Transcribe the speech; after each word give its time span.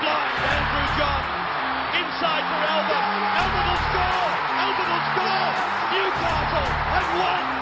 blind. 0.00 0.36
Andrew 0.48 0.86
Johns 0.96 1.28
inside 2.00 2.44
for 2.48 2.60
Albert. 2.72 3.06
Albert 3.40 3.64
will 3.68 3.82
score. 3.88 4.28
Albert 4.64 4.88
will 4.88 5.06
score. 5.12 5.52
Newcastle 5.92 6.70
have 6.92 7.08
won. 7.20 7.59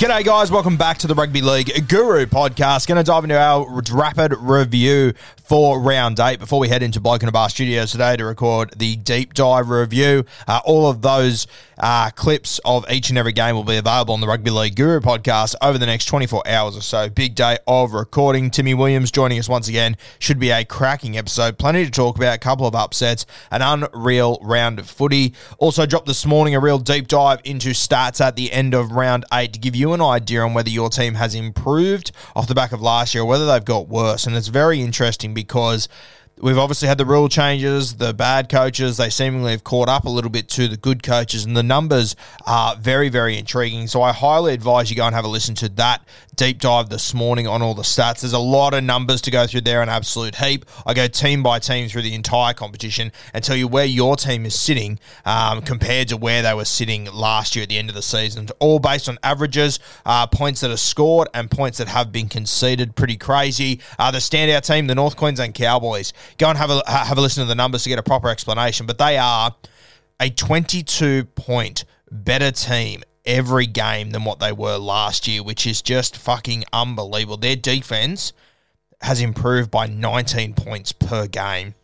G'day, 0.00 0.24
guys. 0.24 0.50
Welcome 0.50 0.78
back 0.78 0.96
to 0.96 1.06
the 1.06 1.14
Rugby 1.14 1.42
League 1.42 1.86
Guru 1.86 2.24
podcast. 2.24 2.86
Going 2.86 2.96
to 2.96 3.04
dive 3.04 3.22
into 3.22 3.38
our 3.38 3.82
rapid 3.92 4.32
review 4.32 5.12
for 5.50 5.80
round 5.80 6.20
eight 6.20 6.38
before 6.38 6.60
we 6.60 6.68
head 6.68 6.80
into 6.80 7.00
Bloke 7.00 7.24
in 7.24 7.28
a 7.28 7.32
Bar 7.32 7.50
Studios 7.50 7.90
today 7.90 8.16
to 8.16 8.24
record 8.24 8.72
the 8.76 8.94
deep 8.94 9.34
dive 9.34 9.68
review. 9.68 10.24
Uh, 10.46 10.60
all 10.64 10.88
of 10.88 11.02
those 11.02 11.48
uh, 11.80 12.10
clips 12.10 12.60
of 12.64 12.84
each 12.90 13.08
and 13.08 13.18
every 13.18 13.32
game 13.32 13.56
will 13.56 13.64
be 13.64 13.76
available 13.76 14.14
on 14.14 14.20
the 14.20 14.28
Rugby 14.28 14.50
League 14.50 14.76
Guru 14.76 15.00
podcast 15.00 15.54
over 15.60 15.78
the 15.78 15.86
next 15.86 16.04
24 16.04 16.46
hours 16.46 16.76
or 16.76 16.82
so. 16.82 17.08
Big 17.08 17.34
day 17.34 17.58
of 17.66 17.94
recording. 17.94 18.50
Timmy 18.50 18.74
Williams 18.74 19.10
joining 19.10 19.38
us 19.38 19.48
once 19.48 19.66
again. 19.66 19.96
Should 20.18 20.38
be 20.38 20.50
a 20.50 20.64
cracking 20.64 21.16
episode. 21.16 21.58
Plenty 21.58 21.84
to 21.84 21.90
talk 21.90 22.16
about. 22.16 22.36
A 22.36 22.38
couple 22.38 22.66
of 22.66 22.74
upsets. 22.76 23.26
An 23.50 23.62
unreal 23.62 24.38
round 24.42 24.78
of 24.78 24.88
footy. 24.88 25.34
Also 25.58 25.84
dropped 25.86 26.06
this 26.06 26.24
morning 26.24 26.54
a 26.54 26.60
real 26.60 26.78
deep 26.78 27.08
dive 27.08 27.40
into 27.44 27.70
stats 27.70 28.20
at 28.20 28.36
the 28.36 28.52
end 28.52 28.74
of 28.74 28.92
round 28.92 29.24
eight 29.32 29.54
to 29.54 29.58
give 29.58 29.74
you 29.74 29.94
an 29.94 30.00
idea 30.00 30.42
on 30.42 30.54
whether 30.54 30.70
your 30.70 30.90
team 30.90 31.14
has 31.14 31.34
improved 31.34 32.12
off 32.36 32.46
the 32.46 32.54
back 32.54 32.70
of 32.72 32.80
last 32.80 33.14
year 33.14 33.22
or 33.24 33.26
whether 33.26 33.46
they've 33.46 33.64
got 33.64 33.88
worse. 33.88 34.26
And 34.26 34.36
it's 34.36 34.48
very 34.48 34.80
interesting 34.80 35.34
because 35.44 35.88
We've 36.42 36.56
obviously 36.56 36.88
had 36.88 36.96
the 36.96 37.04
rule 37.04 37.28
changes, 37.28 37.96
the 37.96 38.14
bad 38.14 38.48
coaches, 38.48 38.96
they 38.96 39.10
seemingly 39.10 39.50
have 39.50 39.62
caught 39.62 39.90
up 39.90 40.06
a 40.06 40.08
little 40.08 40.30
bit 40.30 40.48
to 40.50 40.68
the 40.68 40.78
good 40.78 41.02
coaches, 41.02 41.44
and 41.44 41.54
the 41.54 41.62
numbers 41.62 42.16
are 42.46 42.76
very, 42.76 43.10
very 43.10 43.36
intriguing. 43.36 43.86
So 43.88 44.00
I 44.00 44.12
highly 44.12 44.54
advise 44.54 44.88
you 44.88 44.96
go 44.96 45.04
and 45.04 45.14
have 45.14 45.26
a 45.26 45.28
listen 45.28 45.54
to 45.56 45.68
that 45.70 46.02
deep 46.36 46.58
dive 46.58 46.88
this 46.88 47.12
morning 47.12 47.46
on 47.46 47.60
all 47.60 47.74
the 47.74 47.82
stats. 47.82 48.22
There's 48.22 48.32
a 48.32 48.38
lot 48.38 48.72
of 48.72 48.82
numbers 48.82 49.20
to 49.22 49.30
go 49.30 49.46
through 49.46 49.60
there, 49.60 49.82
an 49.82 49.90
absolute 49.90 50.36
heap. 50.36 50.64
I 50.86 50.94
go 50.94 51.06
team 51.06 51.42
by 51.42 51.58
team 51.58 51.90
through 51.90 52.00
the 52.00 52.14
entire 52.14 52.54
competition 52.54 53.12
and 53.34 53.44
tell 53.44 53.56
you 53.56 53.68
where 53.68 53.84
your 53.84 54.16
team 54.16 54.46
is 54.46 54.58
sitting 54.58 54.98
um, 55.26 55.60
compared 55.60 56.08
to 56.08 56.16
where 56.16 56.40
they 56.40 56.54
were 56.54 56.64
sitting 56.64 57.04
last 57.12 57.54
year 57.54 57.64
at 57.64 57.68
the 57.68 57.76
end 57.76 57.90
of 57.90 57.94
the 57.94 58.00
season. 58.00 58.48
All 58.58 58.78
based 58.78 59.10
on 59.10 59.18
averages, 59.22 59.78
uh, 60.06 60.26
points 60.26 60.62
that 60.62 60.70
are 60.70 60.78
scored, 60.78 61.28
and 61.34 61.50
points 61.50 61.76
that 61.76 61.88
have 61.88 62.10
been 62.10 62.30
conceded. 62.30 62.96
Pretty 62.96 63.18
crazy. 63.18 63.80
Uh, 63.98 64.10
the 64.10 64.18
standout 64.18 64.66
team, 64.66 64.86
the 64.86 64.94
North 64.94 65.16
Queensland 65.16 65.52
Cowboys. 65.54 66.14
Go 66.38 66.48
and 66.48 66.58
have 66.58 66.70
a 66.70 66.82
have 66.86 67.18
a 67.18 67.20
listen 67.20 67.42
to 67.42 67.48
the 67.48 67.54
numbers 67.54 67.82
to 67.84 67.88
get 67.88 67.98
a 67.98 68.02
proper 68.02 68.28
explanation. 68.28 68.86
But 68.86 68.98
they 68.98 69.18
are 69.18 69.54
a 70.18 70.30
22 70.30 71.24
point 71.24 71.84
better 72.10 72.50
team 72.50 73.02
every 73.24 73.66
game 73.66 74.10
than 74.10 74.24
what 74.24 74.38
they 74.40 74.52
were 74.52 74.76
last 74.76 75.28
year, 75.28 75.42
which 75.42 75.66
is 75.66 75.82
just 75.82 76.16
fucking 76.16 76.64
unbelievable. 76.72 77.36
Their 77.36 77.56
defense 77.56 78.32
has 79.02 79.20
improved 79.20 79.70
by 79.70 79.86
19 79.86 80.54
points 80.54 80.92
per 80.92 81.26
game 81.26 81.74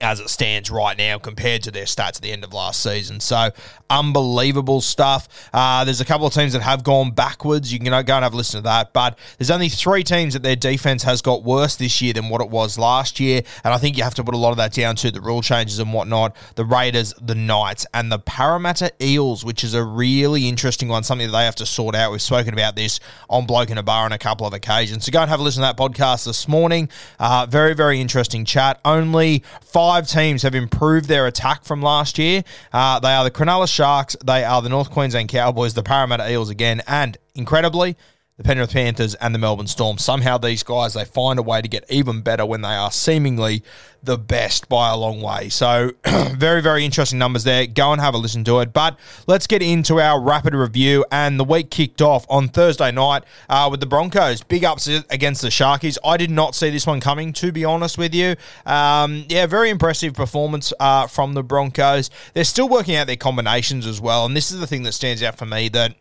as 0.00 0.20
it 0.20 0.30
stands 0.30 0.70
right 0.70 0.96
now 0.96 1.18
compared 1.18 1.62
to 1.62 1.70
their 1.70 1.84
stats 1.84 2.16
at 2.16 2.22
the 2.22 2.32
end 2.32 2.42
of 2.42 2.52
last 2.54 2.82
season. 2.82 3.20
So 3.20 3.50
unbelievable 3.90 4.80
stuff. 4.80 5.28
Uh, 5.52 5.84
there's 5.84 6.00
a 6.00 6.04
couple 6.04 6.26
of 6.26 6.32
teams 6.32 6.52
that 6.54 6.62
have 6.62 6.82
gone 6.82 7.10
backwards. 7.10 7.72
You 7.72 7.78
can 7.78 7.90
go 7.90 7.96
and 7.96 8.08
have 8.24 8.32
a 8.32 8.36
listen 8.36 8.58
to 8.58 8.64
that. 8.64 8.92
But 8.92 9.18
there's 9.36 9.50
only 9.50 9.68
three 9.68 10.02
teams 10.02 10.32
that 10.34 10.42
their 10.42 10.56
defense 10.56 11.02
has 11.02 11.20
got 11.20 11.42
worse 11.42 11.76
this 11.76 12.00
year 12.00 12.12
than 12.12 12.28
what 12.28 12.40
it 12.40 12.48
was 12.48 12.78
last 12.78 13.20
year. 13.20 13.42
And 13.64 13.74
I 13.74 13.78
think 13.78 13.98
you 13.98 14.04
have 14.04 14.14
to 14.14 14.24
put 14.24 14.34
a 14.34 14.38
lot 14.38 14.52
of 14.52 14.56
that 14.56 14.72
down 14.72 14.96
to 14.96 15.10
the 15.10 15.20
rule 15.20 15.42
changes 15.42 15.78
and 15.78 15.92
whatnot. 15.92 16.34
The 16.54 16.64
Raiders, 16.64 17.12
the 17.20 17.34
Knights, 17.34 17.84
and 17.92 18.10
the 18.10 18.18
Parramatta 18.18 18.92
Eels, 19.02 19.44
which 19.44 19.64
is 19.64 19.74
a 19.74 19.84
really 19.84 20.48
interesting 20.48 20.88
one, 20.88 21.02
something 21.02 21.26
that 21.26 21.36
they 21.36 21.44
have 21.44 21.56
to 21.56 21.66
sort 21.66 21.94
out. 21.94 22.12
We've 22.12 22.22
spoken 22.22 22.54
about 22.54 22.76
this 22.76 23.00
on 23.28 23.44
Bloke 23.44 23.70
in 23.70 23.76
a 23.76 23.82
Bar 23.82 24.06
on 24.06 24.12
a 24.12 24.18
couple 24.18 24.46
of 24.46 24.54
occasions. 24.54 25.04
So 25.04 25.12
go 25.12 25.20
and 25.20 25.30
have 25.30 25.40
a 25.40 25.42
listen 25.42 25.62
to 25.62 25.66
that 25.66 25.76
podcast 25.76 26.24
this 26.24 26.48
morning. 26.48 26.88
Uh, 27.18 27.46
very, 27.48 27.74
very 27.74 28.00
interesting 28.00 28.44
chat. 28.44 28.80
Only 28.84 29.42
five 29.60 29.89
teams 29.98 30.42
have 30.42 30.54
improved 30.54 31.06
their 31.08 31.26
attack 31.26 31.64
from 31.64 31.82
last 31.82 32.18
year. 32.18 32.44
Uh, 32.72 33.00
they 33.00 33.12
are 33.12 33.24
the 33.24 33.30
Cronulla 33.30 33.68
Sharks, 33.72 34.16
they 34.24 34.44
are 34.44 34.62
the 34.62 34.68
North 34.68 34.90
Queensland 34.90 35.28
Cowboys, 35.28 35.74
the 35.74 35.82
Parramatta 35.82 36.30
Eels 36.30 36.50
again, 36.50 36.82
and 36.86 37.18
incredibly, 37.34 37.96
the 38.40 38.44
Penrith 38.44 38.72
Panthers 38.72 39.14
and 39.16 39.34
the 39.34 39.38
Melbourne 39.38 39.66
Storm. 39.66 39.98
Somehow 39.98 40.38
these 40.38 40.62
guys 40.62 40.94
they 40.94 41.04
find 41.04 41.38
a 41.38 41.42
way 41.42 41.60
to 41.60 41.68
get 41.68 41.84
even 41.90 42.22
better 42.22 42.46
when 42.46 42.62
they 42.62 42.74
are 42.74 42.90
seemingly 42.90 43.62
the 44.02 44.16
best 44.16 44.66
by 44.66 44.88
a 44.88 44.96
long 44.96 45.20
way. 45.20 45.50
So 45.50 45.92
very 46.06 46.62
very 46.62 46.86
interesting 46.86 47.18
numbers 47.18 47.44
there. 47.44 47.66
Go 47.66 47.92
and 47.92 48.00
have 48.00 48.14
a 48.14 48.16
listen 48.16 48.42
to 48.44 48.60
it. 48.60 48.72
But 48.72 48.98
let's 49.26 49.46
get 49.46 49.60
into 49.60 50.00
our 50.00 50.18
rapid 50.18 50.54
review. 50.54 51.04
And 51.12 51.38
the 51.38 51.44
week 51.44 51.70
kicked 51.70 52.00
off 52.00 52.24
on 52.30 52.48
Thursday 52.48 52.90
night 52.90 53.24
uh, 53.50 53.68
with 53.70 53.80
the 53.80 53.86
Broncos 53.86 54.42
big 54.42 54.64
upset 54.64 55.04
against 55.10 55.42
the 55.42 55.48
Sharkies. 55.48 55.98
I 56.02 56.16
did 56.16 56.30
not 56.30 56.54
see 56.54 56.70
this 56.70 56.86
one 56.86 57.00
coming 57.00 57.34
to 57.34 57.52
be 57.52 57.66
honest 57.66 57.98
with 57.98 58.14
you. 58.14 58.36
Um, 58.64 59.26
yeah, 59.28 59.44
very 59.44 59.68
impressive 59.68 60.14
performance 60.14 60.72
uh, 60.80 61.08
from 61.08 61.34
the 61.34 61.42
Broncos. 61.42 62.08
They're 62.32 62.44
still 62.44 62.70
working 62.70 62.96
out 62.96 63.06
their 63.06 63.16
combinations 63.16 63.86
as 63.86 64.00
well, 64.00 64.24
and 64.24 64.34
this 64.34 64.50
is 64.50 64.60
the 64.60 64.66
thing 64.66 64.84
that 64.84 64.92
stands 64.92 65.22
out 65.22 65.36
for 65.36 65.44
me 65.44 65.68
that 65.68 65.94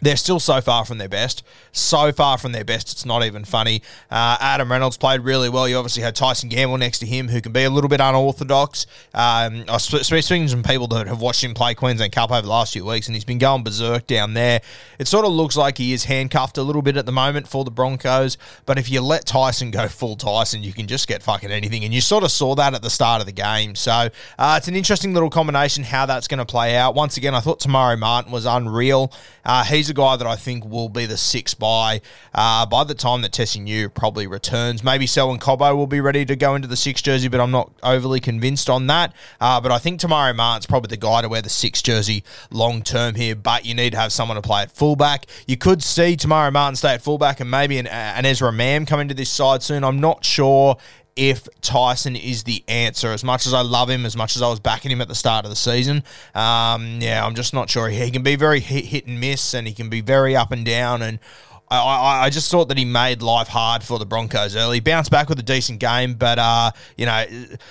they're 0.00 0.16
still 0.16 0.40
so 0.40 0.60
far 0.60 0.84
from 0.84 0.98
their 0.98 1.08
best. 1.08 1.42
So 1.72 2.12
far 2.12 2.38
from 2.38 2.52
their 2.52 2.64
best, 2.64 2.92
it's 2.92 3.04
not 3.04 3.24
even 3.24 3.44
funny. 3.44 3.82
Uh, 4.10 4.36
Adam 4.40 4.70
Reynolds 4.70 4.96
played 4.96 5.20
really 5.20 5.48
well. 5.48 5.68
You 5.68 5.76
obviously 5.76 6.02
had 6.02 6.16
Tyson 6.16 6.48
Gamble 6.48 6.78
next 6.78 7.00
to 7.00 7.06
him, 7.06 7.28
who 7.28 7.40
can 7.40 7.52
be 7.52 7.64
a 7.64 7.70
little 7.70 7.88
bit 7.88 8.00
unorthodox. 8.00 8.86
Um, 9.14 9.64
I 9.68 9.72
was 9.72 9.84
speaking 9.84 10.48
some 10.48 10.62
people 10.62 10.86
that 10.88 11.06
have 11.06 11.20
watched 11.20 11.44
him 11.44 11.54
play 11.54 11.74
Queensland 11.74 12.12
Cup 12.12 12.30
over 12.30 12.42
the 12.42 12.48
last 12.48 12.72
few 12.72 12.84
weeks, 12.84 13.08
and 13.08 13.14
he's 13.14 13.24
been 13.24 13.38
going 13.38 13.62
berserk 13.62 14.06
down 14.06 14.34
there. 14.34 14.60
It 14.98 15.08
sort 15.08 15.26
of 15.26 15.32
looks 15.32 15.56
like 15.56 15.78
he 15.78 15.92
is 15.92 16.04
handcuffed 16.04 16.56
a 16.58 16.62
little 16.62 16.82
bit 16.82 16.96
at 16.96 17.06
the 17.06 17.12
moment 17.12 17.48
for 17.48 17.64
the 17.64 17.70
Broncos, 17.70 18.38
but 18.64 18.78
if 18.78 18.90
you 18.90 19.00
let 19.00 19.26
Tyson 19.26 19.70
go 19.70 19.88
full 19.88 20.16
Tyson, 20.16 20.62
you 20.62 20.72
can 20.72 20.86
just 20.86 21.08
get 21.08 21.22
fucking 21.22 21.50
anything, 21.50 21.84
and 21.84 21.92
you 21.92 22.00
sort 22.00 22.24
of 22.24 22.30
saw 22.30 22.54
that 22.54 22.74
at 22.74 22.82
the 22.82 22.90
start 22.90 23.20
of 23.20 23.26
the 23.26 23.32
game. 23.32 23.74
So 23.74 24.08
uh, 24.38 24.54
it's 24.56 24.68
an 24.68 24.76
interesting 24.76 25.12
little 25.12 25.30
combination 25.30 25.84
how 25.84 26.06
that's 26.06 26.28
going 26.28 26.38
to 26.38 26.46
play 26.46 26.76
out. 26.76 26.94
Once 26.94 27.16
again, 27.16 27.34
I 27.34 27.40
thought 27.40 27.60
Te 27.60 27.70
Maire 27.70 27.96
Martin 27.96 28.32
was 28.32 28.46
unreal. 28.46 29.12
Uh, 29.44 29.64
he's 29.64 29.85
a 29.88 29.94
guy 29.94 30.16
that 30.16 30.26
I 30.26 30.36
think 30.36 30.64
will 30.64 30.88
be 30.88 31.06
the 31.06 31.16
six 31.16 31.54
by 31.54 32.00
uh, 32.34 32.66
by 32.66 32.84
the 32.84 32.94
time 32.94 33.22
that 33.22 33.32
Tesi 33.32 33.60
Niu 33.60 33.88
probably 33.88 34.26
returns. 34.26 34.82
Maybe 34.82 35.06
Selwyn 35.06 35.38
Cobbo 35.38 35.76
will 35.76 35.86
be 35.86 36.00
ready 36.00 36.24
to 36.24 36.36
go 36.36 36.54
into 36.54 36.68
the 36.68 36.76
six 36.76 37.02
jersey, 37.02 37.28
but 37.28 37.40
I'm 37.40 37.50
not 37.50 37.72
overly 37.82 38.20
convinced 38.20 38.68
on 38.68 38.86
that. 38.88 39.12
Uh, 39.40 39.60
but 39.60 39.72
I 39.72 39.78
think 39.78 40.00
Te 40.00 40.08
Maire 40.08 40.34
Martin's 40.34 40.66
probably 40.66 40.88
the 40.88 40.96
guy 40.96 41.22
to 41.22 41.28
wear 41.28 41.42
the 41.42 41.48
six 41.48 41.82
jersey 41.82 42.24
long 42.50 42.82
term 42.82 43.14
here. 43.14 43.34
But 43.34 43.64
you 43.64 43.74
need 43.74 43.90
to 43.90 43.98
have 43.98 44.12
someone 44.12 44.36
to 44.36 44.42
play 44.42 44.62
at 44.62 44.72
fullback. 44.72 45.26
You 45.46 45.56
could 45.56 45.82
see 45.82 46.16
Te 46.16 46.28
Maire 46.28 46.50
Martin 46.50 46.76
stay 46.76 46.94
at 46.94 47.02
fullback 47.02 47.40
and 47.40 47.50
maybe 47.50 47.78
an, 47.78 47.86
an 47.86 48.24
Ezra 48.24 48.52
Mam 48.52 48.86
come 48.86 49.00
into 49.00 49.14
this 49.14 49.30
side 49.30 49.62
soon. 49.62 49.84
I'm 49.84 50.00
not 50.00 50.24
sure 50.24 50.76
if 51.16 51.48
Tyson 51.62 52.14
is 52.14 52.44
the 52.44 52.62
answer. 52.68 53.08
As 53.08 53.24
much 53.24 53.46
as 53.46 53.54
I 53.54 53.62
love 53.62 53.90
him, 53.90 54.04
as 54.06 54.16
much 54.16 54.36
as 54.36 54.42
I 54.42 54.48
was 54.48 54.60
backing 54.60 54.90
him 54.90 55.00
at 55.00 55.08
the 55.08 55.14
start 55.14 55.44
of 55.44 55.50
the 55.50 55.56
season, 55.56 56.04
um, 56.34 57.00
yeah, 57.00 57.24
I'm 57.24 57.34
just 57.34 57.54
not 57.54 57.70
sure. 57.70 57.88
He 57.88 58.10
can 58.10 58.22
be 58.22 58.36
very 58.36 58.60
hit, 58.60 58.84
hit 58.84 59.06
and 59.06 59.18
miss, 59.18 59.54
and 59.54 59.66
he 59.66 59.72
can 59.72 59.88
be 59.88 60.02
very 60.02 60.36
up 60.36 60.52
and 60.52 60.64
down. 60.64 61.02
And 61.02 61.18
I, 61.68 61.78
I, 61.78 62.24
I, 62.24 62.30
just 62.30 62.50
thought 62.50 62.68
that 62.68 62.78
he 62.78 62.84
made 62.84 63.22
life 63.22 63.48
hard 63.48 63.82
for 63.82 63.98
the 63.98 64.06
Broncos 64.06 64.54
early. 64.54 64.78
Bounced 64.78 65.10
back 65.10 65.28
with 65.28 65.38
a 65.40 65.42
decent 65.42 65.80
game, 65.80 66.14
but 66.14 66.38
uh, 66.38 66.70
you 66.96 67.06
know, 67.06 67.24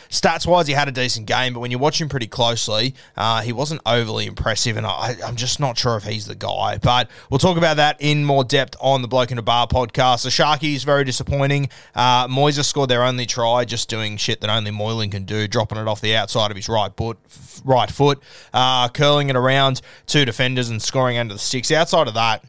stats 0.09 0.45
wise, 0.45 0.67
he 0.67 0.73
had 0.73 0.89
a 0.89 0.91
decent 0.91 1.27
game. 1.27 1.53
But 1.53 1.61
when 1.61 1.71
you 1.71 1.79
watch 1.79 2.01
him 2.01 2.09
pretty 2.09 2.27
closely, 2.27 2.93
uh, 3.15 3.41
he 3.41 3.53
wasn't 3.53 3.81
overly 3.85 4.25
impressive, 4.25 4.75
and 4.75 4.85
I, 4.85 5.15
I'm 5.25 5.37
just 5.37 5.59
not 5.59 5.77
sure 5.77 5.95
if 5.95 6.03
he's 6.03 6.25
the 6.25 6.35
guy. 6.35 6.77
But 6.77 7.09
we'll 7.29 7.39
talk 7.39 7.57
about 7.57 7.77
that 7.77 7.97
in 7.99 8.25
more 8.25 8.43
depth 8.43 8.75
on 8.81 9.01
the 9.01 9.07
Bloke 9.07 9.31
in 9.31 9.37
a 9.37 9.41
Bar 9.41 9.67
podcast. 9.67 10.23
The 10.23 10.29
Sharkies 10.29 10.83
very 10.83 11.03
disappointing. 11.05 11.69
Uh, 11.93 12.27
scored 12.51 12.89
their 12.89 13.03
only 13.03 13.25
try, 13.25 13.63
just 13.63 13.89
doing 13.89 14.17
shit 14.17 14.41
that 14.41 14.49
only 14.49 14.71
Moylan 14.71 15.09
can 15.09 15.23
do, 15.23 15.47
dropping 15.47 15.77
it 15.77 15.87
off 15.87 16.01
the 16.01 16.15
outside 16.15 16.51
of 16.51 16.57
his 16.57 16.67
right 16.67 16.91
foot, 16.97 17.17
right 17.63 17.89
foot, 17.89 18.21
uh, 18.53 18.89
curling 18.89 19.29
it 19.29 19.35
around 19.35 19.81
two 20.05 20.25
defenders 20.25 20.69
and 20.69 20.81
scoring 20.81 21.17
under 21.17 21.33
the 21.33 21.39
sticks. 21.39 21.71
Outside 21.71 22.07
of 22.07 22.15
that 22.15 22.43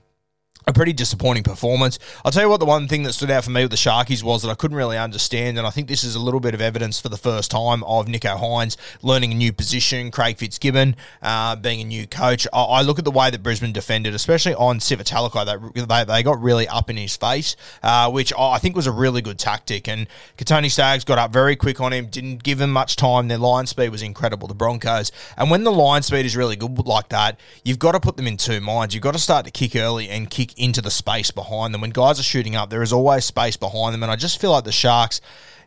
a 0.69 0.73
pretty 0.73 0.93
disappointing 0.93 1.45
performance. 1.45 1.97
I'll 2.25 2.33
tell 2.33 2.43
you 2.43 2.49
what, 2.49 2.59
the 2.59 2.67
one 2.67 2.89
thing 2.89 3.05
that 3.05 3.13
stood 3.13 3.31
out 3.31 3.45
for 3.45 3.51
me 3.51 3.63
with 3.63 3.71
the 3.71 3.77
Sharkies 3.77 4.25
was 4.25 4.43
that 4.43 4.51
I 4.51 4.57
couldn't 4.57 4.77
really 4.77 4.99
understand, 4.99 5.59
and 5.59 5.65
I 5.65 5.71
think 5.71 5.87
this 5.87 6.03
is 6.03 6.17
a 6.17 6.21
little 6.21 6.41
bit 6.41 6.55
of 6.55 6.61
evidence 6.61 7.01
for 7.01 7.09
the 7.09 7.17
first 7.17 7.53
time 7.53 7.85
of 7.85 8.07
Nicho 8.07 8.37
Hynes 8.37 8.77
learning 9.01 9.31
a 9.31 9.37
new 9.37 9.53
position, 9.53 10.11
Craig 10.11 10.39
Fitzgibbon 10.39 10.97
uh, 11.23 11.55
being 11.55 11.83
a 11.83 11.85
new 11.85 12.09
coach. 12.09 12.49
I, 12.53 12.63
I, 12.63 12.83
look 12.83 12.99
at 12.99 13.05
the 13.05 13.13
way 13.13 13.31
that 13.31 13.45
Brisbane 13.45 13.73
defended, 13.73 14.13
especially 14.13 14.57
on 14.57 14.81
Sifa 14.81 15.05
Talakai, 15.05 15.73
they, 15.73 15.83
they, 15.83 16.05
they 16.05 16.23
got 16.25 16.43
really 16.43 16.67
up 16.67 16.91
in 16.91 16.97
his 16.97 17.17
face, 17.17 17.55
uh, 17.85 18.11
which 18.11 18.33
I 18.37 18.59
think 18.59 18.75
was 18.75 18.89
a 18.89 18.93
really 18.93 19.23
good 19.23 19.39
tactic. 19.39 19.87
And 19.87 20.09
Kotoni 20.37 20.69
Staggs 20.69 21.05
got 21.05 21.19
up 21.19 21.33
very 21.33 21.55
quick 21.55 21.81
on 21.81 21.93
him, 21.93 22.07
didn't 22.07 22.43
give 22.43 22.61
him 22.61 22.73
much 22.73 22.97
time. 22.97 23.29
Their 23.29 23.39
line 23.39 23.67
speed 23.67 23.91
was 23.91 24.03
incredible, 24.03 24.49
the 24.49 24.55
Broncos. 24.55 25.13
And 25.37 25.49
when 25.49 25.63
the 25.63 25.71
line 25.71 26.03
speed 26.03 26.27
is 26.27 26.37
really 26.37 26.57
good 26.57 26.77
like 26.89 27.11
that, 27.11 27.39
you've 27.63 27.79
got 27.79 27.93
to 27.93 28.01
put 28.01 28.17
them 28.17 28.27
in 28.27 28.37
two 28.37 28.61
minds. 28.61 28.97
You've 28.97 29.05
got 29.05 29.13
to 29.13 29.21
start 29.21 29.45
to 29.45 29.53
kick 29.53 29.77
early 29.77 30.09
and 30.09 30.29
kick 30.29 30.56
into 30.57 30.81
the 30.81 30.91
space 30.91 31.31
behind 31.31 31.73
them. 31.73 31.81
When 31.81 31.91
guys 31.91 32.19
are 32.19 32.25
shooting 32.25 32.57
up, 32.57 32.71
there 32.71 32.83
is 32.83 32.93
always 32.93 33.25
space 33.25 33.57
behind 33.57 33.95
them, 33.95 34.03
and 34.03 34.11
I 34.11 34.17
just 34.17 34.41
feel 34.41 34.51
like 34.51 34.65
the 34.65 34.73
Sharks 34.73 35.21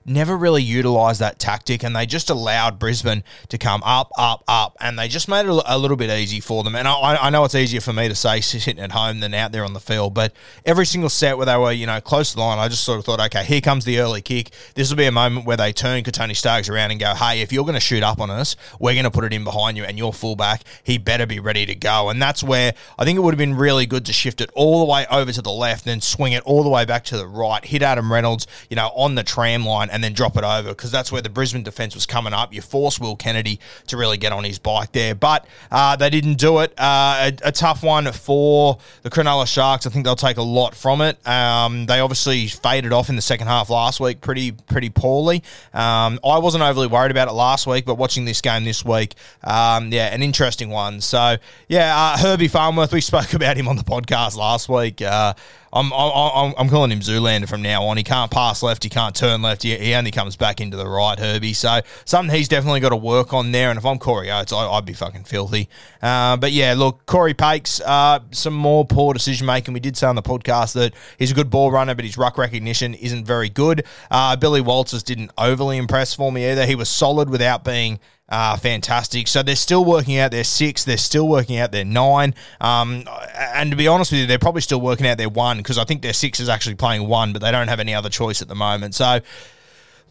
never 0.09 0.35
really 0.35 0.63
utilised 0.63 1.19
that 1.19 1.39
tactic 1.39 1.83
and 1.83 1.95
they 1.95 2.05
just 2.05 2.29
allowed 2.29 2.79
Brisbane 2.79 3.23
to 3.49 3.57
come 3.57 3.81
up, 3.85 4.11
up, 4.17 4.43
up, 4.47 4.75
and 4.81 4.97
they 4.97 5.07
just 5.07 5.27
made 5.27 5.45
it 5.45 5.63
a 5.65 5.77
little 5.77 5.97
bit 5.97 6.09
easy 6.09 6.39
for 6.39 6.63
them. 6.63 6.75
And 6.75 6.87
I, 6.87 7.17
I 7.21 7.29
know 7.29 7.45
it's 7.45 7.55
easier 7.55 7.81
for 7.81 7.93
me 7.93 8.07
to 8.07 8.15
say 8.15 8.41
sitting 8.41 8.83
at 8.83 8.91
home 8.91 9.19
than 9.19 9.33
out 9.33 9.51
there 9.51 9.63
on 9.63 9.73
the 9.73 9.79
field, 9.79 10.13
but 10.13 10.33
every 10.65 10.85
single 10.85 11.09
set 11.09 11.37
where 11.37 11.45
they 11.45 11.57
were, 11.57 11.71
you 11.71 11.85
know, 11.85 12.01
close 12.01 12.31
to 12.31 12.35
the 12.35 12.41
line, 12.41 12.59
I 12.59 12.67
just 12.67 12.83
sort 12.83 12.99
of 12.99 13.05
thought, 13.05 13.19
okay, 13.19 13.43
here 13.43 13.61
comes 13.61 13.85
the 13.85 13.99
early 13.99 14.21
kick. 14.21 14.49
This 14.75 14.89
will 14.89 14.97
be 14.97 15.05
a 15.05 15.11
moment 15.11 15.45
where 15.45 15.57
they 15.57 15.71
turn 15.71 16.03
Kotoni 16.03 16.35
Staggs 16.35 16.69
around 16.69 16.91
and 16.91 16.99
go, 16.99 17.13
hey, 17.13 17.41
if 17.41 17.53
you're 17.53 17.63
going 17.63 17.75
to 17.75 17.79
shoot 17.79 18.03
up 18.03 18.19
on 18.19 18.29
us, 18.29 18.55
we're 18.79 18.93
going 18.93 19.03
to 19.05 19.11
put 19.11 19.23
it 19.23 19.33
in 19.33 19.43
behind 19.43 19.77
you 19.77 19.83
and 19.83 19.97
your 19.97 20.13
fullback, 20.13 20.63
he 20.83 20.97
better 20.97 21.25
be 21.25 21.39
ready 21.39 21.65
to 21.65 21.75
go. 21.75 22.09
And 22.09 22.21
that's 22.21 22.43
where 22.43 22.73
I 22.97 23.05
think 23.05 23.17
it 23.17 23.21
would 23.21 23.33
have 23.33 23.39
been 23.39 23.55
really 23.55 23.85
good 23.85 24.05
to 24.07 24.13
shift 24.13 24.41
it 24.41 24.49
all 24.55 24.79
the 24.79 24.91
way 24.91 25.05
over 25.11 25.31
to 25.31 25.41
the 25.41 25.51
left, 25.51 25.85
then 25.85 26.01
swing 26.01 26.33
it 26.33 26.43
all 26.43 26.63
the 26.63 26.69
way 26.69 26.85
back 26.85 27.03
to 27.05 27.17
the 27.17 27.27
right, 27.27 27.63
hit 27.63 27.81
Adam 27.81 28.11
Reynolds, 28.11 28.47
you 28.69 28.75
know, 28.75 28.87
on 28.95 29.15
the 29.15 29.23
tram 29.23 29.65
line 29.65 29.89
and 29.91 29.98
then 30.03 30.13
drop 30.13 30.37
it 30.37 30.43
over 30.43 30.69
because 30.69 30.91
that's 30.91 31.11
where 31.11 31.21
the 31.21 31.29
Brisbane 31.29 31.63
defence 31.63 31.95
was 31.95 32.05
coming 32.05 32.33
up. 32.33 32.53
You 32.53 32.61
force 32.61 32.99
Will 32.99 33.15
Kennedy 33.15 33.59
to 33.87 33.97
really 33.97 34.17
get 34.17 34.31
on 34.31 34.43
his 34.43 34.59
bike 34.59 34.91
there, 34.91 35.15
but 35.15 35.45
uh, 35.71 35.95
they 35.95 36.09
didn't 36.09 36.35
do 36.35 36.59
it. 36.59 36.73
Uh, 36.77 37.31
a, 37.43 37.49
a, 37.49 37.51
tough 37.51 37.83
one 37.83 38.11
for 38.11 38.77
the 39.01 39.09
Cronulla 39.09 39.47
Sharks. 39.47 39.85
I 39.85 39.89
think 39.89 40.05
they'll 40.05 40.15
take 40.15 40.37
a 40.37 40.43
lot 40.43 40.75
from 40.75 41.01
it. 41.01 41.25
Um, 41.27 41.85
they 41.85 41.99
obviously 41.99 42.47
faded 42.47 42.93
off 42.93 43.09
in 43.09 43.15
the 43.15 43.21
second 43.21 43.47
half 43.47 43.69
last 43.69 43.99
week 43.99 44.21
pretty 44.21 44.51
pretty 44.51 44.89
poorly. 44.89 45.43
Um, 45.73 46.19
I 46.23 46.39
wasn't 46.39 46.63
overly 46.63 46.87
worried 46.87 47.11
about 47.11 47.27
it 47.27 47.33
last 47.33 47.67
week, 47.67 47.85
but 47.85 47.95
watching 47.95 48.25
this 48.25 48.41
game 48.41 48.63
this 48.63 48.85
week, 48.85 49.15
um, 49.43 49.91
yeah, 49.91 50.13
an 50.13 50.23
interesting 50.23 50.69
one. 50.69 51.01
So 51.01 51.37
yeah, 51.67 51.95
uh, 51.95 52.17
Herbie 52.17 52.47
Farnworth. 52.47 52.93
we 52.93 53.01
spoke 53.01 53.33
about 53.39 53.57
him 53.57 53.67
on 53.67 53.75
the 53.75 53.83
podcast 53.83 54.37
last 54.37 54.69
week. 54.69 55.01
Uh, 55.01 55.33
I'm, 55.71 55.91
I'm, 55.93 56.53
I'm 56.57 56.69
calling 56.69 56.91
him 56.91 56.99
Zoolander 56.99 57.47
from 57.47 57.61
now 57.61 57.83
on. 57.83 57.97
He 57.97 58.03
can't 58.03 58.31
pass 58.31 58.63
left, 58.63 58.83
he 58.83 58.89
can't 58.89 59.15
turn 59.15 59.41
left. 59.41 59.63
He, 59.63 59.75
he 59.77 59.93
only 59.93 60.11
comes 60.11 60.35
back 60.35 60.61
into 60.61 60.77
the 60.77 60.87
right, 60.87 61.17
Herbie. 61.17 61.53
So 61.53 61.81
something 62.05 62.35
he's 62.35 62.47
definitely 62.47 62.79
got 62.79 62.89
to 62.89 62.95
work 62.95 63.33
on 63.33 63.51
there. 63.51 63.69
And 63.69 63.77
if 63.77 63.85
I'm 63.85 63.99
Corey 63.99 64.31
Oates, 64.31 64.51
I, 64.53 64.75
would 64.75 64.85
be 64.85 64.93
fucking 64.93 65.25
filthy. 65.25 65.69
Uh, 66.01 66.37
but 66.37 66.51
yeah, 66.51 66.73
look, 66.75 67.05
Corey 67.05 67.33
Paix, 67.33 67.81
uh, 67.81 68.19
some 68.31 68.53
more 68.53 68.85
poor 68.85 69.13
decision 69.13 69.45
making. 69.45 69.73
We 69.73 69.79
did 69.79 69.97
say 69.97 70.07
on 70.07 70.15
the 70.15 70.21
podcast 70.21 70.73
that 70.73 70.93
he's 71.17 71.31
a 71.31 71.35
good 71.35 71.49
ball 71.49 71.71
runner, 71.71 71.95
but 71.95 72.05
his 72.05 72.17
ruck 72.17 72.37
recognition 72.37 72.93
isn't 72.95 73.25
very 73.25 73.49
good. 73.49 73.85
Uh, 74.09 74.35
Billy 74.35 74.61
Walters 74.61 75.03
didn't 75.03 75.31
overly 75.37 75.77
impress 75.77 76.13
for 76.13 76.31
me 76.31 76.49
either. 76.49 76.65
He 76.65 76.75
was 76.75 76.89
solid 76.89 77.29
without 77.29 77.63
being 77.63 77.99
uh, 78.29 78.55
fantastic. 78.57 79.27
So 79.27 79.43
they're 79.43 79.55
still 79.55 79.83
working 79.83 80.17
out 80.17 80.31
their 80.31 80.43
six. 80.43 80.83
They're 80.83 80.97
still 80.97 81.27
working 81.27 81.57
out 81.57 81.71
their 81.71 81.85
nine. 81.85 82.35
Um, 82.61 83.05
and 83.35 83.71
to 83.71 83.77
be 83.77 83.87
honest 83.87 84.11
with 84.11 84.21
you, 84.21 84.27
they're 84.27 84.39
probably 84.39 84.61
still 84.61 84.81
working 84.81 85.07
out 85.07 85.17
their 85.17 85.29
one 85.29 85.57
because 85.57 85.77
I 85.77 85.83
think 85.83 86.01
their 86.01 86.13
six 86.13 86.39
is 86.39 86.47
actually 86.47 86.75
playing 86.75 87.07
one, 87.07 87.33
but 87.33 87.41
they 87.41 87.51
don't 87.51 87.67
have 87.67 87.79
any 87.79 87.93
other 87.93 88.09
choice 88.09 88.41
at 88.41 88.47
the 88.47 88.55
moment. 88.55 88.95
So. 88.95 89.19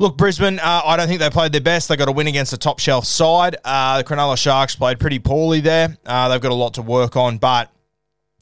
Look, 0.01 0.17
Brisbane, 0.17 0.61
uh, 0.61 0.83
I 0.85 0.97
don't 0.97 1.09
think 1.09 1.19
they 1.19 1.29
played 1.29 1.51
their 1.51 1.61
best. 1.61 1.89
They 1.89 1.97
got 1.97 2.07
a 2.07 2.13
win 2.13 2.29
against 2.29 2.53
a 2.53 2.57
top 2.57 2.79
shelf 2.79 3.05
side. 3.05 3.57
Uh, 3.65 3.99
the 3.99 4.05
Cronulla 4.05 4.39
Sharks 4.39 4.77
played 4.77 5.01
pretty 5.01 5.19
poorly 5.19 5.59
there. 5.59 5.97
Uh, 6.07 6.29
they've 6.29 6.41
got 6.41 6.53
a 6.53 6.55
lot 6.55 6.75
to 6.75 6.83
work 6.83 7.17
on, 7.17 7.39
but 7.39 7.73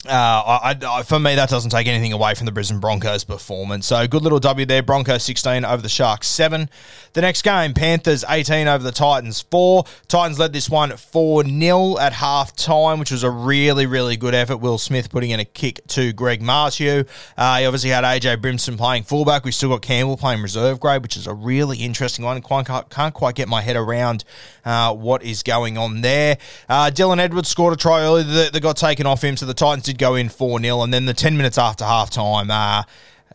uh, 0.08 0.58
I, 0.62 0.76
I, 0.86 1.02
for 1.02 1.18
me, 1.18 1.34
that 1.34 1.48
doesn't 1.48 1.70
take 1.70 1.86
anything 1.86 2.12
away 2.12 2.34
from 2.34 2.46
the 2.46 2.52
Brisbane 2.52 2.80
Broncos' 2.80 3.24
performance. 3.24 3.86
So, 3.86 4.06
good 4.06 4.22
little 4.22 4.38
W 4.38 4.66
there. 4.66 4.82
Broncos 4.82 5.22
16 5.24 5.64
over 5.64 5.82
the 5.82 5.88
Sharks 5.88 6.28
7. 6.28 6.68
The 7.12 7.20
next 7.22 7.42
game, 7.42 7.72
Panthers 7.72 8.24
18 8.28 8.68
over 8.68 8.84
the 8.84 8.92
Titans 8.92 9.40
4. 9.50 9.84
Titans 10.06 10.38
led 10.38 10.52
this 10.52 10.68
one 10.68 10.94
4 10.96 11.44
0 11.44 11.98
at 11.98 12.12
half 12.12 12.54
time, 12.54 12.98
which 12.98 13.10
was 13.10 13.22
a 13.22 13.30
really, 13.30 13.86
really 13.86 14.16
good 14.16 14.34
effort. 14.34 14.58
Will 14.58 14.76
Smith 14.76 15.10
putting 15.10 15.30
in 15.30 15.40
a 15.40 15.44
kick 15.44 15.80
to 15.88 16.12
Greg 16.12 16.42
Marzhew. 16.42 17.08
Uh, 17.36 17.58
he 17.58 17.64
obviously 17.64 17.90
had 17.90 18.04
AJ 18.04 18.42
Brimson 18.42 18.76
playing 18.76 19.04
fullback. 19.04 19.44
We've 19.44 19.54
still 19.54 19.70
got 19.70 19.82
Campbell 19.82 20.16
playing 20.16 20.42
reserve 20.42 20.78
grade, 20.78 21.02
which 21.02 21.16
is 21.16 21.26
a 21.26 21.32
really 21.32 21.78
interesting 21.78 22.24
one. 22.24 22.42
Can't, 22.42 22.90
can't 22.90 23.14
quite 23.14 23.34
get 23.34 23.48
my 23.48 23.62
head 23.62 23.76
around 23.76 24.24
uh, 24.66 24.94
what 24.94 25.22
is 25.22 25.42
going 25.42 25.78
on 25.78 26.02
there. 26.02 26.36
Uh, 26.68 26.90
Dylan 26.92 27.18
Edwards 27.18 27.48
scored 27.48 27.72
a 27.72 27.76
try 27.76 28.02
early 28.02 28.24
that, 28.24 28.52
that 28.52 28.60
got 28.60 28.76
taken 28.76 29.06
off 29.06 29.24
him, 29.24 29.36
so 29.36 29.46
the 29.46 29.54
Titans 29.54 29.84
did 29.84 29.95
go 29.96 30.14
in 30.14 30.28
4 30.28 30.60
0. 30.60 30.82
And 30.82 30.92
then 30.92 31.06
the 31.06 31.14
10 31.14 31.36
minutes 31.36 31.58
after 31.58 31.84
halftime, 31.84 32.50
uh, 32.50 32.84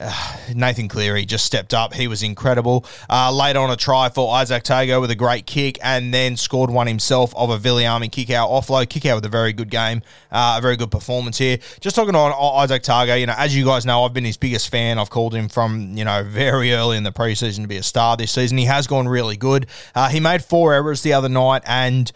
uh, 0.02 0.38
Nathan 0.56 0.88
Cleary 0.88 1.26
just 1.26 1.46
stepped 1.46 1.74
up. 1.74 1.94
He 1.94 2.08
was 2.08 2.24
incredible. 2.24 2.86
Uh, 3.10 3.32
on 3.32 3.70
a 3.70 3.76
try 3.76 4.10
for 4.10 4.34
Izack 4.34 4.64
Tago 4.64 5.02
with 5.02 5.12
a 5.12 5.16
great 5.16 5.46
kick 5.46 5.78
and 5.84 6.14
then 6.14 6.38
scored 6.38 6.70
one 6.70 6.88
himself 6.88 7.36
of 7.36 7.50
a 7.50 7.58
Viliame 7.58 8.10
Kikau 8.10 8.50
offload. 8.50 8.88
Kikau 8.88 9.16
with 9.16 9.26
a 9.26 9.30
very 9.30 9.54
good 9.54 9.70
game, 9.70 10.02
uh, 10.32 10.56
a 10.58 10.62
very 10.62 10.78
good 10.78 10.90
performance 10.90 11.38
here. 11.38 11.58
Just 11.80 11.96
talking 11.96 12.16
on 12.16 12.32
Izack 12.32 12.82
Tago, 12.82 13.20
you 13.20 13.26
know, 13.26 13.36
as 13.38 13.56
you 13.56 13.66
guys 13.66 13.86
know, 13.86 14.04
I've 14.04 14.14
been 14.14 14.26
his 14.26 14.38
biggest 14.38 14.70
fan. 14.70 14.98
I've 14.98 15.10
called 15.10 15.36
him 15.36 15.50
from, 15.50 15.98
you 15.98 16.06
know, 16.06 16.24
very 16.24 16.74
early 16.74 16.98
in 16.98 17.04
the 17.04 17.12
preseason 17.12 17.62
to 17.64 17.68
be 17.68 17.78
a 17.78 17.84
star 17.84 18.18
this 18.18 18.32
season. 18.32 18.58
He 18.58 18.66
has 18.66 18.88
gone 18.88 19.08
really 19.08 19.38
good. 19.38 19.68
Uh, 19.94 20.10
he 20.10 20.20
made 20.20 20.44
four 20.44 20.74
errors 20.74 21.02
the 21.02 21.14
other 21.14 21.30
night 21.30 21.64
and 21.66 22.12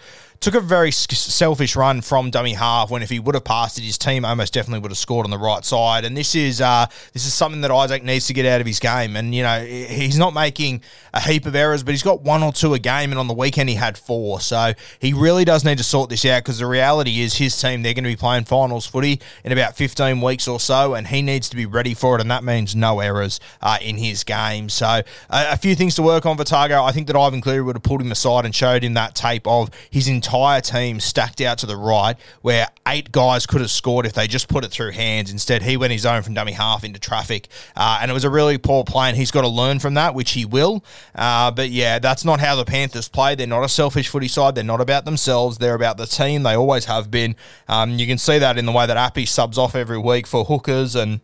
took 0.45 0.53
a 0.53 0.59
very 0.59 0.91
selfish 0.91 1.75
run 1.75 2.01
from 2.01 2.29
dummy 2.29 2.53
half 2.53 2.91
when 2.91 3.01
if 3.01 3.09
he 3.09 3.17
would 3.17 3.33
have 3.33 3.43
passed 3.43 3.79
it, 3.79 3.81
his 3.81 3.97
team 3.97 4.23
almost 4.23 4.53
definitely 4.53 4.77
would 4.77 4.91
have 4.91 4.97
scored 4.97 5.25
on 5.25 5.31
the 5.31 5.39
right 5.39 5.65
side. 5.65 6.05
And 6.05 6.15
this 6.15 6.35
is 6.35 6.61
uh, 6.61 6.85
this 7.13 7.25
is 7.25 7.33
something 7.33 7.61
that 7.61 7.71
Izack 7.71 8.03
needs 8.03 8.27
to 8.27 8.33
get 8.33 8.45
out 8.45 8.61
of 8.61 8.67
his 8.67 8.79
game. 8.79 9.15
And 9.15 9.33
you 9.33 9.41
know 9.41 9.65
he's 9.65 10.19
not 10.19 10.35
making 10.35 10.83
a 11.15 11.19
heap 11.19 11.47
of 11.47 11.55
errors, 11.55 11.81
but 11.81 11.95
he's 11.95 12.03
got 12.03 12.21
one 12.21 12.43
or 12.43 12.53
two 12.53 12.75
a 12.75 12.79
game, 12.79 13.09
and 13.09 13.17
on 13.17 13.27
the 13.27 13.33
weekend 13.33 13.69
he 13.69 13.75
had 13.75 13.97
four. 13.97 14.39
So 14.39 14.73
he 14.99 15.13
really 15.13 15.45
does 15.45 15.65
need 15.65 15.79
to 15.79 15.83
sort 15.83 16.11
this 16.11 16.23
out 16.25 16.43
because 16.43 16.59
the 16.59 16.67
reality 16.67 17.21
is 17.21 17.37
his 17.37 17.59
team 17.59 17.81
they're 17.81 17.95
going 17.95 18.03
to 18.03 18.11
be 18.11 18.15
playing 18.15 18.45
finals 18.45 18.85
footy 18.85 19.19
in 19.43 19.51
about 19.51 19.75
15 19.75 20.21
weeks 20.21 20.47
or 20.47 20.59
so, 20.59 20.93
and 20.93 21.07
he 21.07 21.23
needs 21.23 21.49
to 21.49 21.55
be 21.55 21.65
ready 21.65 21.95
for 21.95 22.19
it. 22.19 22.21
And 22.21 22.29
that 22.29 22.43
means 22.43 22.75
no 22.75 22.99
errors 22.99 23.39
uh, 23.63 23.79
in 23.81 23.97
his 23.97 24.23
game. 24.23 24.69
So 24.69 24.85
uh, 24.85 25.01
a 25.31 25.57
few 25.57 25.73
things 25.73 25.95
to 25.95 26.03
work 26.03 26.27
on 26.27 26.37
for 26.37 26.43
Tago. 26.43 26.87
I 26.87 26.91
think 26.91 27.07
that 27.07 27.15
Ivan 27.15 27.41
Cleary 27.41 27.63
would 27.63 27.75
have 27.77 27.83
pulled 27.83 28.01
him 28.01 28.11
aside 28.11 28.45
and 28.45 28.53
showed 28.53 28.83
him 28.83 28.93
that 28.93 29.15
tape 29.15 29.47
of 29.47 29.71
his 29.89 30.07
entire 30.07 30.34
entire 30.35 30.61
team 30.61 30.99
stacked 30.99 31.39
out 31.41 31.57
to 31.59 31.65
the 31.65 31.77
right 31.77 32.17
where 32.41 32.67
eight 32.87 33.11
guys 33.11 33.45
could 33.45 33.61
have 33.61 33.71
scored 33.71 34.05
if 34.05 34.13
they 34.13 34.27
just 34.27 34.47
put 34.47 34.63
it 34.65 34.71
through 34.71 34.91
hands. 34.91 35.31
Instead, 35.31 35.63
he 35.63 35.77
went 35.77 35.93
his 35.93 36.05
own 36.05 36.21
from 36.21 36.33
dummy 36.33 36.51
half 36.51 36.83
into 36.83 36.99
traffic. 36.99 37.47
Uh, 37.75 37.99
and 38.01 38.11
it 38.11 38.13
was 38.13 38.23
a 38.23 38.29
really 38.29 38.57
poor 38.57 38.83
play, 38.83 39.07
and 39.07 39.17
he's 39.17 39.31
got 39.31 39.41
to 39.41 39.47
learn 39.47 39.79
from 39.79 39.93
that, 39.93 40.13
which 40.13 40.31
he 40.31 40.45
will. 40.45 40.83
Uh, 41.15 41.51
but 41.51 41.69
yeah, 41.69 41.99
that's 41.99 42.25
not 42.25 42.39
how 42.39 42.55
the 42.55 42.65
Panthers 42.65 43.07
play. 43.07 43.35
They're 43.35 43.47
not 43.47 43.63
a 43.63 43.69
selfish 43.69 44.09
footy 44.09 44.27
side. 44.27 44.55
They're 44.55 44.63
not 44.63 44.81
about 44.81 45.05
themselves. 45.05 45.57
They're 45.57 45.75
about 45.75 45.97
the 45.97 46.05
team. 46.05 46.43
They 46.43 46.55
always 46.55 46.85
have 46.85 47.09
been. 47.09 47.35
Um, 47.67 47.91
you 47.91 48.05
can 48.05 48.17
see 48.17 48.39
that 48.39 48.57
in 48.57 48.65
the 48.65 48.71
way 48.71 48.85
that 48.85 48.97
Api 48.97 49.25
subs 49.25 49.57
off 49.57 49.75
every 49.75 49.97
week 49.97 50.27
for 50.27 50.45
hookers 50.45 50.95
and 50.95 51.21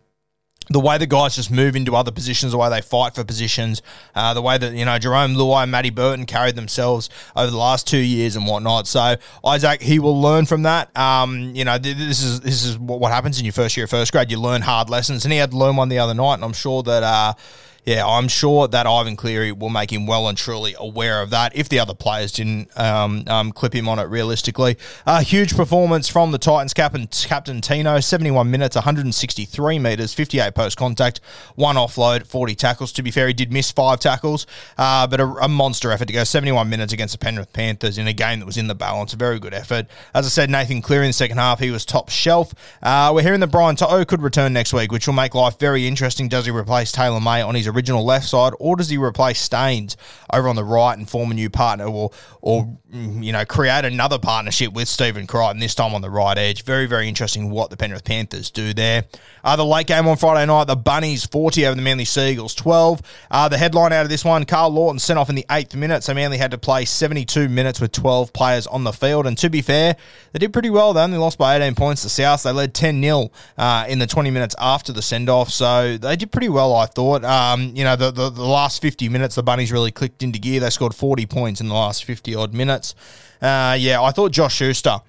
the 0.70 0.80
way 0.80 0.98
the 0.98 1.08
guys 1.08 1.36
just 1.36 1.52
move 1.52 1.76
into 1.76 1.96
other 1.96 2.12
positions, 2.12 2.52
the 2.52 2.58
way 2.58 2.70
they 2.70 2.82
fight 2.82 3.16
for 3.16 3.24
positions, 3.24 3.82
uh, 4.16 4.34
the 4.34 4.42
way 4.42 4.58
that 4.58 4.74
you 4.74 4.86
know 4.86 4.98
Jarome 4.98 5.36
Luai 5.36 5.64
and 5.64 5.72
Matty 5.72 5.90
Burton 5.90 6.26
carried 6.26 6.56
themselves 6.56 7.10
over 7.36 7.50
the 7.50 7.58
last 7.58 7.88
two 7.88 7.98
years 7.98 8.36
and 8.36 8.48
whatnot. 8.48 8.88
So 8.88 9.18
Izack, 9.44 9.82
he 9.82 10.00
will 10.00 10.20
learn 10.22 10.46
from 10.46 10.64
that. 10.64 10.96
Um, 10.98 11.56
you 11.56 11.66
know, 11.66 11.78
th- 11.78 11.98
this 11.98 12.24
is 12.24 12.42
this 12.42 12.64
is 12.64 12.78
what, 12.78 13.00
what 13.00 13.12
happens 13.12 13.40
in 13.40 13.46
your 13.46 13.54
first 13.54 13.76
year 13.76 13.86
of 13.86 13.90
first 13.90 14.12
grade. 14.12 14.32
You 14.32 14.40
learn 14.40 14.62
hard 14.62 14.90
lessons, 14.90 15.26
and 15.26 15.32
he 15.32 15.40
had 15.40 15.52
to 15.52 15.58
learn 15.58 15.76
one 15.76 15.90
the 15.90 16.00
other 16.00 16.14
night, 16.14 16.36
and 16.36 16.44
I'm 16.44 16.54
sure 16.54 16.84
that. 16.84 17.04
Uh, 17.04 17.34
yeah, 17.84 18.06
I'm 18.06 18.28
sure 18.28 18.68
that 18.68 18.86
Ivan 18.86 19.16
Cleary 19.16 19.52
will 19.52 19.70
make 19.70 19.92
him 19.92 20.06
well 20.06 20.28
and 20.28 20.38
truly 20.38 20.76
aware 20.78 21.20
of 21.24 21.32
that 21.32 21.56
if 21.56 21.68
the 21.68 21.80
other 21.80 21.96
players 21.96 22.32
didn't 22.32 22.70
um, 22.80 23.24
um, 23.26 23.52
clip 23.52 23.74
him 23.74 23.90
on 23.90 23.98
it 23.98 24.04
realistically. 24.04 24.78
A 25.08 25.24
huge 25.24 25.56
performance 25.56 26.08
from 26.08 26.32
the 26.32 26.38
Titans 26.38 26.76
captain, 26.76 27.08
captain 27.08 27.60
Tino 27.60 28.00
71 28.00 28.52
minutes, 28.52 28.76
163 28.76 29.80
metres, 29.80 30.14
58 30.14 30.54
post 30.54 30.78
contact, 30.78 31.22
one 31.56 31.76
offload, 31.76 32.28
40 32.28 32.54
tackles. 32.54 32.92
To 32.92 33.02
be 33.02 33.10
fair, 33.10 33.28
he 33.28 33.34
did 33.34 33.52
miss 33.52 33.72
five 33.72 34.00
tackles, 34.00 34.46
uh, 34.78 35.08
but 35.08 35.20
a, 35.20 35.26
a, 35.26 35.48
monster 35.48 35.92
effort 35.92 36.06
to 36.06 36.14
go 36.14 36.24
71 36.24 36.70
minutes 36.70 36.94
against 36.94 37.14
the 37.14 37.18
Penrith 37.18 37.52
Panthers 37.52 37.98
in 37.98 38.08
a 38.08 38.14
game 38.14 38.40
that 38.40 38.46
was 38.46 38.58
in 38.58 38.68
the 38.68 38.76
balance. 38.76 39.14
A 39.14 39.18
very 39.18 39.40
good 39.40 39.56
effort. 39.56 39.88
As 40.14 40.28
I 40.28 40.30
said, 40.30 40.52
Nathan 40.52 40.84
Cleary 40.84 41.06
in 41.06 41.10
the 41.10 41.14
second 41.14 41.38
half, 41.38 41.60
he 41.60 41.72
was 41.72 41.84
top 41.84 42.10
shelf. 42.10 42.54
Uh, 42.84 43.12
we're 43.14 43.24
hearing 43.24 43.40
that 43.40 43.48
Brian 43.48 43.76
To'o 43.76 44.06
could 44.06 44.22
return 44.22 44.54
next 44.54 44.72
week, 44.72 44.92
which 44.92 45.08
will 45.08 45.16
make 45.16 45.34
life 45.34 45.58
very 45.58 45.88
interesting. 45.88 46.30
Does 46.30 46.46
he 46.46 46.52
replace 46.52 46.92
Taylor 46.92 47.20
May 47.20 47.42
on 47.42 47.56
his 47.56 47.71
original 47.72 48.04
left 48.04 48.28
side, 48.28 48.54
or 48.60 48.76
does 48.76 48.90
he 48.90 48.98
replace 48.98 49.40
Staines 49.40 49.98
over 50.32 50.48
on 50.48 50.56
the 50.56 50.64
right 50.64 50.98
and 50.98 51.10
form 51.10 51.32
a 51.32 51.34
new 51.34 51.50
partner, 51.50 51.86
or 51.86 52.12
or 52.42 52.66
mm, 52.94 53.24
you 53.24 53.32
know 53.32 53.46
create 53.46 53.86
another 53.86 54.20
partnership 54.20 54.74
with 54.74 54.88
Stephen 54.88 55.28
Crichton 55.28 55.60
this 55.60 55.76
time 55.76 55.94
on 55.94 56.02
the 56.02 56.10
right 56.10 56.38
edge? 56.38 56.64
Very 56.64 56.86
very 56.86 57.08
interesting 57.08 57.50
what 57.50 57.70
the 57.70 57.78
Penrith 57.78 58.04
Panthers 58.04 58.52
do 58.52 58.74
there. 58.74 59.06
Uh, 59.44 59.56
the 59.56 59.66
late 59.66 59.88
game 59.88 60.08
on 60.08 60.18
Friday 60.18 60.46
night, 60.46 60.66
the 60.66 60.76
Bunnies 60.76 61.26
forty 61.26 61.66
over 61.66 61.76
the 61.76 61.82
Manly 61.82 62.06
Seagulls 62.06 62.56
twelve. 62.56 63.02
Uh, 63.30 63.48
the 63.50 63.58
headline 63.58 63.94
out 63.94 64.04
of 64.04 64.10
this 64.10 64.26
one: 64.26 64.46
Karl 64.46 64.70
Lawton 64.70 65.00
sent 65.00 65.20
off 65.20 65.30
in 65.30 65.36
the 65.36 65.46
eighth 65.52 65.76
minute, 65.76 66.04
so 66.04 66.14
Manly 66.14 66.38
had 66.38 66.52
to 66.52 66.58
play 66.58 66.86
seventy 66.86 67.26
two 67.26 67.50
minutes 67.50 67.80
with 67.80 67.92
twelve 67.92 68.34
players 68.34 68.68
on 68.68 68.84
the 68.84 68.94
field. 68.94 69.28
And 69.28 69.38
to 69.40 69.50
be 69.50 69.62
fair, 69.62 69.96
they 70.32 70.40
did 70.40 70.54
pretty 70.54 70.70
well. 70.70 70.94
They 70.94 71.02
only 71.02 71.18
lost 71.18 71.38
by 71.38 71.56
eighteen 71.56 71.76
points 71.76 72.02
to 72.04 72.10
South. 72.10 72.44
They 72.44 72.52
led 72.52 72.74
ten 72.74 73.02
0 73.02 73.32
uh, 73.58 73.86
in 73.88 74.00
the 74.00 74.08
twenty 74.08 74.32
minutes 74.32 74.56
after 74.60 74.92
the 74.92 75.02
send 75.02 75.30
off, 75.30 75.50
so 75.50 75.98
they 75.98 76.16
did 76.16 76.32
pretty 76.32 76.50
well. 76.50 76.76
I 76.76 76.86
thought. 76.86 77.24
Um, 77.24 77.61
you 77.70 77.84
know 77.84 77.96
the, 77.96 78.12
the, 78.12 78.30
the 78.30 78.44
last 78.46 78.82
50 78.82 79.10
minutes, 79.10 79.36
the 79.36 79.44
Bunnies 79.44 79.72
really 79.72 79.92
clicked 79.92 80.24
into 80.24 80.40
gear. 80.40 80.60
They 80.60 80.70
scored 80.70 80.96
40 80.96 81.26
points 81.26 81.62
in 81.62 81.68
the 81.68 81.74
last 81.74 82.04
50 82.04 82.36
odd 82.36 82.54
minutes. 82.54 82.96
Uh, 83.42 83.76
yeah, 83.80 84.02
I 84.02 84.12
thought 84.12 84.32
Josh 84.32 84.56
Schuster 84.56 85.02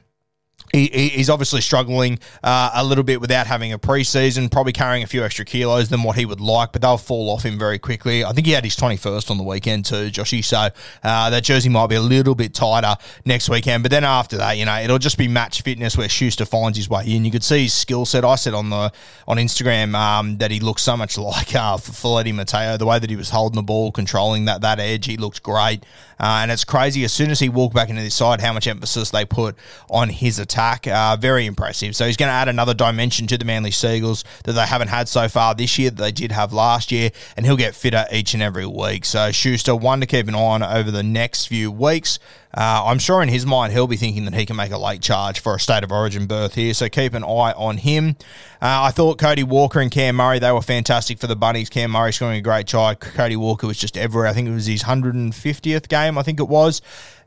he, 0.72 0.86
he's 0.86 1.28
obviously 1.28 1.60
struggling 1.60 2.18
uh, 2.42 2.70
a 2.74 2.84
little 2.84 3.04
bit 3.04 3.20
without 3.20 3.46
having 3.46 3.72
a 3.72 3.78
preseason, 3.78 4.50
probably 4.50 4.72
carrying 4.72 5.02
a 5.02 5.06
few 5.06 5.22
extra 5.22 5.44
kilos 5.44 5.90
than 5.90 6.02
what 6.02 6.16
he 6.16 6.24
would 6.24 6.40
like, 6.40 6.72
but 6.72 6.80
they'll 6.80 6.96
fall 6.96 7.28
off 7.30 7.44
him 7.44 7.58
very 7.58 7.78
quickly. 7.78 8.24
I 8.24 8.32
think 8.32 8.46
he 8.46 8.54
had 8.54 8.64
his 8.64 8.74
21st 8.76 9.30
on 9.30 9.36
the 9.36 9.44
weekend 9.44 9.84
too, 9.84 10.10
Joshy, 10.10 10.42
so 10.42 10.68
uh, 11.04 11.30
that 11.30 11.44
jersey 11.44 11.68
might 11.68 11.88
be 11.88 11.96
a 11.96 12.00
little 12.00 12.34
bit 12.34 12.54
tighter 12.54 12.96
next 13.26 13.50
weekend. 13.50 13.82
But 13.82 13.90
then 13.90 14.04
after 14.04 14.38
that, 14.38 14.56
you 14.56 14.64
know, 14.64 14.80
it'll 14.80 14.98
just 14.98 15.18
be 15.18 15.28
match 15.28 15.60
fitness 15.60 15.96
where 15.96 16.08
Schuster 16.08 16.46
finds 16.46 16.78
his 16.78 16.88
way 16.88 17.04
in. 17.06 17.24
You 17.24 17.30
could 17.30 17.44
see 17.44 17.64
his 17.64 17.74
skill 17.74 18.06
set. 18.06 18.24
I 18.24 18.36
said 18.36 18.54
on 18.54 18.70
the 18.70 18.92
on 19.28 19.36
Instagram 19.36 19.94
um, 19.94 20.38
that 20.38 20.50
he 20.50 20.60
looked 20.60 20.80
so 20.80 20.96
much 20.96 21.18
like 21.22 21.54
uh, 21.54 21.76
Feleti 21.76 22.34
Mateo, 22.34 22.78
the 22.78 22.86
way 22.86 22.98
that 22.98 23.10
he 23.10 23.16
was 23.16 23.28
holding 23.30 23.56
the 23.56 23.62
ball, 23.62 23.92
controlling 23.92 24.46
that, 24.46 24.62
that 24.62 24.80
edge, 24.80 25.04
he 25.04 25.18
looked 25.18 25.42
great. 25.42 25.84
Uh, 26.18 26.40
and 26.42 26.50
it's 26.50 26.64
crazy, 26.64 27.02
as 27.04 27.12
soon 27.12 27.30
as 27.30 27.40
he 27.40 27.48
walked 27.48 27.74
back 27.74 27.90
into 27.90 28.00
this 28.00 28.14
side, 28.14 28.40
how 28.40 28.52
much 28.52 28.68
emphasis 28.68 29.10
they 29.10 29.24
put 29.24 29.56
on 29.90 30.08
his 30.08 30.38
attack. 30.38 30.61
Uh, 30.62 31.16
very 31.18 31.46
impressive. 31.46 31.96
So 31.96 32.06
he's 32.06 32.16
going 32.16 32.28
to 32.28 32.34
add 32.34 32.48
another 32.48 32.74
dimension 32.74 33.26
to 33.28 33.38
the 33.38 33.44
Manly 33.44 33.70
Seagulls 33.70 34.24
that 34.44 34.52
they 34.52 34.64
haven't 34.64 34.88
had 34.88 35.08
so 35.08 35.28
far 35.28 35.54
this 35.54 35.78
year, 35.78 35.90
that 35.90 36.02
they 36.02 36.12
did 36.12 36.32
have 36.32 36.52
last 36.52 36.92
year, 36.92 37.10
and 37.36 37.44
he'll 37.44 37.56
get 37.56 37.74
fitter 37.74 38.04
each 38.12 38.34
and 38.34 38.42
every 38.42 38.66
week. 38.66 39.04
So 39.04 39.32
Schuster, 39.32 39.74
one 39.74 40.00
to 40.00 40.06
keep 40.06 40.28
an 40.28 40.34
eye 40.34 40.38
on 40.38 40.62
over 40.62 40.90
the 40.90 41.02
next 41.02 41.46
few 41.46 41.70
weeks. 41.70 42.18
Uh, 42.54 42.84
I'm 42.84 42.98
sure 42.98 43.22
in 43.22 43.28
his 43.28 43.46
mind 43.46 43.72
he'll 43.72 43.86
be 43.86 43.96
thinking 43.96 44.24
that 44.26 44.34
he 44.34 44.44
can 44.44 44.56
make 44.56 44.72
a 44.72 44.78
late 44.78 45.00
charge 45.00 45.40
for 45.40 45.54
a 45.54 45.60
state 45.60 45.84
of 45.84 45.92
origin 45.92 46.26
berth 46.26 46.54
here, 46.54 46.74
so 46.74 46.88
keep 46.88 47.14
an 47.14 47.24
eye 47.24 47.52
on 47.52 47.78
him. 47.78 48.16
Uh, 48.60 48.84
I 48.84 48.90
thought 48.90 49.18
Cody 49.18 49.42
Walker 49.42 49.80
and 49.80 49.90
Cam 49.90 50.16
Murray 50.16 50.38
they 50.38 50.52
were 50.52 50.62
fantastic 50.62 51.18
for 51.18 51.26
the 51.26 51.36
Bunnies. 51.36 51.70
Cam 51.70 51.90
Murray 51.90 52.12
scoring 52.12 52.38
a 52.38 52.42
great 52.42 52.66
try. 52.66 52.94
Cody 52.94 53.36
Walker 53.36 53.66
was 53.66 53.78
just 53.78 53.96
everywhere. 53.96 54.28
I 54.28 54.32
think 54.32 54.48
it 54.48 54.52
was 54.52 54.66
his 54.66 54.84
150th 54.84 55.88
game. 55.88 56.18
I 56.18 56.22
think 56.22 56.40
it 56.40 56.48
was. 56.48 56.82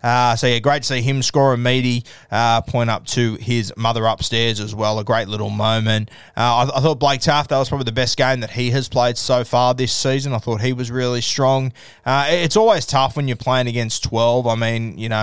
Uh, 0.06 0.36
so 0.36 0.46
yeah, 0.46 0.60
great 0.60 0.84
to 0.84 0.88
see 0.88 1.02
him 1.02 1.24
score 1.24 1.54
a 1.54 1.58
meaty 1.58 2.04
uh, 2.30 2.62
point 2.62 2.92
up 2.92 3.08
to 3.08 3.36
his 3.36 3.74
mother 3.76 4.06
upstairs 4.06 4.60
as 4.60 4.76
well. 4.76 5.00
A 5.00 5.04
great 5.04 5.28
little 5.28 5.50
moment. 5.50 6.12
Uh, 6.38 6.70
I, 6.72 6.78
I, 6.78 6.80
thought 6.80 7.00
Blake 7.00 7.22
Taaffe 7.22 7.48
that 7.48 7.58
was 7.58 7.70
probably 7.70 7.86
the 7.86 7.92
best 7.92 8.16
game 8.16 8.42
that 8.42 8.52
he 8.52 8.70
has 8.70 8.88
played 8.88 9.18
so 9.18 9.44
far 9.44 9.74
this 9.74 9.92
season. 9.92 10.34
I 10.34 10.38
thought 10.38 10.62
he 10.62 10.74
was 10.74 10.92
really 10.92 11.22
strong. 11.22 11.74
Uh, 12.06 12.28
it's 12.30 12.56
always 12.56 12.86
tough 12.86 13.18
when 13.18 13.28
you're 13.28 13.36
playing 13.36 13.66
against 13.66 14.04
twelve. 14.04 14.46
I 14.46 14.54
mean, 14.54 14.96
you 15.00 15.10
know 15.10 15.15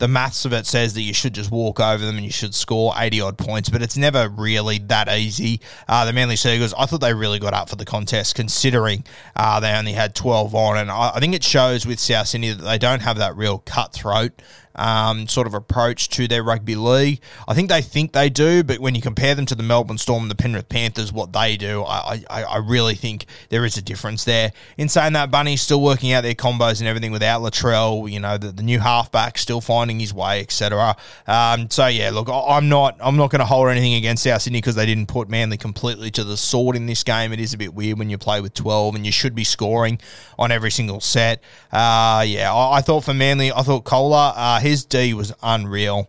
the 0.00 0.08
maths 0.08 0.46
of 0.46 0.52
it 0.54 0.66
says 0.66 0.94
that 0.94 1.02
you 1.02 1.12
should 1.12 1.34
just 1.34 1.50
walk 1.50 1.78
over 1.78 2.04
them 2.04 2.16
and 2.16 2.24
you 2.24 2.32
should 2.32 2.54
score 2.54 2.94
80 2.96 3.20
odd 3.20 3.38
points, 3.38 3.68
but 3.68 3.82
it's 3.82 3.98
never 3.98 4.28
really 4.30 4.78
that 4.78 5.08
easy. 5.08 5.60
Uh, 5.86 6.06
the 6.06 6.12
Manly 6.12 6.36
Seagulls, 6.36 6.72
I 6.76 6.86
thought 6.86 7.02
they 7.02 7.12
really 7.12 7.38
got 7.38 7.52
up 7.52 7.68
for 7.68 7.76
the 7.76 7.84
contest 7.84 8.34
considering 8.34 9.04
uh, 9.36 9.60
they 9.60 9.72
only 9.72 9.92
had 9.92 10.14
12 10.14 10.54
on. 10.54 10.78
And 10.78 10.90
I, 10.90 11.12
I 11.14 11.20
think 11.20 11.34
it 11.34 11.44
shows 11.44 11.86
with 11.86 12.00
South 12.00 12.28
Sydney 12.28 12.52
that 12.52 12.62
they 12.62 12.78
don't 12.78 13.02
have 13.02 13.18
that 13.18 13.36
real 13.36 13.58
cutthroat 13.58 14.32
um, 14.74 15.28
sort 15.28 15.46
of 15.46 15.54
approach 15.54 16.08
to 16.10 16.28
their 16.28 16.42
rugby 16.42 16.76
league. 16.76 17.20
I 17.48 17.54
think 17.54 17.68
they 17.68 17.82
think 17.82 18.12
they 18.12 18.30
do, 18.30 18.62
but 18.62 18.78
when 18.78 18.94
you 18.94 19.02
compare 19.02 19.34
them 19.34 19.46
to 19.46 19.54
the 19.54 19.62
Melbourne 19.62 19.98
Storm 19.98 20.22
and 20.22 20.30
the 20.30 20.34
Penrith 20.34 20.68
Panthers, 20.68 21.12
what 21.12 21.32
they 21.32 21.56
do, 21.56 21.82
I, 21.84 22.22
I, 22.30 22.42
I 22.44 22.56
really 22.58 22.94
think 22.94 23.26
there 23.48 23.64
is 23.64 23.76
a 23.76 23.82
difference 23.82 24.24
there. 24.24 24.52
In 24.76 24.88
saying 24.88 25.12
that, 25.14 25.30
Bunny's 25.30 25.62
still 25.62 25.80
working 25.80 26.12
out 26.12 26.22
their 26.22 26.34
combos 26.34 26.80
and 26.80 26.88
everything 26.88 27.12
without 27.12 27.42
Latrell, 27.42 28.10
you 28.10 28.20
know, 28.20 28.38
the, 28.38 28.52
the 28.52 28.62
new 28.62 28.78
halfback 28.78 29.38
still 29.38 29.60
finding 29.60 30.00
his 30.00 30.14
way, 30.14 30.40
etc. 30.40 30.96
Um, 31.26 31.70
so 31.70 31.86
yeah, 31.86 32.10
look, 32.10 32.28
I'm 32.30 32.68
not 32.68 32.96
I'm 33.00 33.16
not 33.16 33.30
going 33.30 33.40
to 33.40 33.46
hold 33.46 33.68
anything 33.68 33.94
against 33.94 34.22
South 34.22 34.42
Sydney 34.42 34.58
because 34.58 34.74
they 34.74 34.86
didn't 34.86 35.06
put 35.06 35.28
Manly 35.28 35.56
completely 35.56 36.10
to 36.12 36.24
the 36.24 36.36
sword 36.36 36.76
in 36.76 36.86
this 36.86 37.04
game. 37.04 37.32
It 37.32 37.40
is 37.40 37.54
a 37.54 37.58
bit 37.58 37.74
weird 37.74 37.98
when 37.98 38.10
you 38.10 38.18
play 38.18 38.40
with 38.40 38.54
12 38.54 38.94
and 38.94 39.06
you 39.06 39.12
should 39.12 39.34
be 39.34 39.44
scoring 39.44 40.00
on 40.38 40.50
every 40.52 40.70
single 40.70 41.00
set. 41.00 41.42
Uh, 41.72 42.24
yeah, 42.26 42.52
I, 42.52 42.78
I 42.78 42.80
thought 42.80 43.04
for 43.04 43.14
Manly, 43.14 43.52
I 43.52 43.62
thought 43.62 43.84
Koula, 43.84 44.32
uh, 44.36 44.59
his 44.60 44.84
D 44.84 45.14
was 45.14 45.32
unreal 45.42 46.08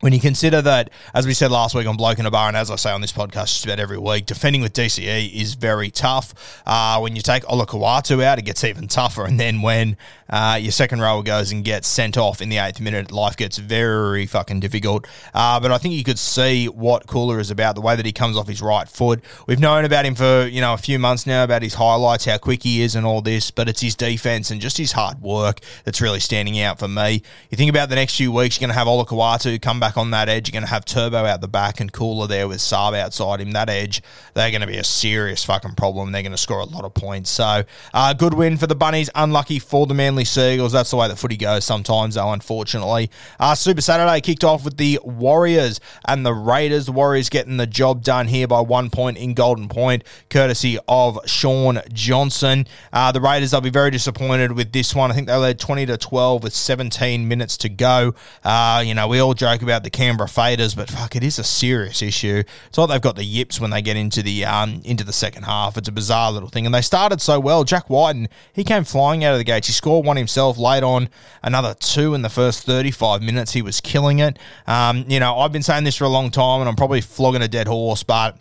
when 0.00 0.14
you 0.14 0.20
consider 0.20 0.62
that, 0.62 0.88
as 1.12 1.26
we 1.26 1.34
said 1.34 1.50
last 1.50 1.74
week 1.74 1.86
on 1.86 1.96
Bloke 1.96 2.18
in 2.18 2.24
a 2.24 2.30
Bar, 2.30 2.48
and 2.48 2.56
as 2.56 2.70
I 2.70 2.76
say 2.76 2.90
on 2.90 3.02
this 3.02 3.12
podcast 3.12 3.48
just 3.48 3.66
about 3.66 3.78
every 3.78 3.98
week, 3.98 4.24
defending 4.24 4.62
with 4.62 4.72
DCE 4.72 5.30
is 5.34 5.54
very 5.54 5.90
tough. 5.90 6.62
Uh, 6.64 6.98
when 7.00 7.14
you 7.14 7.22
take 7.22 7.42
Olakau'atu 7.44 8.22
out, 8.24 8.38
it 8.38 8.46
gets 8.46 8.64
even 8.64 8.88
tougher. 8.88 9.26
And 9.26 9.38
then 9.38 9.60
when 9.60 9.98
uh, 10.30 10.58
your 10.60 10.72
second 10.72 11.00
rower 11.00 11.22
goes 11.22 11.52
and 11.52 11.62
gets 11.62 11.86
sent 11.86 12.16
off 12.16 12.40
in 12.40 12.48
the 12.48 12.56
eighth 12.56 12.80
minute, 12.80 13.12
life 13.12 13.36
gets 13.36 13.58
very 13.58 14.24
fucking 14.24 14.60
difficult. 14.60 15.06
Uh, 15.34 15.60
but 15.60 15.70
I 15.70 15.76
think 15.76 15.94
you 15.94 16.02
could 16.02 16.18
see 16.18 16.66
what 16.66 17.06
Koula 17.06 17.38
is 17.38 17.50
about, 17.50 17.74
the 17.74 17.82
way 17.82 17.94
that 17.94 18.06
he 18.06 18.12
comes 18.12 18.38
off 18.38 18.48
his 18.48 18.62
right 18.62 18.88
foot. 18.88 19.22
We've 19.46 19.60
known 19.60 19.84
about 19.84 20.06
him 20.06 20.14
for, 20.14 20.46
you 20.46 20.62
know, 20.62 20.72
a 20.72 20.78
few 20.78 20.98
months 20.98 21.26
now, 21.26 21.44
about 21.44 21.60
his 21.60 21.74
highlights, 21.74 22.24
how 22.24 22.38
quick 22.38 22.62
he 22.62 22.80
is 22.80 22.94
and 22.94 23.04
all 23.04 23.20
this, 23.20 23.50
but 23.50 23.68
it's 23.68 23.82
his 23.82 23.96
defense 23.96 24.50
and 24.50 24.62
just 24.62 24.78
his 24.78 24.92
hard 24.92 25.20
work 25.20 25.60
that's 25.84 26.00
really 26.00 26.20
standing 26.20 26.58
out 26.58 26.78
for 26.78 26.88
me. 26.88 27.22
You 27.50 27.56
think 27.58 27.68
about 27.68 27.90
the 27.90 27.96
next 27.96 28.16
few 28.16 28.32
weeks, 28.32 28.58
you're 28.58 28.66
going 28.66 28.74
to 28.74 28.78
have 28.78 28.88
Olakau'atu 28.88 29.60
come 29.60 29.78
back 29.78 29.89
back 29.90 29.96
on 29.96 30.12
that 30.12 30.28
edge. 30.28 30.48
You're 30.48 30.52
going 30.52 30.66
to 30.66 30.70
have 30.70 30.84
Turbo 30.84 31.24
out 31.24 31.40
the 31.40 31.48
back 31.48 31.80
and 31.80 31.92
Koula 31.92 32.28
there 32.28 32.46
with 32.46 32.58
Saab 32.58 32.96
outside 32.96 33.40
him. 33.40 33.50
That 33.52 33.68
edge, 33.68 34.02
they're 34.34 34.50
going 34.50 34.60
to 34.60 34.66
be 34.68 34.76
a 34.76 34.84
serious 34.84 35.44
fucking 35.44 35.74
problem. 35.74 36.12
They're 36.12 36.22
going 36.22 36.30
to 36.30 36.38
score 36.38 36.60
a 36.60 36.64
lot 36.64 36.84
of 36.84 36.94
points. 36.94 37.28
So, 37.28 37.64
uh, 37.92 38.12
good 38.12 38.34
win 38.34 38.56
for 38.56 38.68
the 38.68 38.76
Bunnies. 38.76 39.10
Unlucky 39.16 39.58
for 39.58 39.88
the 39.88 39.94
Manly 39.94 40.24
Seagulls. 40.24 40.70
That's 40.70 40.90
the 40.90 40.96
way 40.96 41.08
the 41.08 41.16
footy 41.16 41.36
goes 41.36 41.64
sometimes, 41.64 42.14
though, 42.14 42.32
unfortunately. 42.32 43.10
Uh, 43.40 43.56
Super 43.56 43.80
Saturday 43.80 44.20
kicked 44.20 44.44
off 44.44 44.64
with 44.64 44.76
the 44.76 45.00
Warriors 45.02 45.80
and 46.06 46.24
the 46.24 46.34
Raiders. 46.34 46.86
The 46.86 46.92
Warriors 46.92 47.28
getting 47.28 47.56
the 47.56 47.66
job 47.66 48.04
done 48.04 48.28
here 48.28 48.46
by 48.46 48.60
one 48.60 48.90
point 48.90 49.18
in 49.18 49.34
Golden 49.34 49.68
Point, 49.68 50.04
courtesy 50.28 50.78
of 50.86 51.18
Shaun 51.26 51.80
Johnson. 51.92 52.66
Uh, 52.92 53.10
the 53.10 53.20
Raiders, 53.20 53.50
they'll 53.50 53.60
be 53.60 53.70
very 53.70 53.90
disappointed 53.90 54.52
with 54.52 54.70
this 54.70 54.94
one. 54.94 55.10
I 55.10 55.14
think 55.14 55.26
they 55.26 55.34
led 55.34 55.58
20 55.58 55.86
to 55.86 55.98
12 55.98 56.44
with 56.44 56.54
17 56.54 57.26
minutes 57.26 57.56
to 57.58 57.68
go. 57.68 58.14
Uh, 58.44 58.84
you 58.86 58.94
know, 58.94 59.08
we 59.08 59.18
all 59.18 59.34
joke 59.34 59.62
about 59.62 59.79
the 59.82 59.90
Canberra 59.90 60.28
Faders, 60.28 60.76
but 60.76 60.90
fuck, 60.90 61.16
it 61.16 61.22
is 61.22 61.38
a 61.38 61.44
serious 61.44 62.02
issue. 62.02 62.42
It's 62.66 62.78
like 62.78 62.88
they've 62.88 63.00
got 63.00 63.16
the 63.16 63.24
yips 63.24 63.60
when 63.60 63.70
they 63.70 63.82
get 63.82 63.96
into 63.96 64.22
the 64.22 64.44
um, 64.44 64.80
into 64.84 65.04
the 65.04 65.12
second 65.12 65.44
half. 65.44 65.76
It's 65.76 65.88
a 65.88 65.92
bizarre 65.92 66.32
little 66.32 66.48
thing, 66.48 66.66
and 66.66 66.74
they 66.74 66.82
started 66.82 67.20
so 67.20 67.40
well. 67.40 67.64
Jack 67.64 67.88
Wighton, 67.90 68.28
he 68.52 68.64
came 68.64 68.84
flying 68.84 69.24
out 69.24 69.32
of 69.32 69.38
the 69.38 69.44
gates. 69.44 69.66
He 69.66 69.72
scored 69.72 70.06
one 70.06 70.16
himself, 70.16 70.58
late 70.58 70.82
on 70.82 71.08
another 71.42 71.74
two 71.74 72.14
in 72.14 72.22
the 72.22 72.28
first 72.28 72.64
35 72.64 73.22
minutes. 73.22 73.52
He 73.52 73.62
was 73.62 73.80
killing 73.80 74.18
it. 74.18 74.38
Um, 74.66 75.04
you 75.08 75.20
know, 75.20 75.38
I've 75.38 75.52
been 75.52 75.62
saying 75.62 75.84
this 75.84 75.96
for 75.96 76.04
a 76.04 76.08
long 76.08 76.30
time, 76.30 76.60
and 76.60 76.68
I'm 76.68 76.76
probably 76.76 77.00
flogging 77.00 77.42
a 77.42 77.48
dead 77.48 77.66
horse, 77.66 78.02
but 78.02 78.38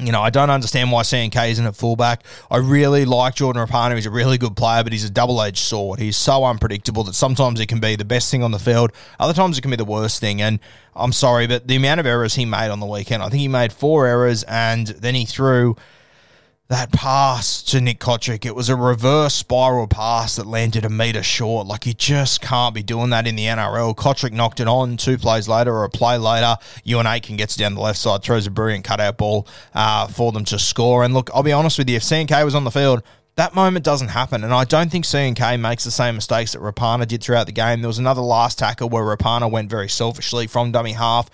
you 0.00 0.10
know, 0.10 0.22
I 0.22 0.30
don't 0.30 0.50
understand 0.50 0.90
why 0.90 1.02
CNK 1.02 1.50
isn't 1.50 1.64
at 1.64 1.76
fullback. 1.76 2.24
I 2.50 2.56
really 2.56 3.04
like 3.04 3.36
Jordan 3.36 3.64
Rapana. 3.64 3.94
He's 3.94 4.06
a 4.06 4.10
really 4.10 4.38
good 4.38 4.56
player, 4.56 4.82
but 4.82 4.92
he's 4.92 5.04
a 5.04 5.10
double 5.10 5.40
edged 5.40 5.58
sword. 5.58 6.00
He's 6.00 6.16
so 6.16 6.44
unpredictable 6.44 7.04
that 7.04 7.14
sometimes 7.14 7.60
it 7.60 7.66
can 7.66 7.78
be 7.78 7.94
the 7.94 8.04
best 8.04 8.28
thing 8.28 8.42
on 8.42 8.50
the 8.50 8.58
field, 8.58 8.90
other 9.20 9.32
times 9.32 9.56
it 9.56 9.60
can 9.60 9.70
be 9.70 9.76
the 9.76 9.84
worst 9.84 10.18
thing. 10.18 10.42
And 10.42 10.58
I'm 10.96 11.12
sorry, 11.12 11.46
but 11.46 11.68
the 11.68 11.76
amount 11.76 12.00
of 12.00 12.06
errors 12.06 12.34
he 12.34 12.44
made 12.44 12.70
on 12.70 12.80
the 12.80 12.86
weekend, 12.86 13.22
I 13.22 13.28
think 13.28 13.40
he 13.40 13.48
made 13.48 13.72
four 13.72 14.06
errors 14.06 14.42
and 14.44 14.88
then 14.88 15.14
he 15.14 15.24
threw 15.24 15.76
that 16.68 16.90
pass 16.92 17.62
to 17.62 17.80
Nick 17.80 18.00
Cotric, 18.00 18.46
it 18.46 18.54
was 18.54 18.70
a 18.70 18.76
reverse 18.76 19.34
spiral 19.34 19.86
pass 19.86 20.36
that 20.36 20.46
landed 20.46 20.84
a 20.84 20.88
metre 20.88 21.22
short. 21.22 21.66
Like, 21.66 21.84
you 21.84 21.92
just 21.92 22.40
can't 22.40 22.74
be 22.74 22.82
doing 22.82 23.10
that 23.10 23.26
in 23.26 23.36
the 23.36 23.44
NRL. 23.44 23.94
Cotric 23.94 24.32
knocked 24.32 24.60
it 24.60 24.66
on 24.66 24.96
two 24.96 25.18
plays 25.18 25.46
later 25.46 25.74
or 25.74 25.84
a 25.84 25.90
play 25.90 26.16
later. 26.16 26.56
Euan 26.86 27.04
Aitken 27.04 27.36
gets 27.36 27.54
down 27.54 27.74
the 27.74 27.82
left 27.82 27.98
side, 27.98 28.22
throws 28.22 28.46
a 28.46 28.50
brilliant 28.50 28.84
cutout 28.84 29.18
ball 29.18 29.46
uh, 29.74 30.06
for 30.06 30.32
them 30.32 30.44
to 30.46 30.58
score. 30.58 31.04
And 31.04 31.12
look, 31.12 31.28
I'll 31.34 31.42
be 31.42 31.52
honest 31.52 31.76
with 31.76 31.90
you, 31.90 31.96
if 31.96 32.02
CNK 32.02 32.42
was 32.44 32.54
on 32.54 32.64
the 32.64 32.70
field, 32.70 33.02
that 33.36 33.54
moment 33.54 33.84
doesn't 33.84 34.08
happen. 34.08 34.42
And 34.42 34.54
I 34.54 34.64
don't 34.64 34.90
think 34.90 35.04
CNK 35.04 35.60
makes 35.60 35.84
the 35.84 35.90
same 35.90 36.14
mistakes 36.14 36.52
that 36.52 36.60
Rapana 36.60 37.06
did 37.06 37.22
throughout 37.22 37.44
the 37.44 37.52
game. 37.52 37.82
There 37.82 37.88
was 37.88 37.98
another 37.98 38.22
last 38.22 38.58
tackle 38.58 38.88
where 38.88 39.04
Rapana 39.04 39.50
went 39.50 39.68
very 39.68 39.90
selfishly 39.90 40.46
from 40.46 40.72
dummy 40.72 40.92
half 40.92 41.28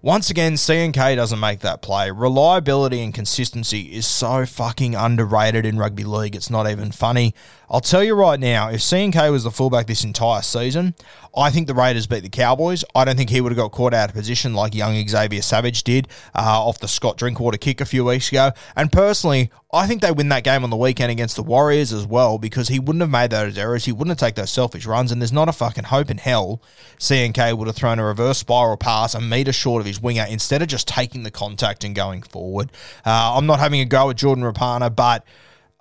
once 0.00 0.30
again, 0.30 0.54
CNK 0.54 1.16
doesn't 1.16 1.40
make 1.40 1.60
that 1.60 1.82
play. 1.82 2.10
Reliability 2.10 3.02
and 3.02 3.12
consistency 3.12 3.94
is 3.94 4.06
so 4.06 4.46
fucking 4.46 4.94
underrated 4.94 5.66
in 5.66 5.76
rugby 5.76 6.04
league. 6.04 6.36
It's 6.36 6.50
not 6.50 6.68
even 6.70 6.92
funny. 6.92 7.34
I'll 7.70 7.80
tell 7.80 8.02
you 8.02 8.14
right 8.14 8.40
now, 8.40 8.70
if 8.70 8.80
CNK 8.80 9.30
was 9.30 9.44
the 9.44 9.50
fullback 9.50 9.86
this 9.86 10.02
entire 10.02 10.40
season, 10.40 10.94
I 11.36 11.50
think 11.50 11.66
the 11.66 11.74
Raiders 11.74 12.06
beat 12.06 12.22
the 12.22 12.30
Cowboys. 12.30 12.82
I 12.94 13.04
don't 13.04 13.16
think 13.16 13.28
he 13.28 13.42
would 13.42 13.52
have 13.52 13.58
got 13.58 13.72
caught 13.72 13.92
out 13.92 14.08
of 14.08 14.14
position 14.14 14.54
like 14.54 14.74
young 14.74 15.06
Xavier 15.06 15.42
Savage 15.42 15.84
did 15.84 16.08
uh, 16.34 16.66
off 16.66 16.78
the 16.78 16.88
Scott 16.88 17.18
Drinkwater 17.18 17.58
kick 17.58 17.82
a 17.82 17.84
few 17.84 18.06
weeks 18.06 18.30
ago. 18.30 18.52
And 18.74 18.90
personally, 18.90 19.50
I 19.70 19.86
think 19.86 20.00
they 20.00 20.10
win 20.10 20.30
that 20.30 20.44
game 20.44 20.64
on 20.64 20.70
the 20.70 20.76
weekend 20.76 21.12
against 21.12 21.36
the 21.36 21.42
Warriors 21.42 21.92
as 21.92 22.06
well 22.06 22.38
because 22.38 22.68
he 22.68 22.78
wouldn't 22.78 23.02
have 23.02 23.10
made 23.10 23.30
those 23.30 23.58
errors. 23.58 23.84
He 23.84 23.92
wouldn't 23.92 24.18
have 24.18 24.26
taken 24.26 24.40
those 24.40 24.50
selfish 24.50 24.86
runs. 24.86 25.12
And 25.12 25.20
there's 25.20 25.32
not 25.32 25.50
a 25.50 25.52
fucking 25.52 25.84
hope 25.84 26.10
in 26.10 26.16
hell 26.16 26.62
CNK 26.98 27.56
would 27.56 27.66
have 27.66 27.76
thrown 27.76 27.98
a 27.98 28.04
reverse 28.04 28.38
spiral 28.38 28.78
pass 28.78 29.14
a 29.14 29.20
metre 29.20 29.52
short 29.52 29.80
of 29.80 29.86
his 29.86 30.00
winger 30.00 30.24
instead 30.28 30.62
of 30.62 30.68
just 30.68 30.88
taking 30.88 31.22
the 31.22 31.30
contact 31.30 31.84
and 31.84 31.94
going 31.94 32.22
forward. 32.22 32.72
Uh, 33.04 33.36
I'm 33.36 33.44
not 33.44 33.58
having 33.58 33.80
a 33.80 33.84
go 33.84 34.08
at 34.08 34.16
Jordan 34.16 34.42
Rapana, 34.42 34.94
but 34.94 35.24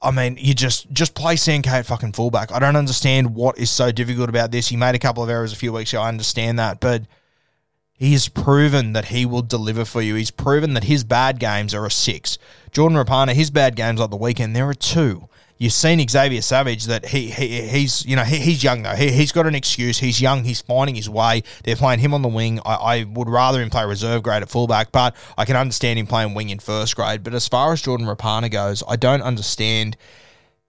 I 0.01 0.11
mean, 0.11 0.37
you 0.39 0.53
just 0.53 0.91
just 0.91 1.15
play 1.15 1.35
CNK 1.35 1.67
at 1.67 1.85
fucking 1.85 2.13
fullback. 2.13 2.51
I 2.51 2.59
don't 2.59 2.75
understand 2.75 3.33
what 3.33 3.57
is 3.57 3.71
so 3.71 3.91
difficult 3.91 4.29
about 4.29 4.51
this. 4.51 4.67
He 4.67 4.77
made 4.77 4.95
a 4.95 4.99
couple 4.99 5.23
of 5.23 5.29
errors 5.29 5.53
a 5.53 5.55
few 5.55 5.73
weeks 5.73 5.91
ago. 5.91 6.01
I 6.01 6.09
understand 6.09 6.59
that, 6.59 6.79
but 6.79 7.03
he 7.93 8.13
has 8.13 8.29
proven 8.29 8.93
that 8.93 9.05
he 9.05 9.25
will 9.25 9.41
deliver 9.41 9.83
for 9.83 10.03
you. 10.03 10.13
He's 10.13 10.29
proven 10.29 10.75
that 10.75 10.83
his 10.83 11.03
bad 11.03 11.39
games 11.39 11.73
are 11.73 11.85
a 11.85 11.89
six. 11.91 12.37
Jordan 12.71 12.97
Rapana, 12.97 13.33
his 13.33 13.49
bad 13.49 13.75
games 13.75 13.99
like 13.99 14.11
the 14.11 14.17
weekend, 14.17 14.55
there 14.55 14.69
are 14.69 14.75
two. 14.75 15.27
You've 15.57 15.73
seen 15.73 16.05
Xavier 16.07 16.41
Savage 16.41 16.85
that 16.85 17.07
he, 17.07 17.31
he 17.31 17.61
he's 17.67 18.05
you 18.05 18.15
know 18.15 18.23
he, 18.23 18.37
he's 18.37 18.63
young 18.63 18.83
though. 18.83 18.95
He, 18.95 19.11
he's 19.11 19.31
got 19.31 19.47
an 19.47 19.55
excuse. 19.55 19.97
He's 19.97 20.21
young. 20.21 20.43
He's 20.43 20.61
finding 20.61 20.95
his 20.95 21.09
way. 21.09 21.43
They're 21.63 21.75
playing 21.75 21.99
him 21.99 22.13
on 22.13 22.21
the 22.21 22.27
wing. 22.27 22.59
I, 22.63 22.75
I 22.75 23.03
would 23.03 23.27
rather 23.27 23.61
him 23.61 23.69
play 23.69 23.85
reserve 23.85 24.23
grade 24.23 24.43
at 24.43 24.49
fullback 24.49 24.91
but 24.91 25.15
I 25.37 25.45
can 25.45 25.55
understand 25.55 25.97
him 25.97 26.05
playing 26.05 26.35
wing 26.35 26.49
in 26.49 26.59
first 26.59 26.95
grade. 26.95 27.23
But 27.23 27.33
as 27.33 27.47
far 27.47 27.73
as 27.73 27.81
Jordan 27.81 28.05
Rapana 28.05 28.51
goes 28.51 28.83
I 28.87 28.95
don't 28.97 29.21
understand 29.21 29.97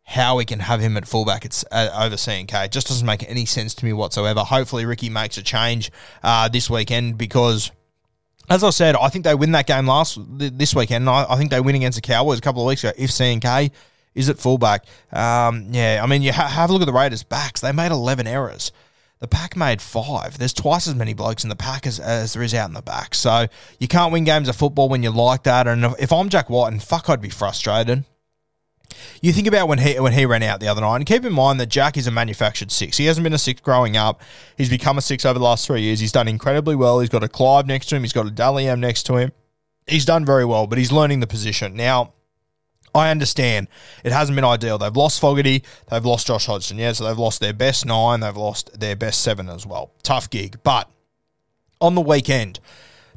how 0.05 0.37
we 0.37 0.47
can 0.47 0.61
have 0.61 0.81
him 0.81 0.97
at 0.97 1.07
fullback 1.07 1.45
it's 1.45 1.67
uh, 1.71 1.91
over 1.95 2.17
CNK 2.17 2.65
it 2.65 2.73
just 2.73 2.89
doesn't 2.89 3.07
make 3.07 3.29
any 3.29 3.45
sense 3.45 3.75
to 3.75 3.85
me 3.85 3.93
whatsoever. 3.93 4.41
Hopefully 4.41 4.87
Ricky 4.87 5.11
makes 5.11 5.37
a 5.37 5.43
change 5.43 5.91
uh, 6.23 6.49
this 6.49 6.71
weekend 6.71 7.19
because 7.19 7.71
as 8.51 8.65
I 8.65 8.71
said, 8.71 8.97
I 8.97 9.09
think 9.09 9.25
they 9.25 9.35
win 9.35 9.53
that 9.53 9.67
game 9.67 9.87
last 9.87 10.19
this 10.27 10.75
weekend. 10.75 11.07
I, 11.11 11.27
I 11.29 11.37
think 11.37 11.51
they 11.51 11.61
win 11.61 11.75
against 11.75 11.97
the 11.97 12.03
Cowboys 12.03 12.39
a 12.39 12.41
couple 12.41 12.63
of 12.63 12.67
weeks 12.69 12.83
ago. 12.83 12.95
If 12.97 13.11
CNK 13.11 13.71
is 14.19 14.29
at 14.29 14.39
fullback, 14.39 14.85
um, 15.13 15.69
yeah, 15.71 16.01
I 16.03 16.07
mean, 16.07 16.23
you 16.23 16.33
ha- 16.33 16.49
have 16.49 16.69
a 16.69 16.73
look 16.73 16.83
at 16.83 16.87
the 16.87 16.93
Raiders' 16.93 17.23
backs. 17.23 17.61
They 17.61 17.73
made 17.73 17.93
eleven 17.93 18.27
errors. 18.27 18.73
The 19.21 19.29
pack 19.29 19.57
made 19.57 19.83
five. 19.83 20.39
There's 20.39 20.53
twice 20.53 20.87
as 20.87 20.95
many 20.95 21.13
blokes 21.13 21.43
in 21.43 21.49
the 21.51 21.57
pack 21.57 21.87
as, 21.87 21.99
as 21.99 22.35
there 22.35 22.43
is 22.43 22.55
out 22.55 22.69
in 22.69 22.75
the 22.75 22.83
back. 22.83 23.17
So 23.17 23.47
you 23.81 23.89
can't 23.89 24.13
win 24.13 24.25
games 24.25 24.49
of 24.49 24.55
football 24.55 24.89
when 24.89 25.03
you're 25.03 25.13
like 25.13 25.43
that. 25.43 25.67
And 25.67 25.85
if, 25.99 26.13
I'm 26.13 26.29
Jack 26.29 26.49
White, 26.49 26.69
and 26.73 26.81
fuck, 26.81 27.11
I'd 27.11 27.21
be 27.21 27.29
frustrated. 27.29 28.05
You 29.21 29.33
think 29.33 29.49
about 29.49 29.69
when 29.69 29.79
he 29.79 29.99
when 29.99 30.13
he 30.13 30.25
ran 30.25 30.43
out 30.43 30.61
the 30.61 30.69
other 30.69 30.81
night, 30.81 30.97
and 30.97 31.07
keep 31.07 31.25
in 31.25 31.33
mind 31.33 31.59
that 31.61 31.69
Jack 31.69 31.97
is 31.97 32.07
a 32.07 32.11
manufactured 32.11 32.71
six. 32.71 32.97
He 32.97 33.07
hasn't 33.07 33.25
been 33.25 33.33
a 33.33 33.39
six 33.39 33.61
growing 33.61 33.97
up. 33.97 34.23
He's 34.57 34.71
become 34.71 34.99
a 34.99 35.03
six 35.03 35.25
over 35.25 35.39
the 35.39 35.45
last 35.45 35.67
three 35.67 35.83
years. 35.83 36.01
He's 36.01 36.13
done 36.13 36.29
incredibly 36.29 36.77
well. 36.77 37.01
He's 37.01 37.11
got 37.11 37.25
a 37.25 37.29
Clive 37.29 37.67
next 37.67 37.87
to 37.87 37.97
him. 37.97 38.03
He's 38.03 38.13
got 38.13 38.27
a 38.27 38.31
Dally 38.31 38.69
M 38.69 38.81
next 38.81 39.03
to 39.05 39.17
him. 39.17 39.33
He's 39.87 40.05
done 40.05 40.25
very 40.25 40.45
well, 40.45 40.67
but 40.67 40.79
he's 40.79 40.93
learning 40.93 41.21
the 41.21 41.27
position 41.27 41.75
now. 41.75 42.13
I 42.99 43.11
understand 43.11 43.69
it 44.05 44.13
hasn't 44.13 44.37
been 44.37 44.45
ideal. 44.45 44.79
They've 44.79 44.97
lost 44.97 45.21
Fogarty, 45.21 45.63
they've 45.91 46.05
lost 46.05 46.27
Josh 46.27 46.47
Hodgson, 46.47 46.79
yeah, 46.79 46.93
so 46.93 47.05
they've 47.05 47.19
lost 47.19 47.41
their 47.41 47.53
best 47.53 47.87
nine, 47.87 48.21
they've 48.21 48.37
lost 48.37 48.79
their 48.79 48.97
best 48.97 49.23
seven 49.23 49.49
as 49.49 49.65
well. 49.65 49.93
Tough 50.03 50.29
gig, 50.29 50.59
but 50.63 50.91
on 51.81 51.95
the 51.95 52.01
weekend, 52.01 52.61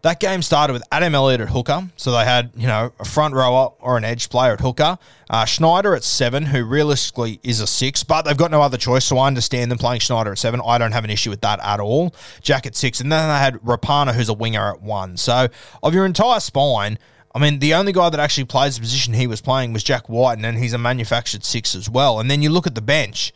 that 0.03 0.19
game 0.19 0.41
started 0.41 0.73
with 0.73 0.83
Adam 0.91 1.13
Elliott 1.13 1.41
at 1.41 1.49
hooker. 1.49 1.87
So 1.95 2.11
they 2.11 2.25
had, 2.25 2.51
you 2.55 2.65
know, 2.65 2.91
a 2.99 3.05
front 3.05 3.35
rower 3.35 3.73
or 3.79 3.97
an 3.97 4.03
edge 4.03 4.29
player 4.29 4.53
at 4.53 4.59
hooker. 4.59 4.97
Uh, 5.29 5.45
Schneider 5.45 5.93
at 5.95 6.03
seven, 6.03 6.47
who 6.47 6.63
realistically 6.63 7.39
is 7.43 7.59
a 7.59 7.67
six, 7.67 8.03
but 8.03 8.23
they've 8.23 8.37
got 8.37 8.51
no 8.51 8.61
other 8.61 8.77
choice. 8.77 9.05
So 9.05 9.17
I 9.19 9.27
understand 9.27 9.69
them 9.69 9.77
playing 9.77 9.99
Schneider 9.99 10.31
at 10.31 10.39
seven. 10.39 10.61
I 10.65 10.77
don't 10.77 10.91
have 10.91 11.03
an 11.03 11.11
issue 11.11 11.29
with 11.29 11.41
that 11.41 11.59
at 11.63 11.79
all. 11.79 12.15
Jack 12.41 12.65
at 12.65 12.75
six. 12.75 12.99
And 12.99 13.11
then 13.11 13.27
they 13.27 13.37
had 13.37 13.55
Rapana, 13.61 14.13
who's 14.13 14.29
a 14.29 14.33
winger 14.33 14.71
at 14.71 14.81
one. 14.81 15.17
So 15.17 15.49
of 15.83 15.93
your 15.93 16.05
entire 16.05 16.39
spine, 16.39 16.97
I 17.33 17.39
mean, 17.39 17.59
the 17.59 17.73
only 17.73 17.93
guy 17.93 18.09
that 18.09 18.19
actually 18.19 18.45
plays 18.45 18.75
the 18.75 18.81
position 18.81 19.13
he 19.13 19.27
was 19.27 19.41
playing 19.41 19.73
was 19.73 19.83
Jack 19.83 20.09
White, 20.09 20.37
and 20.37 20.57
he's 20.57 20.73
a 20.73 20.77
manufactured 20.77 21.45
six 21.45 21.75
as 21.75 21.89
well. 21.89 22.19
And 22.19 22.29
then 22.29 22.41
you 22.41 22.49
look 22.49 22.67
at 22.67 22.75
the 22.75 22.81
bench 22.81 23.31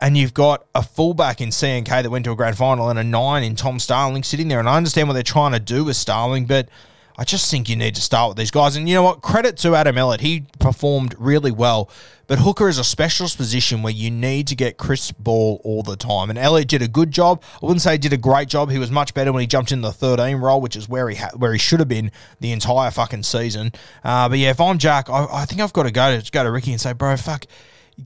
and 0.00 0.16
you've 0.16 0.34
got 0.34 0.66
a 0.74 0.82
fullback 0.82 1.40
in 1.40 1.50
CNK 1.50 2.02
that 2.02 2.10
went 2.10 2.24
to 2.24 2.32
a 2.32 2.36
grand 2.36 2.56
final 2.56 2.88
and 2.88 2.98
a 2.98 3.04
nine 3.04 3.42
in 3.42 3.56
Tom 3.56 3.78
Starling 3.78 4.22
sitting 4.22 4.48
there. 4.48 4.60
And 4.60 4.68
I 4.68 4.76
understand 4.76 5.08
what 5.08 5.14
they're 5.14 5.22
trying 5.22 5.52
to 5.52 5.60
do 5.60 5.84
with 5.84 5.96
Starling, 5.96 6.46
but 6.46 6.68
I 7.18 7.24
just 7.24 7.50
think 7.50 7.68
you 7.68 7.74
need 7.74 7.96
to 7.96 8.00
start 8.00 8.30
with 8.30 8.38
these 8.38 8.52
guys. 8.52 8.76
And 8.76 8.88
you 8.88 8.94
know 8.94 9.02
what? 9.02 9.22
Credit 9.22 9.56
to 9.58 9.74
Adam 9.74 9.98
Elliott. 9.98 10.20
He 10.20 10.46
performed 10.60 11.16
really 11.18 11.50
well. 11.50 11.90
But 12.28 12.38
hooker 12.38 12.68
is 12.68 12.78
a 12.78 12.84
specialist 12.84 13.36
position 13.36 13.82
where 13.82 13.92
you 13.92 14.08
need 14.08 14.46
to 14.48 14.54
get 14.54 14.76
crisp 14.76 15.16
ball 15.18 15.60
all 15.64 15.82
the 15.82 15.96
time. 15.96 16.30
And 16.30 16.38
Elliott 16.38 16.68
did 16.68 16.80
a 16.80 16.86
good 16.86 17.10
job. 17.10 17.42
I 17.60 17.66
wouldn't 17.66 17.80
say 17.80 17.92
he 17.92 17.98
did 17.98 18.12
a 18.12 18.18
great 18.18 18.48
job. 18.48 18.70
He 18.70 18.78
was 18.78 18.90
much 18.90 19.14
better 19.14 19.32
when 19.32 19.40
he 19.40 19.48
jumped 19.48 19.72
in 19.72 19.80
the 19.80 19.92
13 19.92 20.36
role, 20.36 20.60
which 20.60 20.76
is 20.76 20.88
where 20.88 21.08
he 21.08 21.16
ha- 21.16 21.30
where 21.34 21.52
he 21.52 21.58
should 21.58 21.80
have 21.80 21.88
been 21.88 22.12
the 22.38 22.52
entire 22.52 22.90
fucking 22.92 23.24
season. 23.24 23.72
Uh, 24.04 24.28
but 24.28 24.38
yeah, 24.38 24.50
if 24.50 24.60
I'm 24.60 24.78
Jack, 24.78 25.10
I, 25.10 25.26
I 25.28 25.44
think 25.46 25.60
I've 25.60 25.72
got 25.72 25.84
to 25.84 25.90
go 25.90 26.20
to 26.20 26.30
go 26.30 26.44
to 26.44 26.50
Ricky 26.50 26.70
and 26.70 26.80
say, 26.80 26.92
bro, 26.92 27.16
fuck 27.16 27.46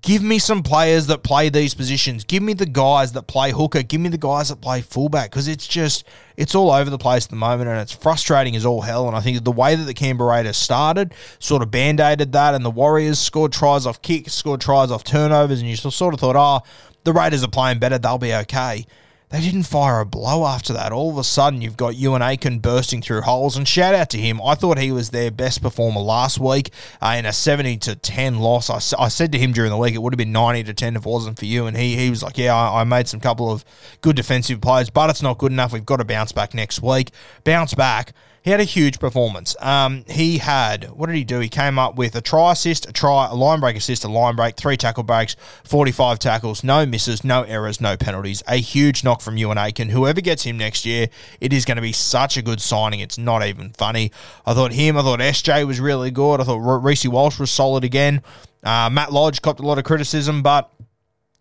Give 0.01 0.23
me 0.23 0.39
some 0.39 0.63
players 0.63 1.07
that 1.09 1.23
play 1.23 1.51
these 1.51 1.75
positions. 1.75 2.25
Give 2.25 2.43
me 2.43 2.55
the 2.55 2.65
guys 2.65 3.13
that 3.13 3.25
play 3.25 3.51
hooker. 3.51 3.83
Give 3.83 4.01
me 4.01 4.09
the 4.09 4.17
guys 4.17 4.49
that 4.49 4.63
play 4.63 4.81
fullback 4.81 5.31
because 5.31 5.49
it's 5.49 5.67
just 5.67 6.05
it's 6.35 6.55
all 6.55 6.71
over 6.71 6.89
the 6.89 6.97
place 6.97 7.27
at 7.27 7.31
the 7.31 7.37
moment 7.37 7.69
and 7.69 7.79
it's 7.79 7.93
frustrating 7.93 8.57
as 8.57 8.65
all 8.65 8.81
hell. 8.81 9.07
And 9.07 9.15
I 9.15 9.21
think 9.21 9.45
the 9.45 9.53
way 9.53 9.75
that 9.75 9.85
the 9.85 9.93
Canberra 9.93 10.31
Raiders 10.31 10.57
started 10.57 11.13
sort 11.39 11.63
of 11.63 11.71
band 11.71 12.01
aided 12.01 12.33
that, 12.33 12.55
and 12.55 12.65
the 12.65 12.71
Warriors 12.71 13.19
scored 13.19 13.53
tries 13.53 13.85
off 13.85 14.01
kicks, 14.01 14.33
scored 14.33 14.63
tries 14.63 14.91
off 14.91 15.05
turnovers, 15.05 15.61
and 15.61 15.69
you 15.69 15.77
sort 15.77 16.15
of 16.15 16.21
thought, 16.21 16.37
oh, 16.37 16.67
the 17.05 17.13
Raiders 17.13 17.45
are 17.45 17.49
playing 17.49 17.79
better, 17.79 17.99
they'll 17.99 18.17
be 18.17 18.33
okay. 18.33 18.87
They 19.33 19.41
didn't 19.41 19.63
fire 19.63 20.01
a 20.01 20.05
blow 20.05 20.45
after 20.45 20.75
that. 20.75 20.93
All 20.93 21.11
of 21.11 21.17
a 21.17 21.25
sudden, 21.25 21.63
you've 21.63 21.79
got 21.79 21.95
Euan 21.95 22.21
Aitken 22.21 22.59
bursting 22.59 23.01
through 23.01 23.23
holes. 23.23 23.57
And 23.57 23.67
shout 23.67 23.95
out 23.95 24.11
to 24.11 24.19
him. 24.19 24.43
I 24.43 24.55
thought 24.55 24.79
he 24.79 24.93
was 24.93 25.09
their 25.09 25.31
best 25.31 25.63
performer 25.63 26.01
last 26.01 26.39
week 26.39 26.71
uh, 27.01 27.15
in 27.19 27.25
a 27.25 27.33
70 27.33 27.79
to 27.79 27.97
10 27.97 28.41
loss. 28.41 28.69
I, 28.69 29.03
I 29.03 29.09
said 29.09 29.33
to 29.33 29.39
him 29.39 29.55
during 29.55 29.71
the 29.71 29.79
week 29.79 29.95
it 29.95 30.03
would 30.03 30.13
have 30.13 30.19
been 30.19 30.33
90 30.33 30.65
to 30.65 30.75
10 30.75 30.97
if 30.97 31.07
it 31.07 31.09
wasn't 31.09 31.39
for 31.39 31.47
you. 31.47 31.65
And 31.65 31.79
he, 31.79 31.97
he 31.97 32.11
was 32.11 32.23
like, 32.23 32.37
Yeah, 32.37 32.55
I, 32.55 32.83
I 32.83 32.85
made 32.85 33.09
some 33.09 33.21
couple 33.21 33.51
of 33.51 33.65
good 34.03 34.17
defensive 34.17 34.61
plays, 34.61 34.91
but 34.91 35.09
it's 35.09 35.23
not 35.23 35.39
good 35.39 35.51
enough. 35.51 35.73
We've 35.73 35.87
got 35.87 35.97
to 35.97 36.05
bounce 36.05 36.33
back 36.33 36.53
next 36.53 36.83
week. 36.83 37.11
Bounce 37.43 37.73
back 37.73 38.13
he 38.43 38.51
had 38.51 38.61
a 38.61 38.65
huge 38.65 38.99
performance. 38.99 39.55
Um, 39.61 40.05
he 40.09 40.39
had, 40.39 40.91
what 40.91 41.07
did 41.07 41.15
he 41.15 41.23
do? 41.23 41.39
He 41.39 41.49
came 41.49 41.79
up 41.79 41.95
with 41.95 42.17
a 42.17 42.21
try 42.21 42.53
assist, 42.53 42.89
a 42.89 42.93
try, 42.93 43.29
a 43.31 43.35
line 43.35 43.61
break 43.61 43.77
assist, 43.77 44.05
a 44.05 44.09
line 44.09 44.35
break, 44.35 44.57
three 44.57 44.77
tackle 44.77 45.05
breaks, 45.05 45.37
45 45.65 46.19
tackles, 46.19 46.65
no 46.65 46.85
misses, 46.85 47.23
no 47.23 47.45
errors, 47.45 47.81
no 47.81 47.97
penalties. 47.97 48.43
A 48.49 48.57
huge 48.57 49.05
knock 49.05 49.21
from 49.21 49.37
Euan 49.37 49.57
Aitken. 49.57 49.91
Whoever 49.91 50.21
gets 50.21 50.43
him 50.43 50.59
next 50.59 50.85
year, 50.85 51.09
it 51.41 51.53
is 51.53 51.65
going 51.65 51.77
to 51.77 51.83
be 51.83 51.93
such 51.93 52.37
a 52.37 52.43
good 52.43 52.61
signing. 52.61 52.99
It's 52.99 53.17
not 53.17 53.47
even 53.47 53.71
funny. 53.71 54.11
I 54.45 54.55
thought 54.55 54.73
him, 54.73 54.97
I 54.97 55.03
thought 55.03 55.21
SJ 55.21 55.65
was 55.67 55.79
really 55.79 56.11
good. 56.11 56.41
I 56.41 56.45
thought 56.45 56.59
Reece 56.83 57.07
Walsh 57.07 57.39
was 57.39 57.51
solid 57.51 57.85
again. 57.85 58.23
Uh, 58.65 58.91
Matt 58.91 59.13
Lodge 59.13 59.41
copped 59.41 59.61
a 59.61 59.67
lot 59.67 59.79
of 59.79 59.85
criticism, 59.85 60.43
but 60.43 60.71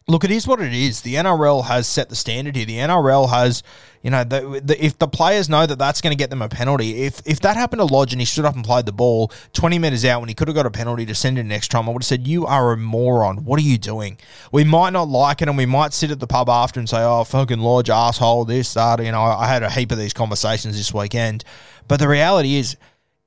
look, 0.08 0.24
it 0.24 0.32
is 0.32 0.48
what 0.48 0.60
it 0.60 0.74
is. 0.74 1.02
The 1.02 1.16
NRL 1.16 1.66
has 1.66 1.88
set 1.88 2.10
the 2.10 2.16
standard 2.16 2.56
here. 2.56 2.66
The 2.66 2.78
NRL 2.78 3.30
has, 3.30 3.64
you 4.02 4.10
know, 4.10 4.24
the, 4.24 4.62
the, 4.64 4.84
if 4.84 4.98
the 4.98 5.08
players 5.08 5.48
know 5.48 5.66
that 5.66 5.78
that's 5.78 6.02
going 6.02 6.12
to 6.12 6.18
get 6.18 6.30
them 6.30 6.42
a 6.42 6.50
penalty, 6.50 7.04
if 7.04 7.22
if 7.26 7.40
that 7.42 7.56
happened 7.56 7.80
to 7.80 7.86
Lodge 7.86 8.14
and 8.14 8.22
he 8.22 8.26
stood 8.26 8.46
up 8.46 8.56
and 8.56 8.66
played 8.66 8.86
the 8.86 8.92
ball 8.92 9.32
20 9.54 9.80
metres 9.80 10.04
out 10.06 10.20
when 10.22 10.30
he 10.30 10.36
could 10.36 10.48
have 10.48 10.56
got 10.56 10.66
a 10.66 10.72
penalty 10.72 11.06
to 11.06 11.16
send 11.16 11.38
it 11.38 11.44
next 11.44 11.70
time, 11.70 11.88
I 11.88 11.92
would 11.92 12.02
have 12.02 12.08
said, 12.08 12.28
You 12.28 12.46
are 12.46 12.74
a 12.74 12.78
moron. 12.78 13.46
What 13.46 13.60
are 13.60 13.64
you 13.64 13.78
doing? 13.78 14.18
We 14.52 14.64
might 14.64 14.92
not 14.92 15.08
like 15.08 15.42
it 15.42 15.48
and 15.48 15.58
we 15.58 15.66
might 15.66 15.94
sit 15.94 16.12
at 16.12 16.20
the 16.20 16.28
pub 16.28 16.50
after 16.50 16.80
and 16.80 16.90
say, 16.90 17.04
Oh, 17.04 17.24
fucking 17.24 17.60
Lodge, 17.60 17.90
asshole, 17.90 18.46
this, 18.46 18.74
that. 18.74 19.04
You 19.04 19.12
know, 19.12 19.22
I 19.22 19.48
had 19.48 19.64
a 19.64 19.70
heap 19.70 19.92
of 19.92 19.98
these 19.98 20.14
conversations 20.14 20.78
this 20.78 20.94
weekend. 20.94 21.44
But 21.88 22.00
the 22.00 22.08
reality 22.08 22.56
is, 22.56 22.78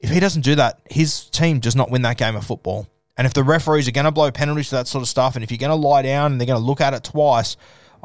if 0.00 0.10
he 0.10 0.20
doesn't 0.20 0.42
do 0.42 0.54
that, 0.56 0.80
his 0.90 1.30
team 1.30 1.60
does 1.60 1.74
not 1.74 1.90
win 1.90 2.02
that 2.02 2.18
game 2.18 2.36
of 2.36 2.44
football. 2.44 2.86
And 3.16 3.26
if 3.26 3.34
the 3.34 3.44
referees 3.44 3.86
are 3.86 3.92
going 3.92 4.06
to 4.06 4.10
blow 4.10 4.30
penalties 4.30 4.70
for 4.70 4.76
that 4.76 4.88
sort 4.88 5.02
of 5.02 5.08
stuff, 5.08 5.36
and 5.36 5.44
if 5.44 5.50
you're 5.50 5.58
going 5.58 5.70
to 5.70 5.76
lie 5.76 6.02
down 6.02 6.32
and 6.32 6.40
they're 6.40 6.46
going 6.46 6.60
to 6.60 6.64
look 6.64 6.80
at 6.80 6.94
it 6.94 7.04
twice, 7.04 7.56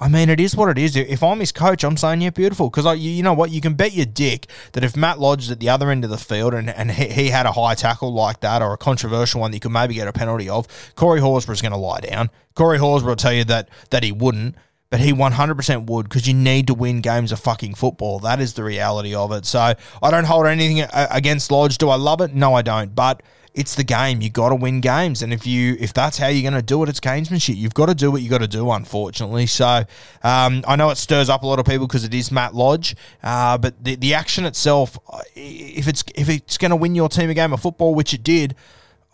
I 0.02 0.08
mean, 0.08 0.30
it 0.30 0.40
is 0.40 0.56
what 0.56 0.70
it 0.70 0.78
is. 0.78 0.96
If 0.96 1.22
I'm 1.24 1.42
his 1.42 1.52
coach, 1.52 1.84
I'm 1.84 1.98
saying, 1.98 2.22
yeah, 2.22 2.30
beautiful. 2.30 2.70
Because, 2.70 2.98
you, 3.00 3.22
know 3.22 3.34
what? 3.34 3.52
You 3.52 3.60
can 3.60 3.74
bet 3.74 3.94
your 3.94 4.06
dick 4.06 4.48
that 4.72 4.84
if 4.84 4.96
Matt 4.96 5.20
Lodge 5.20 5.44
is 5.44 5.52
at 5.52 5.60
the 5.60 5.68
other 5.68 5.92
end 5.92 6.06
of 6.06 6.10
the 6.10 6.18
field 6.18 6.54
and, 6.54 6.70
and 6.70 6.92
he, 6.92 7.08
he 7.08 7.30
had 7.30 7.46
a 7.46 7.52
high 7.52 7.76
tackle 7.76 8.14
like 8.14 8.40
that 8.40 8.62
or 8.62 8.72
a 8.72 8.78
controversial 8.78 9.42
one 9.42 9.52
that 9.52 9.58
you 9.58 9.62
could 9.62 9.72
maybe 9.72 9.96
get 9.96 10.08
a 10.08 10.14
penalty 10.14 10.48
of, 10.48 10.68
Corey 10.96 11.20
Horsburgh 11.20 11.54
is 11.54 11.62
going 11.62 11.74
to 11.74 11.78
lie 11.78 12.00
down. 12.00 12.30
Corey 12.56 12.78
Horsburgh 12.78 13.08
will 13.08 13.16
tell 13.18 13.34
you 13.34 13.44
that, 13.46 13.68
that 13.90 14.04
he 14.04 14.12
wouldn't 14.14 14.56
but 14.90 15.00
he 15.00 15.14
100% 15.14 15.86
would 15.86 16.10
because 16.10 16.28
you 16.28 16.34
need 16.34 16.66
to 16.66 16.74
win 16.74 17.02
games 17.02 17.32
of 17.32 17.40
fucking 17.40 17.76
football. 17.76 18.20
That 18.20 18.40
is 18.40 18.54
the 18.54 18.64
reality 18.64 19.14
of 19.14 19.32
it. 19.32 19.46
So 19.46 19.60
I 19.60 20.12
don't 20.12 20.24
hold 20.24 20.48
anything 20.48 20.88
against 20.92 21.52
Lodge. 21.52 21.78
Do 21.78 21.90
I 21.90 21.96
love 21.96 22.22
it? 22.22 22.34
No, 22.34 22.56
I 22.56 22.64
don't. 22.64 22.96
But 22.96 23.22
it's 23.60 23.76
the 23.76 23.84
game. 23.84 24.22
You 24.22 24.30
got 24.30 24.50
to 24.50 24.56
win 24.56 24.80
games, 24.80 25.22
and 25.22 25.34
if 25.34 25.46
you 25.46 25.76
if 25.82 25.94
that's 25.94 26.18
how 26.18 26.28
you're 26.28 26.50
going 26.50 26.60
to 26.60 26.66
do 26.66 26.82
it, 26.82 26.88
it's 26.88 27.02
gamesmanship. 27.02 27.58
You've 27.58 27.74
got 27.74 27.88
to 27.88 27.94
do 27.94 28.10
what 28.10 28.22
you 28.22 28.30
got 28.30 28.38
to 28.38 28.48
do. 28.48 28.72
Unfortunately, 28.72 29.48
so 29.48 29.84
um, 30.24 30.64
I 30.66 30.78
know 30.78 30.90
it 30.92 30.96
stirs 30.96 31.30
up 31.30 31.44
a 31.44 31.48
lot 31.48 31.60
of 31.60 31.66
people 31.66 31.86
because 31.86 32.06
it 32.06 32.14
is 32.14 32.32
Matt 32.32 32.56
Lodge, 32.56 32.96
uh, 33.22 33.58
but 33.58 33.84
the 33.84 33.96
the 33.96 34.14
action 34.14 34.46
itself, 34.46 34.98
if 35.36 35.90
it's 35.90 36.06
if 36.16 36.30
it's 36.30 36.58
going 36.58 36.72
to 36.72 36.78
win 36.78 36.96
your 36.96 37.10
team 37.10 37.30
a 37.30 37.34
game 37.34 37.52
of 37.52 37.62
football, 37.62 37.94
which 37.94 38.14
it 38.14 38.24
did. 38.24 38.56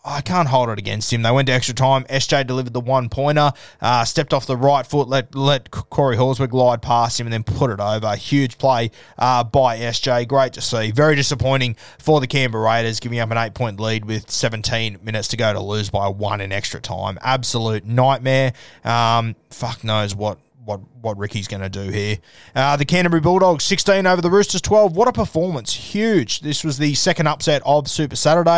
I 0.06 0.22
can't 0.22 0.48
hold 0.48 0.70
it 0.70 0.78
against 0.78 1.12
him. 1.12 1.24
They 1.24 1.32
went 1.32 1.48
to 1.48 1.54
extra 1.54 1.74
time. 1.74 2.04
SJ 2.04 2.46
delivered 2.46 2.74
the 2.74 2.80
one 2.80 3.10
pointer, 3.10 3.52
uh, 3.82 4.06
stepped 4.06 4.34
off 4.34 4.46
the 4.46 4.56
right 4.56 4.86
foot, 4.86 5.08
let 5.08 5.34
let 5.34 5.72
Corey 5.72 6.16
Horsburgh 6.16 6.52
glide 6.52 6.84
past 6.84 7.20
him, 7.20 7.26
and 7.26 7.34
then 7.34 7.44
put 7.44 7.72
it 7.72 7.80
over. 7.80 8.16
Huge 8.16 8.60
play 8.60 8.92
uh, 9.18 9.44
by 9.44 9.80
SJ. 9.80 10.28
Great 10.28 10.54
to 10.54 10.62
see. 10.62 10.92
Very 10.92 11.16
disappointing 11.16 11.76
for 11.98 12.22
the 12.22 12.28
Canberra 12.28 12.64
Raiders, 12.64 13.00
giving 13.00 13.20
up 13.20 13.32
an 13.32 13.38
eight 13.38 13.56
point 13.56 13.80
lead 13.80 14.06
with 14.06 14.30
17 14.30 15.00
minutes 15.02 15.30
to 15.30 15.38
go 15.38 15.52
to 15.52 15.60
lose 15.60 15.90
by 15.90 16.08
one 16.08 16.40
in 16.40 16.52
extra 16.52 16.80
time. 16.80 17.18
Absolute 17.22 17.86
nightmare. 17.86 18.54
Um, 18.84 19.36
fuck 19.50 19.84
knows 19.84 20.14
what 20.14 20.38
what 20.66 20.82
what 21.02 21.18
Ricky's 21.18 21.48
going 21.48 21.62
to 21.62 21.70
do 21.70 21.90
here. 21.90 22.18
Uh, 22.56 22.76
the 22.76 22.86
Canterbury 22.86 23.22
Bulldogs 23.22 23.64
16 23.64 24.06
over 24.08 24.22
the 24.22 24.32
Roosters 24.32 24.62
12. 24.62 24.96
What 24.96 25.08
a 25.08 25.14
performance! 25.14 25.74
Huge. 25.74 26.42
This 26.42 26.64
was 26.64 26.78
the 26.78 26.96
second 26.96 27.28
upset 27.28 27.62
of 27.66 27.88
Super 27.88 28.16
Saturday. 28.16 28.50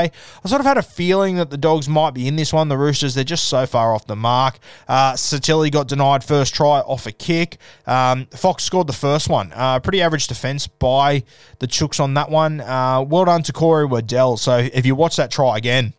I 0.44 0.48
sort 0.48 0.62
of 0.62 0.66
had 0.66 0.78
a 0.78 0.82
feeling 0.82 1.36
that 1.36 1.50
the 1.50 1.58
Dogs 1.58 1.90
might 1.90 2.14
be 2.14 2.28
in 2.28 2.38
this 2.38 2.54
one. 2.54 2.70
The 2.70 2.78
Roosters 2.78 3.14
they're 3.14 3.24
just 3.24 3.46
so 3.46 3.66
far 3.66 3.94
off 3.94 4.08
the 4.08 4.16
mark. 4.16 4.60
Uh, 4.88 5.14
Sitili 5.14 5.72
got 5.72 5.88
denied 5.88 6.24
first 6.24 6.56
try 6.56 6.80
off 6.80 7.06
a 7.06 7.12
kick. 7.12 7.58
Um, 7.86 8.26
Fox 8.28 8.64
scored 8.64 8.88
the 8.88 8.94
first 8.94 9.30
one. 9.30 9.52
Uh, 9.54 9.80
pretty 9.80 10.02
average 10.02 10.28
defence 10.28 10.68
by 10.68 11.24
the 11.60 11.68
Chooks 11.68 12.00
on 12.00 12.14
that 12.14 12.30
one. 12.30 12.62
Uh, 12.62 13.02
well 13.08 13.26
done 13.26 13.44
to 13.44 13.54
Corey 13.54 13.86
Waddell. 13.86 14.38
So 14.38 14.58
if 14.58 14.86
you 14.86 14.96
watch 14.96 15.18
that 15.18 15.32
try 15.32 15.58
again 15.58 15.94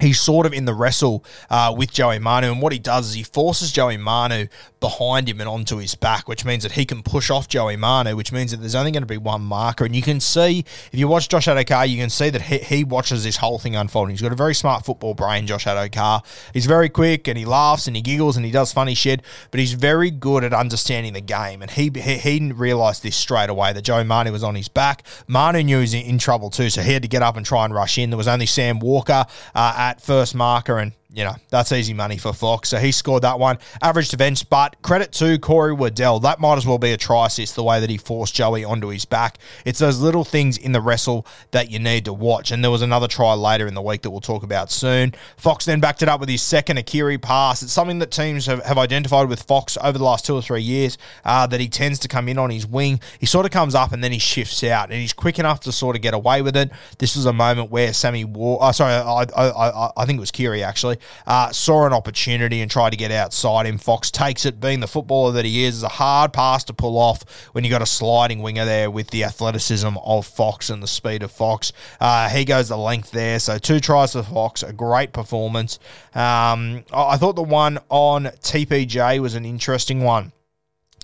he's 0.00 0.20
sort 0.20 0.46
of 0.46 0.52
in 0.52 0.64
the 0.64 0.74
wrestle 0.74 1.24
uh, 1.50 1.74
with 1.76 1.92
Joey 1.92 2.18
Manu. 2.18 2.50
And 2.50 2.60
what 2.60 2.72
he 2.72 2.78
does 2.78 3.08
is 3.08 3.14
he 3.14 3.22
forces 3.22 3.72
Joey 3.72 3.96
Manu 3.96 4.46
behind 4.80 5.28
him 5.28 5.40
and 5.40 5.48
onto 5.48 5.78
his 5.78 5.94
back, 5.94 6.28
which 6.28 6.44
means 6.44 6.62
that 6.62 6.72
he 6.72 6.84
can 6.84 7.02
push 7.02 7.30
off 7.30 7.48
Joey 7.48 7.76
Manu, 7.76 8.16
which 8.16 8.32
means 8.32 8.50
that 8.50 8.58
there's 8.58 8.74
only 8.74 8.90
going 8.90 9.02
to 9.02 9.06
be 9.06 9.16
one 9.16 9.42
marker. 9.42 9.84
And 9.84 9.96
you 9.96 10.02
can 10.02 10.20
see, 10.20 10.60
if 10.92 10.98
you 10.98 11.08
watch 11.08 11.28
Josh 11.28 11.46
Addo-Carr, 11.46 11.86
you 11.86 11.98
can 11.98 12.10
see 12.10 12.30
that 12.30 12.42
he, 12.42 12.58
he 12.58 12.84
watches 12.84 13.24
this 13.24 13.38
whole 13.38 13.58
thing 13.58 13.76
unfolding. 13.76 14.14
He's 14.14 14.22
got 14.22 14.32
a 14.32 14.36
very 14.36 14.54
smart 14.54 14.84
football 14.84 15.14
brain, 15.14 15.46
Josh 15.46 15.64
Addo-Carr. 15.64 16.22
He's 16.52 16.66
very 16.66 16.88
quick 16.88 17.28
and 17.28 17.38
he 17.38 17.44
laughs 17.44 17.86
and 17.86 17.96
he 17.96 18.02
giggles 18.02 18.36
and 18.36 18.44
he 18.44 18.52
does 18.52 18.72
funny 18.72 18.94
shit, 18.94 19.22
but 19.50 19.60
he's 19.60 19.72
very 19.72 20.10
good 20.10 20.44
at 20.44 20.52
understanding 20.52 21.12
the 21.14 21.20
game. 21.20 21.62
And 21.62 21.70
he 21.70 21.90
he, 21.94 22.18
he 22.18 22.52
realised 22.52 23.02
this 23.02 23.16
straight 23.16 23.50
away 23.50 23.72
that 23.72 23.82
Joey 23.82 24.04
Manu 24.04 24.32
was 24.32 24.44
on 24.44 24.54
his 24.54 24.68
back. 24.68 25.06
Manu 25.26 25.62
knew 25.62 25.76
he 25.76 25.80
was 25.80 25.94
in, 25.94 26.02
in, 26.02 26.18
trouble 26.18 26.50
too, 26.50 26.70
so 26.70 26.82
he 26.82 26.92
had 26.92 27.02
to 27.02 27.08
get 27.08 27.22
up 27.22 27.36
and 27.36 27.44
try 27.44 27.64
and 27.64 27.74
rush 27.74 27.98
in. 27.98 28.10
There 28.10 28.16
was 28.16 28.28
only 28.28 28.46
Sam 28.46 28.78
Walker 28.78 29.24
uh, 29.54 29.83
at 29.84 30.00
first 30.00 30.34
marker 30.34 30.78
and 30.78 30.92
you 31.14 31.22
know, 31.22 31.34
that's 31.48 31.70
easy 31.70 31.94
money 31.94 32.18
for 32.18 32.32
Fox. 32.32 32.70
So 32.70 32.78
he 32.78 32.90
scored 32.90 33.22
that 33.22 33.38
one. 33.38 33.58
Average 33.80 34.08
defense, 34.08 34.42
but 34.42 34.80
credit 34.82 35.12
to 35.12 35.38
Corey 35.38 35.72
Waddell. 35.72 36.18
That 36.20 36.40
might 36.40 36.56
as 36.56 36.66
well 36.66 36.78
be 36.78 36.90
a 36.90 36.96
try 36.96 37.26
assist 37.26 37.54
the 37.54 37.62
way 37.62 37.78
that 37.78 37.88
he 37.88 37.96
forced 37.96 38.34
Joey 38.34 38.64
onto 38.64 38.88
his 38.88 39.04
back. 39.04 39.38
It's 39.64 39.78
those 39.78 40.00
little 40.00 40.24
things 40.24 40.58
in 40.58 40.72
the 40.72 40.80
wrestle 40.80 41.24
that 41.52 41.70
you 41.70 41.78
need 41.78 42.04
to 42.06 42.12
watch. 42.12 42.50
And 42.50 42.64
there 42.64 42.70
was 42.70 42.82
another 42.82 43.06
try 43.06 43.32
later 43.34 43.68
in 43.68 43.74
the 43.74 43.82
week 43.82 44.02
that 44.02 44.10
we'll 44.10 44.20
talk 44.20 44.42
about 44.42 44.72
soon. 44.72 45.14
Fox 45.36 45.64
then 45.64 45.78
backed 45.78 46.02
it 46.02 46.08
up 46.08 46.18
with 46.18 46.28
his 46.28 46.42
second 46.42 46.78
a 46.78 46.82
Keary 46.82 47.18
pass. 47.18 47.62
It's 47.62 47.72
something 47.72 48.00
that 48.00 48.10
teams 48.10 48.46
have, 48.46 48.64
have 48.64 48.78
identified 48.78 49.28
with 49.28 49.42
Fox 49.42 49.78
over 49.80 49.96
the 49.96 50.04
last 50.04 50.26
two 50.26 50.34
or 50.34 50.42
three 50.42 50.62
years 50.62 50.98
uh, 51.24 51.46
that 51.46 51.60
he 51.60 51.68
tends 51.68 52.00
to 52.00 52.08
come 52.08 52.28
in 52.28 52.38
on 52.38 52.50
his 52.50 52.66
wing. 52.66 52.98
He 53.20 53.26
sort 53.26 53.46
of 53.46 53.52
comes 53.52 53.76
up 53.76 53.92
and 53.92 54.02
then 54.02 54.10
he 54.10 54.18
shifts 54.18 54.64
out, 54.64 54.90
and 54.90 55.00
he's 55.00 55.12
quick 55.12 55.38
enough 55.38 55.60
to 55.60 55.72
sort 55.72 55.94
of 55.94 56.02
get 56.02 56.14
away 56.14 56.42
with 56.42 56.56
it. 56.56 56.72
This 56.98 57.14
was 57.14 57.26
a 57.26 57.32
moment 57.32 57.70
where 57.70 57.92
Sammy 57.92 58.24
War, 58.24 58.58
oh, 58.60 58.72
sorry, 58.72 58.94
I, 58.94 59.24
I, 59.36 59.50
I, 59.50 59.92
I 59.96 60.06
think 60.06 60.16
it 60.16 60.20
was 60.20 60.32
Keary 60.32 60.64
actually 60.64 60.98
uh, 61.26 61.50
saw 61.50 61.86
an 61.86 61.92
opportunity 61.92 62.60
and 62.60 62.70
tried 62.70 62.90
to 62.90 62.96
get 62.96 63.10
outside 63.10 63.66
him. 63.66 63.78
Fox 63.78 64.10
takes 64.10 64.44
it, 64.44 64.60
being 64.60 64.80
the 64.80 64.86
footballer 64.86 65.32
that 65.32 65.44
he 65.44 65.64
is, 65.64 65.76
is 65.76 65.82
a 65.82 65.88
hard 65.88 66.32
pass 66.32 66.64
to 66.64 66.72
pull 66.72 66.98
off 66.98 67.22
when 67.52 67.64
you 67.64 67.70
got 67.70 67.82
a 67.82 67.86
sliding 67.86 68.40
winger 68.42 68.64
there 68.64 68.90
with 68.90 69.10
the 69.10 69.24
athleticism 69.24 69.96
of 70.04 70.26
Fox 70.26 70.70
and 70.70 70.82
the 70.82 70.86
speed 70.86 71.22
of 71.22 71.30
Fox. 71.30 71.72
Uh, 72.00 72.28
he 72.28 72.44
goes 72.44 72.68
the 72.68 72.76
length 72.76 73.10
there, 73.10 73.38
so 73.38 73.58
two 73.58 73.80
tries 73.80 74.12
for 74.12 74.22
Fox, 74.22 74.62
a 74.62 74.72
great 74.72 75.12
performance. 75.12 75.78
Um, 76.14 76.84
I 76.92 77.16
thought 77.16 77.36
the 77.36 77.42
one 77.42 77.78
on 77.88 78.24
TPJ 78.24 79.20
was 79.20 79.34
an 79.34 79.44
interesting 79.44 80.02
one. 80.02 80.32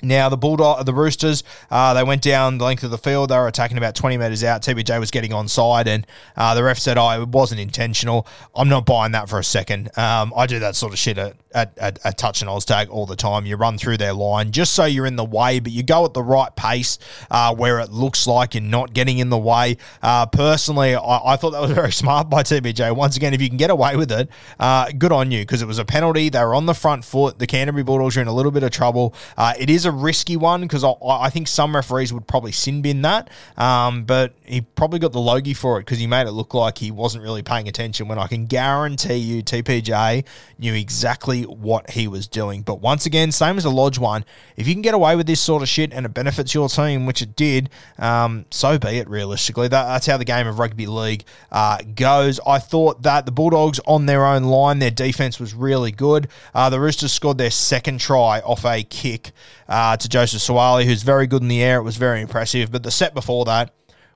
Now 0.02 0.28
the 0.28 0.36
Bulldog, 0.36 0.84
the 0.86 0.94
Roosters, 0.94 1.44
uh, 1.70 1.94
they 1.94 2.02
went 2.02 2.22
down 2.22 2.58
the 2.58 2.64
length 2.64 2.82
of 2.82 2.90
the 2.90 2.98
field. 2.98 3.30
They 3.30 3.36
were 3.36 3.48
attacking 3.48 3.78
about 3.78 3.94
20 3.94 4.18
metres 4.18 4.44
out. 4.44 4.62
TPJ 4.62 4.98
was 4.98 5.10
getting 5.10 5.32
on 5.32 5.48
side, 5.48 5.88
and 5.88 6.06
uh, 6.36 6.54
the 6.54 6.62
ref 6.62 6.78
said, 6.78 6.98
"Oh, 6.98 7.22
it 7.22 7.28
wasn't 7.28 7.60
intentional." 7.60 8.26
I'm 8.54 8.68
not 8.68 8.86
buying 8.86 9.12
that 9.12 9.28
for 9.28 9.38
a 9.38 9.44
second. 9.44 9.96
Um, 9.98 10.32
I 10.36 10.46
do 10.46 10.58
that 10.60 10.76
sort 10.76 10.92
of 10.92 10.98
shit 10.98 11.18
at, 11.18 11.34
at, 11.52 11.76
at, 11.78 11.98
at 12.04 12.18
touch 12.18 12.42
and 12.42 12.50
Oztag 12.50 12.88
all 12.90 13.06
the 13.06 13.16
time. 13.16 13.46
You 13.46 13.56
run 13.56 13.78
through 13.78 13.96
their 13.98 14.12
line 14.12 14.52
just 14.52 14.72
so 14.72 14.84
you're 14.84 15.06
in 15.06 15.16
the 15.16 15.24
way, 15.24 15.60
but 15.60 15.72
you 15.72 15.82
go 15.82 16.04
at 16.04 16.14
the 16.14 16.22
right 16.22 16.54
pace 16.56 16.98
uh, 17.30 17.54
where 17.54 17.80
it 17.80 17.90
looks 17.90 18.26
like 18.26 18.54
you're 18.54 18.62
not 18.62 18.92
getting 18.92 19.18
in 19.18 19.30
the 19.30 19.38
way. 19.38 19.76
Uh, 20.02 20.26
personally, 20.26 20.94
I, 20.94 21.32
I, 21.32 21.36
thought 21.36 21.50
that 21.50 21.60
was 21.62 21.70
very 21.72 21.92
smart 21.92 22.30
by 22.30 22.42
TPJ. 22.42 22.94
Once 22.94 23.16
again, 23.16 23.34
if 23.34 23.40
you 23.40 23.48
can 23.48 23.56
get 23.56 23.70
away 23.70 23.96
with 23.96 24.12
it, 24.12 24.28
uh, 24.58 24.90
good 24.96 25.12
on 25.12 25.30
you 25.30 25.40
because 25.40 25.62
it 25.62 25.66
was 25.66 25.78
a 25.78 25.84
penalty. 25.84 26.28
They 26.28 26.44
were 26.44 26.54
on 26.54 26.66
the 26.66 26.74
front 26.74 27.04
foot. 27.04 27.38
The 27.38 27.46
Canterbury 27.46 27.84
Bulldogs 27.84 28.16
are 28.16 28.22
in 28.22 28.28
a 28.28 28.32
little 28.32 28.52
bit 28.52 28.62
of 28.62 28.70
trouble. 28.70 29.14
Uh, 29.36 29.54
it 29.58 29.70
is 29.70 29.84
a 29.84 29.89
risky 29.90 30.36
one 30.36 30.62
because 30.62 30.84
I, 30.84 30.94
I, 31.02 31.30
think 31.30 31.48
some 31.48 31.74
referees 31.74 32.12
would 32.12 32.26
probably 32.26 32.52
sin 32.52 32.82
bin 32.82 33.02
that, 33.02 33.30
um, 33.56 34.04
but 34.04 34.34
he 34.44 34.60
probably 34.60 34.98
got 34.98 35.12
the 35.12 35.20
Logie 35.20 35.54
for 35.54 35.78
it 35.78 35.82
because 35.82 35.98
he 35.98 36.06
made 36.06 36.26
it 36.26 36.32
look 36.32 36.54
like 36.54 36.78
he 36.78 36.90
wasn't 36.90 37.22
really 37.22 37.42
paying 37.42 37.68
attention. 37.68 38.08
When 38.08 38.18
I 38.18 38.26
can 38.26 38.46
guarantee 38.46 39.16
you, 39.16 39.42
TPJ 39.42 40.24
knew 40.58 40.74
exactly 40.74 41.42
what 41.42 41.90
he 41.90 42.08
was 42.08 42.26
doing. 42.28 42.62
But 42.62 42.80
once 42.80 43.06
again, 43.06 43.32
same 43.32 43.56
as 43.56 43.64
the 43.64 43.70
Lodge 43.70 43.98
one, 43.98 44.24
if 44.56 44.66
you 44.66 44.74
can 44.74 44.82
get 44.82 44.94
away 44.94 45.16
with 45.16 45.26
this 45.26 45.40
sort 45.40 45.62
of 45.62 45.68
shit 45.68 45.92
and 45.92 46.04
it 46.06 46.14
benefits 46.14 46.54
your 46.54 46.68
team, 46.68 47.06
which 47.06 47.22
it 47.22 47.36
did, 47.36 47.70
um, 47.98 48.46
so 48.50 48.78
be 48.78 48.98
it, 48.98 49.08
realistically. 49.08 49.68
That, 49.68 49.84
that's 49.84 50.06
how 50.06 50.16
the 50.16 50.24
game 50.24 50.46
of 50.46 50.58
rugby 50.58 50.86
league 50.86 51.24
uh, 51.52 51.78
goes. 51.94 52.40
I 52.46 52.58
thought 52.58 53.02
that 53.02 53.26
the 53.26 53.32
Bulldogs 53.32 53.80
on 53.86 54.06
their 54.06 54.24
own 54.26 54.44
line, 54.44 54.78
their 54.78 54.90
defense 54.90 55.38
was 55.40 55.54
really 55.54 55.92
good. 55.92 56.28
Uh, 56.54 56.70
the 56.70 56.80
Roosters 56.80 57.12
scored 57.12 57.38
their 57.38 57.50
second 57.50 58.00
try 58.00 58.40
off 58.40 58.64
a 58.64 58.82
kick 58.82 59.32
uh, 59.68 59.72
to 59.96 60.08
Joseph 60.08 60.40
Suaalii, 60.40 60.84
who's 60.84 61.02
very 61.02 61.26
good 61.26 61.42
in 61.42 61.48
the 61.48 61.62
air. 61.62 61.78
It 61.78 61.82
was 61.82 61.96
very 61.96 62.20
impressive. 62.20 62.70
But 62.70 62.82
the 62.82 62.90
set 62.90 63.14
before 63.14 63.44
that, 63.46 63.72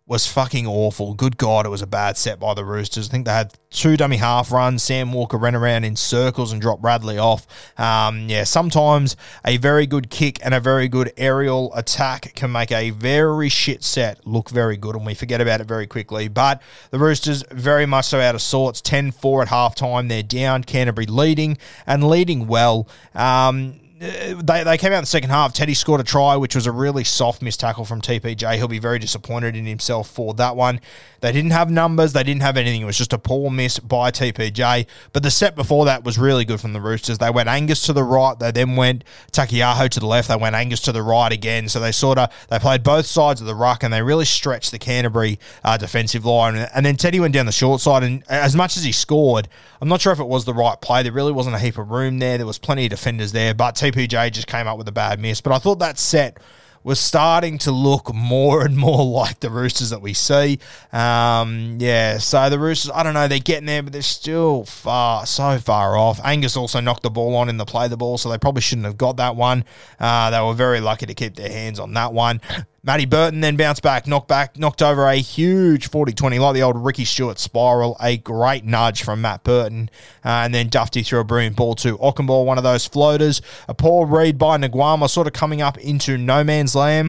was 0.06 0.26
fucking 0.26 0.66
awful. 0.66 1.14
Good 1.14 1.38
God, 1.38 1.64
it 1.64 1.70
was 1.70 1.80
a 1.80 1.86
bad 1.86 2.18
set 2.18 2.38
by 2.38 2.52
the 2.52 2.64
Roosters. 2.64 3.08
I 3.08 3.10
think 3.10 3.24
they 3.24 3.32
had 3.32 3.54
two 3.70 3.96
dummy 3.96 4.18
half 4.18 4.52
runs. 4.52 4.82
Sam 4.82 5.12
Walker 5.12 5.38
ran 5.38 5.54
around 5.54 5.84
in 5.84 5.96
circles 5.96 6.52
and 6.52 6.60
dropped 6.60 6.82
Radley 6.82 7.16
off. 7.16 7.46
Um, 7.78 8.28
yeah, 8.28 8.44
sometimes 8.44 9.16
a 9.46 9.56
very 9.56 9.86
good 9.86 10.10
kick 10.10 10.44
and 10.44 10.52
a 10.52 10.60
very 10.60 10.88
good 10.88 11.10
aerial 11.16 11.74
attack 11.74 12.34
can 12.34 12.52
make 12.52 12.70
a 12.70 12.90
very 12.90 13.48
shit 13.48 13.82
set 13.82 14.26
look 14.26 14.50
very 14.50 14.76
good, 14.76 14.94
and 14.94 15.06
we 15.06 15.14
forget 15.14 15.40
about 15.40 15.62
it 15.62 15.66
very 15.66 15.86
quickly. 15.86 16.28
But 16.28 16.60
the 16.90 16.98
Roosters 16.98 17.42
very 17.50 17.86
much 17.86 18.04
so 18.04 18.20
out 18.20 18.34
of 18.34 18.42
sorts. 18.42 18.82
10 18.82 19.10
4 19.10 19.42
at 19.42 19.48
halftime. 19.48 20.10
They're 20.10 20.22
down. 20.22 20.64
Canterbury 20.64 21.06
leading 21.06 21.56
and 21.86 22.06
leading 22.06 22.46
well. 22.46 22.86
Um, 23.14 23.80
they, 23.96 24.64
they 24.64 24.76
came 24.76 24.92
out 24.92 24.98
in 24.98 25.02
the 25.02 25.06
second 25.06 25.30
half. 25.30 25.52
Teddy 25.52 25.74
scored 25.74 26.00
a 26.00 26.04
try, 26.04 26.36
which 26.36 26.56
was 26.56 26.66
a 26.66 26.72
really 26.72 27.04
soft 27.04 27.42
missed 27.42 27.60
tackle 27.60 27.84
from 27.84 28.00
TPJ. 28.00 28.56
He'll 28.56 28.66
be 28.66 28.80
very 28.80 28.98
disappointed 28.98 29.54
in 29.54 29.66
himself 29.66 30.10
for 30.10 30.34
that 30.34 30.56
one. 30.56 30.80
They 31.20 31.32
didn't 31.32 31.52
have 31.52 31.70
numbers. 31.70 32.12
They 32.12 32.22
didn't 32.22 32.42
have 32.42 32.56
anything. 32.56 32.82
It 32.82 32.84
was 32.84 32.98
just 32.98 33.12
a 33.12 33.18
poor 33.18 33.50
miss 33.50 33.78
by 33.78 34.10
TPJ. 34.10 34.86
But 35.12 35.22
the 35.22 35.30
set 35.30 35.54
before 35.54 35.86
that 35.86 36.04
was 36.04 36.18
really 36.18 36.44
good 36.44 36.60
from 36.60 36.72
the 36.72 36.80
Roosters. 36.80 37.18
They 37.18 37.30
went 37.30 37.48
Angus 37.48 37.86
to 37.86 37.92
the 37.92 38.04
right. 38.04 38.38
They 38.38 38.50
then 38.50 38.76
went 38.76 39.04
Taukeiaho 39.32 39.88
to 39.88 40.00
the 40.00 40.06
left. 40.06 40.28
They 40.28 40.36
went 40.36 40.54
Angus 40.54 40.80
to 40.80 40.92
the 40.92 41.02
right 41.02 41.32
again. 41.32 41.68
So 41.68 41.80
they 41.80 41.92
sort 41.92 42.18
of 42.18 42.30
they 42.50 42.58
played 42.58 42.82
both 42.82 43.06
sides 43.06 43.40
of 43.40 43.46
the 43.46 43.54
ruck 43.54 43.82
and 43.82 43.90
they 43.90 44.02
really 44.02 44.26
stretched 44.26 44.70
the 44.70 44.78
Canterbury 44.78 45.38
uh, 45.64 45.78
defensive 45.78 46.26
line. 46.26 46.56
And 46.56 46.84
then 46.84 46.96
Teddy 46.96 47.20
went 47.20 47.32
down 47.32 47.46
the 47.46 47.52
short 47.52 47.80
side. 47.80 48.02
And 48.02 48.22
as 48.28 48.54
much 48.54 48.76
as 48.76 48.84
he 48.84 48.92
scored, 48.92 49.48
I'm 49.80 49.88
not 49.88 50.02
sure 50.02 50.12
if 50.12 50.20
it 50.20 50.28
was 50.28 50.44
the 50.44 50.52
right 50.52 50.78
play. 50.80 51.02
There 51.02 51.12
really 51.12 51.32
wasn't 51.32 51.56
a 51.56 51.58
heap 51.58 51.78
of 51.78 51.90
room 51.90 52.18
there. 52.18 52.36
There 52.36 52.46
was 52.46 52.58
plenty 52.58 52.84
of 52.84 52.90
defenders 52.90 53.32
there. 53.32 53.54
But 53.54 53.76
TPJ 53.92 54.32
just 54.32 54.46
came 54.46 54.66
up 54.66 54.78
with 54.78 54.88
a 54.88 54.92
bad 54.92 55.20
miss. 55.20 55.40
But 55.40 55.52
I 55.52 55.58
thought 55.58 55.78
that 55.80 55.98
set 55.98 56.38
was 56.82 57.00
starting 57.00 57.56
to 57.56 57.72
look 57.72 58.14
more 58.14 58.64
and 58.64 58.76
more 58.76 59.04
like 59.20 59.40
the 59.40 59.50
Roosters 59.50 59.90
that 59.90 60.02
we 60.02 60.12
see. 60.12 60.58
Um, 60.92 61.78
yeah, 61.80 62.18
so 62.18 62.50
the 62.50 62.58
Roosters, 62.58 62.90
I 62.94 63.02
don't 63.02 63.14
know, 63.14 63.26
they're 63.26 63.38
getting 63.38 63.66
there, 63.66 63.82
but 63.82 63.92
they're 63.92 64.02
still 64.02 64.64
far, 64.64 65.26
so 65.26 65.58
far 65.58 65.96
off. 65.96 66.20
Angus 66.22 66.56
also 66.56 66.80
knocked 66.80 67.02
the 67.02 67.10
ball 67.10 67.36
on 67.36 67.48
in 67.48 67.56
the 67.56 67.64
play 67.64 67.88
the 67.88 67.96
ball, 67.96 68.18
so 68.18 68.28
they 68.30 68.38
probably 68.38 68.62
shouldn't 68.62 68.86
have 68.86 68.98
got 68.98 69.16
that 69.16 69.34
one. 69.34 69.64
Uh, 69.98 70.30
they 70.30 70.40
were 70.40 70.54
very 70.54 70.80
lucky 70.80 71.06
to 71.06 71.14
keep 71.14 71.36
their 71.36 71.50
hands 71.50 71.78
on 71.78 71.94
that 71.94 72.12
one. 72.12 72.40
Matty 72.86 73.06
Burton 73.06 73.40
then 73.40 73.56
bounced 73.56 73.82
back, 73.82 74.06
knocked 74.06 74.28
back, 74.28 74.58
knocked 74.58 74.82
over 74.82 75.06
a 75.06 75.14
huge 75.14 75.90
40-20, 75.90 76.38
like 76.38 76.52
the 76.52 76.62
old 76.62 76.76
Ricky 76.76 77.06
Stuart 77.06 77.38
spiral. 77.38 77.96
A 77.98 78.18
great 78.18 78.66
nudge 78.66 79.02
from 79.02 79.22
Matt 79.22 79.42
Burton. 79.42 79.88
Uh, 80.22 80.44
and 80.44 80.54
then 80.54 80.68
Dufty 80.68 81.02
threw 81.02 81.18
a 81.18 81.24
brilliant 81.24 81.56
ball 81.56 81.74
to 81.76 81.96
Okunbor, 81.96 82.44
one 82.44 82.58
of 82.58 82.64
those 82.64 82.86
floaters. 82.86 83.40
A 83.68 83.74
poor 83.74 84.06
read 84.06 84.36
by 84.36 84.58
Naiqama, 84.58 85.08
sort 85.08 85.26
of 85.26 85.32
coming 85.32 85.62
up 85.62 85.78
into 85.78 86.18
no 86.18 86.44
man's 86.44 86.74
land. 86.74 87.08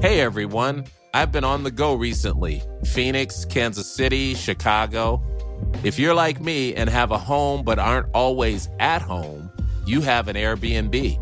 Hey, 0.00 0.20
everyone. 0.20 0.84
I've 1.12 1.32
been 1.32 1.44
on 1.44 1.64
the 1.64 1.72
go 1.72 1.94
recently. 1.94 2.62
Phoenix, 2.84 3.44
Kansas 3.44 3.92
City, 3.92 4.34
Chicago. 4.34 5.20
If 5.82 5.98
you're 5.98 6.14
like 6.14 6.40
me 6.40 6.76
and 6.76 6.88
have 6.88 7.10
a 7.10 7.18
home 7.18 7.64
but 7.64 7.80
aren't 7.80 8.06
always 8.14 8.68
at 8.78 9.02
home, 9.02 9.50
you 9.84 10.00
have 10.00 10.28
an 10.28 10.36
Airbnb. 10.36 11.21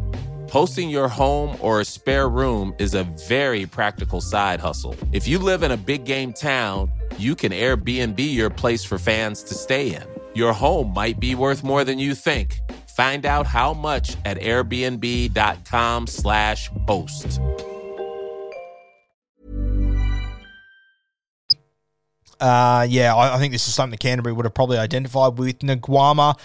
Hosting 0.51 0.91
your 0.91 1.09
home 1.09 1.57
or 1.61 1.81
a 1.81 1.85
spare 1.85 2.29
room 2.29 2.75
is 2.79 2.95
a 2.95 3.05
very 3.29 3.67
practical 3.67 4.21
side 4.21 4.59
hustle. 4.59 4.97
If 5.13 5.29
you 5.29 5.39
live 5.39 5.63
in 5.63 5.71
a 5.71 5.77
big 5.77 6.05
game 6.05 6.33
town, 6.33 6.91
you 7.19 7.37
can 7.37 7.53
Airbnb 7.53 8.19
your 8.19 8.51
place 8.51 8.85
for 8.85 8.99
fans 8.99 9.45
to 9.45 9.55
stay 9.55 9.95
in. 9.95 10.03
Your 10.35 10.53
home 10.53 10.93
might 10.93 11.21
be 11.21 11.37
worth 11.37 11.63
more 11.63 11.85
than 11.85 12.01
you 12.01 12.17
think. 12.17 12.59
Find 12.97 13.25
out 13.25 13.47
how 13.47 13.73
much 13.73 14.17
at 14.25 14.41
airbnb.com/slash 14.41 16.71
host. 16.89 17.41
Uh, 22.41 22.85
yeah, 22.89 23.15
I, 23.15 23.37
I 23.37 23.39
think 23.39 23.53
this 23.53 23.69
is 23.69 23.75
something 23.75 23.97
Canterbury 23.99 24.33
would 24.33 24.47
have 24.47 24.55
probably 24.55 24.79
identified 24.79 25.39
with 25.39 25.61
Naiqama. 25.61 26.37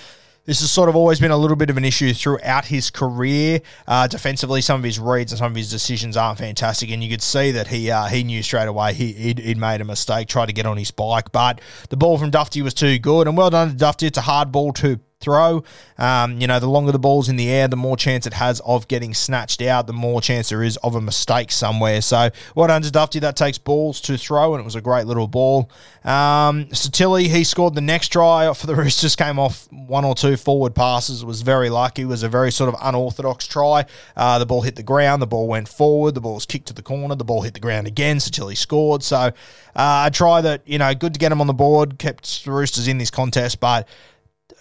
This 0.46 0.60
has 0.60 0.72
sort 0.72 0.90
of 0.90 0.96
always 0.96 1.20
been 1.20 1.32
a 1.32 1.38
little 1.38 1.56
bit 1.56 1.72
of 1.72 1.78
an 1.78 1.84
issue 1.84 2.14
throughout 2.14 2.66
his 2.66 2.92
career. 2.92 3.62
Uh, 3.88 4.06
defensively, 4.08 4.62
some 4.62 4.80
of 4.80 4.84
his 4.84 5.00
reads 5.00 5.32
and 5.32 5.40
some 5.40 5.52
of 5.52 5.56
his 5.56 5.72
decisions 5.72 6.16
aren't 6.16 6.38
fantastic, 6.38 6.92
and 6.92 7.04
you 7.04 7.10
could 7.10 7.24
see 7.24 7.50
that 7.52 7.68
he 7.68 7.90
uh, 7.90 8.06
he 8.06 8.24
knew 8.24 8.44
straight 8.44 8.68
away 8.68 8.94
he, 8.94 9.14
he'd, 9.14 9.40
he'd, 9.40 9.58
made 9.58 9.82
a 9.82 9.86
mistake, 9.86 10.28
tried 10.28 10.46
to 10.46 10.54
get 10.54 10.68
on 10.68 10.78
his 10.78 10.92
bike, 10.92 11.32
but 11.32 11.60
the 11.90 11.98
ball 11.98 12.20
from 12.20 12.30
Dufty 12.30 12.62
was 12.62 12.76
too 12.76 13.00
good, 13.00 13.28
and 13.28 13.36
well 13.36 13.50
done 13.50 13.70
to 13.70 13.76
Dufty. 13.76 14.06
It's 14.06 14.20
a 14.20 14.22
hard 14.22 14.52
ball 14.52 14.72
to 14.74 15.00
throw. 15.22 15.64
Um, 15.98 16.40
you 16.40 16.48
know, 16.48 16.60
the 16.60 16.70
longer 16.70 16.92
the 16.92 17.00
ball's 17.00 17.30
in 17.30 17.36
the 17.36 17.50
air, 17.50 17.68
the 17.68 17.76
more 17.76 17.98
chance 17.98 18.28
it 18.28 18.34
has 18.34 18.60
of 18.62 18.88
getting 18.88 19.14
snatched 19.14 19.62
out, 19.62 19.88
the 19.88 19.94
more 19.94 20.22
chance 20.22 20.50
there 20.50 20.62
is 20.62 20.78
of 20.78 20.96
a 20.96 21.02
mistake 21.02 21.52
somewhere. 21.52 22.02
So, 22.02 22.30
what 22.54 22.70
under 22.70 22.90
Dufty, 22.90 23.22
that 23.22 23.36
takes 23.36 23.58
balls 23.58 24.02
to 24.02 24.18
throw, 24.18 24.54
and 24.54 24.62
it 24.62 24.66
was 24.66 24.76
a 24.76 24.82
great 24.82 25.08
little 25.08 25.28
ball. 25.28 25.70
Um, 26.04 26.66
Sitili, 26.66 27.28
he 27.28 27.44
scored 27.44 27.76
the 27.76 27.82
next 27.82 28.10
try 28.10 28.52
for 28.54 28.68
the 28.68 28.76
Roosters, 28.86 29.16
came 29.16 29.40
off 29.40 29.68
one 29.72 30.06
or 30.06 30.16
two 30.16 30.38
forward 30.38 30.76
passes. 30.76 31.24
It 31.24 31.26
was 31.26 31.42
very 31.42 31.70
lucky. 31.70 32.04
It 32.04 32.06
was 32.06 32.24
a 32.24 32.30
very 32.30 32.52
sort 32.52 32.74
of 32.74 32.80
unorthodox 32.82 33.48
try. 33.48 33.86
Uh, 34.16 34.40
the 34.40 34.46
ball 34.46 34.62
hit 34.62 34.76
the 34.76 34.84
ground, 34.84 35.22
the 35.22 35.28
ball 35.28 35.48
went 35.48 35.68
forward, 35.68 36.14
the 36.14 36.22
ball 36.22 36.36
was 36.36 36.46
kicked 36.46 36.68
to 36.68 36.74
the 36.74 36.84
corner, 36.84 37.16
the 37.16 37.26
ball 37.26 37.42
hit 37.42 37.54
the 37.54 37.60
ground 37.60 37.88
again. 37.88 38.18
Sitili 38.18 38.58
scored. 38.58 39.02
So, 39.02 39.32
uh, 39.76 40.04
a 40.08 40.12
try 40.12 40.42
that, 40.42 40.62
you 40.66 40.78
know, 40.78 40.94
good 40.94 41.14
to 41.14 41.20
get 41.20 41.32
him 41.32 41.42
on 41.42 41.48
the 41.48 41.54
board, 41.54 41.98
kept 42.00 42.46
the 42.46 42.52
Roosters 42.52 42.88
in 42.88 42.98
this 42.98 43.12
contest, 43.12 43.60
but 43.60 43.88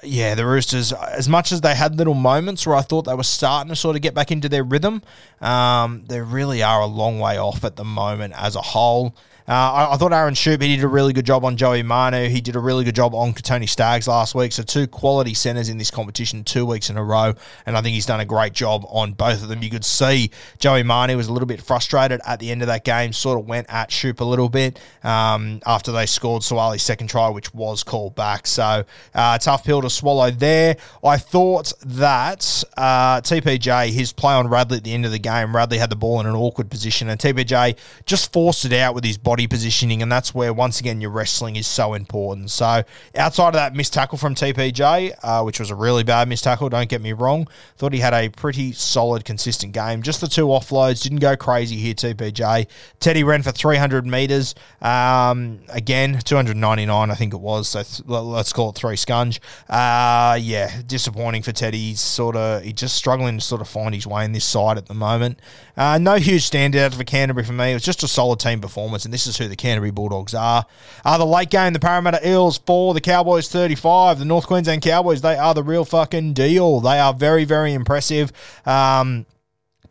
yeah, 0.05 0.35
the 0.35 0.47
Roosters, 0.47 0.93
as 0.93 1.29
much 1.29 1.53
as 1.53 1.61
they 1.61 1.75
had 1.75 1.97
little 1.97 2.15
moments 2.15 2.67
where 2.67 2.77
I 2.77 2.83
thought 2.83 3.03
they 3.03 3.15
were 3.15 3.23
starting 3.23 3.71
to 3.71 3.77
sort 3.77 3.97
of 3.97 4.03
get 4.03 4.15
back 4.15 4.31
into 4.31 4.49
their 4.49 4.65
rhythm, 4.65 5.03
um, 5.41 6.05
they 6.07 6.21
really 6.21 6.63
are 6.63 6.81
a 6.81 6.87
long 6.87 7.19
way 7.19 7.39
off 7.39 7.65
at 7.65 7.77
the 7.77 7.85
moment 7.85 8.35
as 8.37 8.57
a 8.57 8.63
whole. 8.63 9.15
Uh, 9.47 9.53
I, 9.53 9.93
I, 9.93 9.97
thought 9.99 10.15
Aaron 10.15 10.33
Schoupp, 10.33 10.63
he 10.63 10.75
did 10.75 10.85
a 10.85 10.89
really 10.89 11.13
good 11.13 11.27
job 11.27 11.45
on 11.45 11.59
Joey 11.59 11.83
Manu. 11.83 12.31
He 12.31 12.41
did 12.41 12.57
a 12.57 12.59
really 12.59 12.83
good 12.83 12.95
job 12.95 13.15
on 13.15 13.35
Tony 13.35 13.67
Staggs 13.67 14.09
last 14.09 14.35
week. 14.35 14.53
So 14.53 14.63
two 14.63 14.87
quality 14.87 15.35
centres 15.35 15.69
in 15.69 15.77
this 15.77 15.91
competition 15.91 16.45
two 16.45 16.65
weeks 16.65 16.89
in 16.89 16.97
a 16.97 17.05
row. 17.05 17.35
And 17.67 17.77
I 17.77 17.83
think 17.83 17.93
he's 17.93 18.07
done 18.07 18.21
a 18.21 18.25
great 18.25 18.55
job 18.55 18.87
on 18.89 19.13
both 19.13 19.43
of 19.43 19.49
them. 19.51 19.63
You 19.63 19.69
could 19.69 19.85
see 19.85 20.31
Joey 20.61 20.83
Manu 20.83 21.19
was 21.19 21.29
a 21.29 21.33
little 21.33 21.47
bit 21.47 21.61
frustrated 21.61 22.23
at 22.27 22.41
the 22.41 22.51
end 22.51 22.63
of 22.63 22.69
that 22.69 22.85
game, 22.85 23.13
sort 23.13 23.39
of 23.39 23.47
went 23.47 23.67
at 23.69 23.91
Schoupp 23.91 24.21
a 24.21 24.25
little 24.25 24.49
bit 24.49 24.81
um, 25.03 25.61
after 25.67 25.93
they 25.93 26.07
scored 26.07 26.41
Suaalii's 26.41 26.83
second 26.83 27.09
try, 27.09 27.29
which 27.29 27.53
was 27.53 27.83
called 27.83 28.15
back. 28.15 28.47
So 28.47 28.85
uh, 29.15 29.37
tough 29.37 29.65
pill 29.65 29.83
to 29.83 29.91
swallow 29.91 30.31
there. 30.31 30.79
I 31.05 31.19
thought 31.19 31.75
that 31.85 32.65
uh, 32.79 33.21
TPJ, 33.21 33.91
his 33.91 34.15
play 34.15 34.33
on 34.33 34.49
Radley 34.49 34.79
at 34.79 34.85
the 34.85 34.95
end 34.95 35.05
of 35.05 35.13
the 35.13 35.19
game, 35.19 35.55
Radley 35.55 35.77
had 35.77 35.91
the 35.91 35.97
ball 35.97 36.21
in 36.21 36.27
an 36.27 36.35
awkward 36.35 36.71
position 36.71 37.11
and 37.11 37.21
TPJ 37.21 37.77
just 38.07 38.33
forced 38.33 38.65
it 38.65 38.73
out 38.73 38.95
with 38.95 39.05
his 39.05 39.19
body 39.19 39.34
body 39.35 39.49
positioning, 39.49 40.01
and 40.01 40.13
that's 40.13 40.33
where 40.33 40.53
once 40.53 40.79
again 40.79 41.01
your 41.01 41.11
wrestling 41.11 41.57
is 41.57 41.67
so 41.67 41.95
important. 41.95 42.49
So 42.53 42.85
outside 43.17 43.49
of 43.49 43.55
that 43.55 43.75
missed 43.75 43.93
tackle 43.93 44.17
from 44.17 44.37
TPJ, 44.37 45.13
uh, 45.25 45.43
which 45.43 45.59
was 45.59 45.71
a 45.71 45.75
really 45.75 46.05
bad 46.05 46.29
missed 46.29 46.45
tackle, 46.45 46.69
don't 46.69 46.89
get 46.89 47.03
me 47.03 47.13
wrong, 47.13 47.49
thought 47.77 47.93
he 47.93 47.99
had 47.99 48.15
a 48.15 48.29
pretty 48.29 48.71
solid, 48.71 49.25
consistent 49.25 49.73
game. 49.73 50.03
Just 50.03 50.21
the 50.21 50.29
two 50.29 50.47
offloads 50.47 51.03
didn't 51.03 51.19
go 51.19 51.37
crazy 51.37 51.75
here. 51.75 51.95
TPJ 51.95 52.69
Teddy 53.01 53.25
ran 53.25 53.43
for 53.43 53.51
300 53.51 54.07
meters, 54.07 54.55
um, 54.81 55.59
again 55.69 56.21
299, 56.21 57.11
I 57.11 57.15
think 57.17 57.35
it 57.35 57.41
was. 57.41 57.69
So 57.71 57.83
th- 57.83 58.03
let's 58.07 58.53
call 58.53 58.71
it 58.71 58.77
three 58.77 58.95
scunge. 58.95 59.41
Uh, 59.69 60.37
yeah, 60.37 60.81
disappointing 60.87 61.43
for 61.43 61.51
Teddy. 61.51 61.79
He's 61.79 62.01
sort 62.01 62.37
of 62.37 62.63
he's 62.63 62.75
just 62.75 62.95
struggling 62.95 63.39
to 63.39 63.45
sort 63.45 63.61
of 63.61 63.67
find 63.67 63.97
his 63.97 64.07
way 64.07 64.25
in 64.25 64.31
this 64.31 64.45
side 64.45 64.79
at 64.79 64.87
the 64.87 64.95
moment. 64.95 65.41
Uh, 65.77 65.99
no 65.99 66.15
huge 66.15 66.49
standout 66.49 66.95
for 66.95 67.03
Canterbury 67.03 67.45
for 67.45 67.53
me. 67.53 67.73
It 67.73 67.75
was 67.75 67.83
just 67.83 68.05
a 68.05 68.09
solid 68.09 68.39
team 68.39 68.61
performance, 68.61 69.05
and 69.05 69.13
this 69.13 69.24
is 69.27 69.37
who 69.39 69.49
the 69.49 69.57
Canterbury 69.57 69.91
Bulldogs 69.91 70.35
are. 70.35 70.67
Uh, 71.05 71.19
the 71.19 71.27
late 71.27 71.51
game, 71.51 71.73
the 71.73 71.81
Parramatta 71.81 72.27
Eels 72.29 72.59
4, 72.59 72.95
the 72.95 73.01
Cowboys 73.01 73.49
35. 73.49 74.19
The 74.19 74.25
North 74.25 74.47
Queensland 74.47 74.83
Cowboys, 74.83 75.21
they 75.21 75.37
are 75.37 75.55
the 75.55 75.63
real 75.63 75.85
fucking 75.85 76.33
deal. 76.35 76.81
They 76.81 76.99
are 76.99 77.15
very, 77.15 77.45
very 77.45 77.73
impressive. 77.73 78.33
Um, 78.67 79.27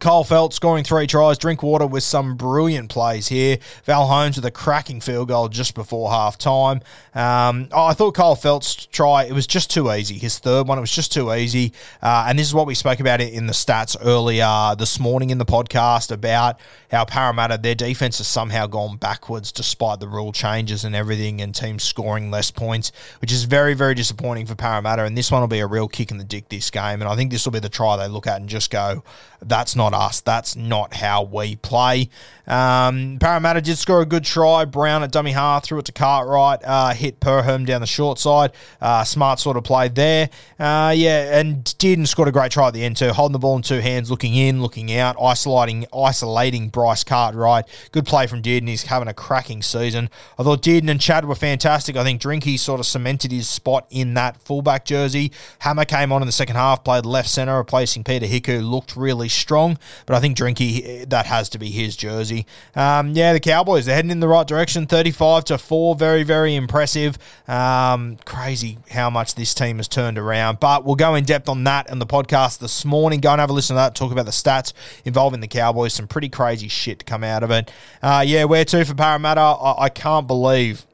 Kyle 0.04 0.26
Feldt 0.26 0.52
scoring 0.52 0.84
three 0.84 1.08
tries. 1.08 1.38
Drinkwater 1.38 1.88
with 1.88 2.04
some 2.04 2.36
brilliant 2.36 2.90
plays 2.90 3.30
here. 3.30 3.58
Val 3.86 4.06
Holmes 4.06 4.36
with 4.36 4.44
a 4.44 4.52
cracking 4.52 5.00
field 5.00 5.30
goal 5.30 5.48
just 5.48 5.76
before 5.76 6.12
half 6.12 6.38
time. 6.38 6.82
Um, 7.16 7.70
oh, 7.72 7.86
I 7.86 7.94
thought 7.94 8.14
Kyle 8.14 8.36
Feldt's 8.36 8.86
try, 8.88 9.24
it 9.24 9.32
was 9.32 9.48
just 9.48 9.72
too 9.72 9.90
easy. 9.94 10.18
His 10.18 10.40
third 10.40 10.68
one, 10.68 10.78
it 10.78 10.82
was 10.82 10.92
just 10.92 11.14
too 11.14 11.34
easy. 11.34 11.72
Uh, 12.02 12.26
and 12.28 12.38
this 12.38 12.46
is 12.46 12.54
what 12.54 12.68
we 12.68 12.76
spoke 12.76 13.00
about 13.00 13.22
in 13.22 13.48
the 13.48 13.54
stats 13.54 13.96
earlier 14.04 14.76
this 14.78 15.00
morning 15.00 15.30
in 15.30 15.38
the 15.38 15.46
podcast 15.46 16.12
about 16.12 16.60
how 16.92 17.06
Parramatta, 17.06 17.58
their 17.58 17.74
defense 17.74 18.18
has 18.18 18.28
somehow 18.28 18.68
gone 18.68 18.98
backwards 18.98 19.54
despite 19.54 20.02
the 20.02 20.08
rule 20.10 20.34
changes 20.34 20.84
and 20.84 20.98
everything 20.98 21.40
and 21.40 21.56
teams 21.56 21.82
scoring 21.82 22.30
less 22.30 22.52
points, 22.52 22.92
which 23.22 23.32
is 23.32 23.46
very, 23.46 23.74
very 23.74 23.96
disappointing 23.96 24.48
for 24.48 24.56
Parramatta. 24.56 25.06
And 25.06 25.18
this 25.18 25.32
one 25.32 25.40
will 25.40 25.48
be 25.48 25.60
a 25.60 25.68
real 25.68 25.88
kick 25.88 26.12
in 26.12 26.18
the 26.18 26.26
dick 26.26 26.50
this 26.50 26.70
game. 26.70 27.02
And 27.02 27.06
I 27.06 27.16
think 27.16 27.32
this 27.32 27.46
will 27.46 27.54
be 27.54 27.60
the 27.60 27.70
try 27.70 27.96
they 27.96 28.10
look 28.10 28.28
at 28.28 28.42
and 28.42 28.50
just 28.50 28.70
go, 28.70 29.02
that's 29.42 29.76
not 29.76 29.93
us. 29.94 30.22
That's 30.22 30.56
not 30.56 30.96
how 30.96 31.24
we 31.24 31.56
play. 31.56 32.10
Um, 32.46 33.18
Parramatta 33.20 33.62
did 33.62 33.78
score 33.78 34.02
a 34.02 34.06
good 34.06 34.24
try. 34.24 34.66
Brown 34.66 35.04
at 35.04 35.12
dummy 35.12 35.32
half, 35.32 35.64
threw 35.64 35.80
it 35.80 35.86
to 35.86 35.92
Cartwright, 35.92 36.60
uh, 36.64 36.94
hit 36.94 37.20
Perham 37.20 37.66
down 37.66 37.82
the 37.82 37.88
short 37.88 38.20
side. 38.20 38.52
Uh, 38.82 39.04
smart 39.04 39.40
sort 39.40 39.56
of 39.56 39.64
play 39.64 39.88
there. 39.88 40.30
Uh, 40.60 40.94
yeah, 40.96 41.40
and 41.40 41.64
Dearden 41.64 42.08
scored 42.08 42.28
a 42.28 42.32
great 42.32 42.52
try 42.52 42.68
at 42.68 42.74
the 42.74 42.84
end 42.84 42.98
too, 42.98 43.14
holding 43.14 43.34
the 43.34 43.40
ball 43.40 43.56
in 43.56 43.62
two 43.62 43.80
hands, 43.80 44.12
looking 44.12 44.36
in, 44.36 44.62
looking 44.62 44.94
out, 44.94 45.16
isolating, 45.22 45.86
isolating 45.96 46.70
Bryce 46.70 47.04
Cartwright. 47.04 47.66
Good 47.92 48.06
play 48.06 48.28
from 48.28 48.42
Dearden. 48.42 48.68
He's 48.68 48.84
having 48.84 49.08
a 49.08 49.14
cracking 49.14 49.62
season. 49.62 50.10
I 50.38 50.44
thought 50.44 50.62
Dearden 50.62 50.90
and 50.90 51.00
Chad 51.00 51.26
were 51.26 51.36
fantastic. 51.36 51.96
I 51.96 52.04
think 52.04 52.22
Drinky 52.22 52.60
sort 52.60 52.80
of 52.80 52.86
cemented 52.86 53.32
his 53.32 53.48
spot 53.48 53.88
in 53.90 54.16
that 54.16 54.38
fullback 54.42 54.86
jersey. 54.86 55.32
Hammer 55.60 55.86
came 55.86 56.12
on 56.12 56.22
in 56.22 56.26
the 56.26 56.34
second 56.34 56.56
half, 56.56 56.84
played 56.84 57.06
left 57.06 57.30
centre, 57.30 57.56
replacing 57.56 58.04
Peter 58.04 58.26
Hiku. 58.26 58.64
Looked 58.70 58.96
really 58.96 59.30
strong, 59.30 59.78
but 60.06 60.16
I 60.16 60.20
think 60.20 60.38
Drinky 60.38 61.08
that 61.10 61.26
has 61.26 61.50
to 61.50 61.60
be 61.60 61.70
his 61.70 61.96
jersey. 61.96 62.33
Um, 62.76 63.12
yeah, 63.12 63.34
the 63.34 63.40
Cowboys 63.40 63.86
they're 63.86 63.96
heading 63.96 64.12
in 64.12 64.20
the 64.20 64.28
right 64.28 64.48
direction, 64.48 64.86
thirty-five 64.88 65.46
to 65.46 65.58
four. 65.58 65.96
Very, 65.96 66.24
very 66.24 66.56
impressive. 66.56 67.18
Um, 67.48 68.18
crazy 68.26 68.78
how 68.90 69.10
much 69.10 69.36
this 69.36 69.54
team 69.54 69.78
has 69.78 69.88
turned 69.88 70.18
around. 70.18 70.60
But 70.60 70.86
we'll 70.86 70.96
go 70.96 71.16
in 71.16 71.24
depth 71.24 71.50
on 71.50 71.64
that 71.66 71.90
in 71.90 72.00
the 72.00 72.06
podcast 72.06 72.60
this 72.60 72.86
morning. 72.86 73.20
Go 73.20 73.32
and 73.32 73.40
have 73.40 73.50
a 73.50 73.54
listen 73.54 73.76
to 73.76 73.80
that. 73.80 73.96
Talk 73.96 74.12
about 74.12 74.26
the 74.26 74.32
stats 74.32 74.74
involving 75.06 75.40
the 75.40 75.48
Cowboys. 75.48 75.94
Some 75.94 76.08
pretty 76.08 76.30
crazy 76.30 76.68
shit 76.68 77.00
to 77.00 77.06
come 77.06 77.24
out 77.24 77.44
of 77.44 77.52
it. 77.52 77.72
Uh, 78.02 78.24
yeah, 78.26 78.44
where 78.46 78.66
to 78.66 78.86
for 78.86 78.96
Parramatta? 78.96 79.42
I, 79.42 79.86
I 79.86 79.90
can't 79.90 80.28
believe 80.28 80.86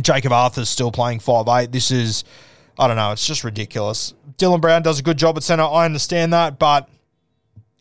Jakob 0.00 0.32
Arthur's 0.32 0.68
still 0.68 0.92
playing 0.92 1.20
five 1.20 1.46
eight. 1.48 1.72
This 1.72 1.90
is. 1.90 2.24
I 2.78 2.86
don't 2.88 2.96
know. 2.96 3.12
It's 3.12 3.26
just 3.26 3.42
ridiculous. 3.42 4.12
Dylan 4.36 4.60
Brown 4.60 4.82
does 4.82 4.98
a 4.98 5.02
good 5.02 5.16
job 5.16 5.38
at 5.38 5.42
centre. 5.42 5.64
I 5.64 5.86
understand 5.86 6.34
that, 6.34 6.58
but 6.58 6.90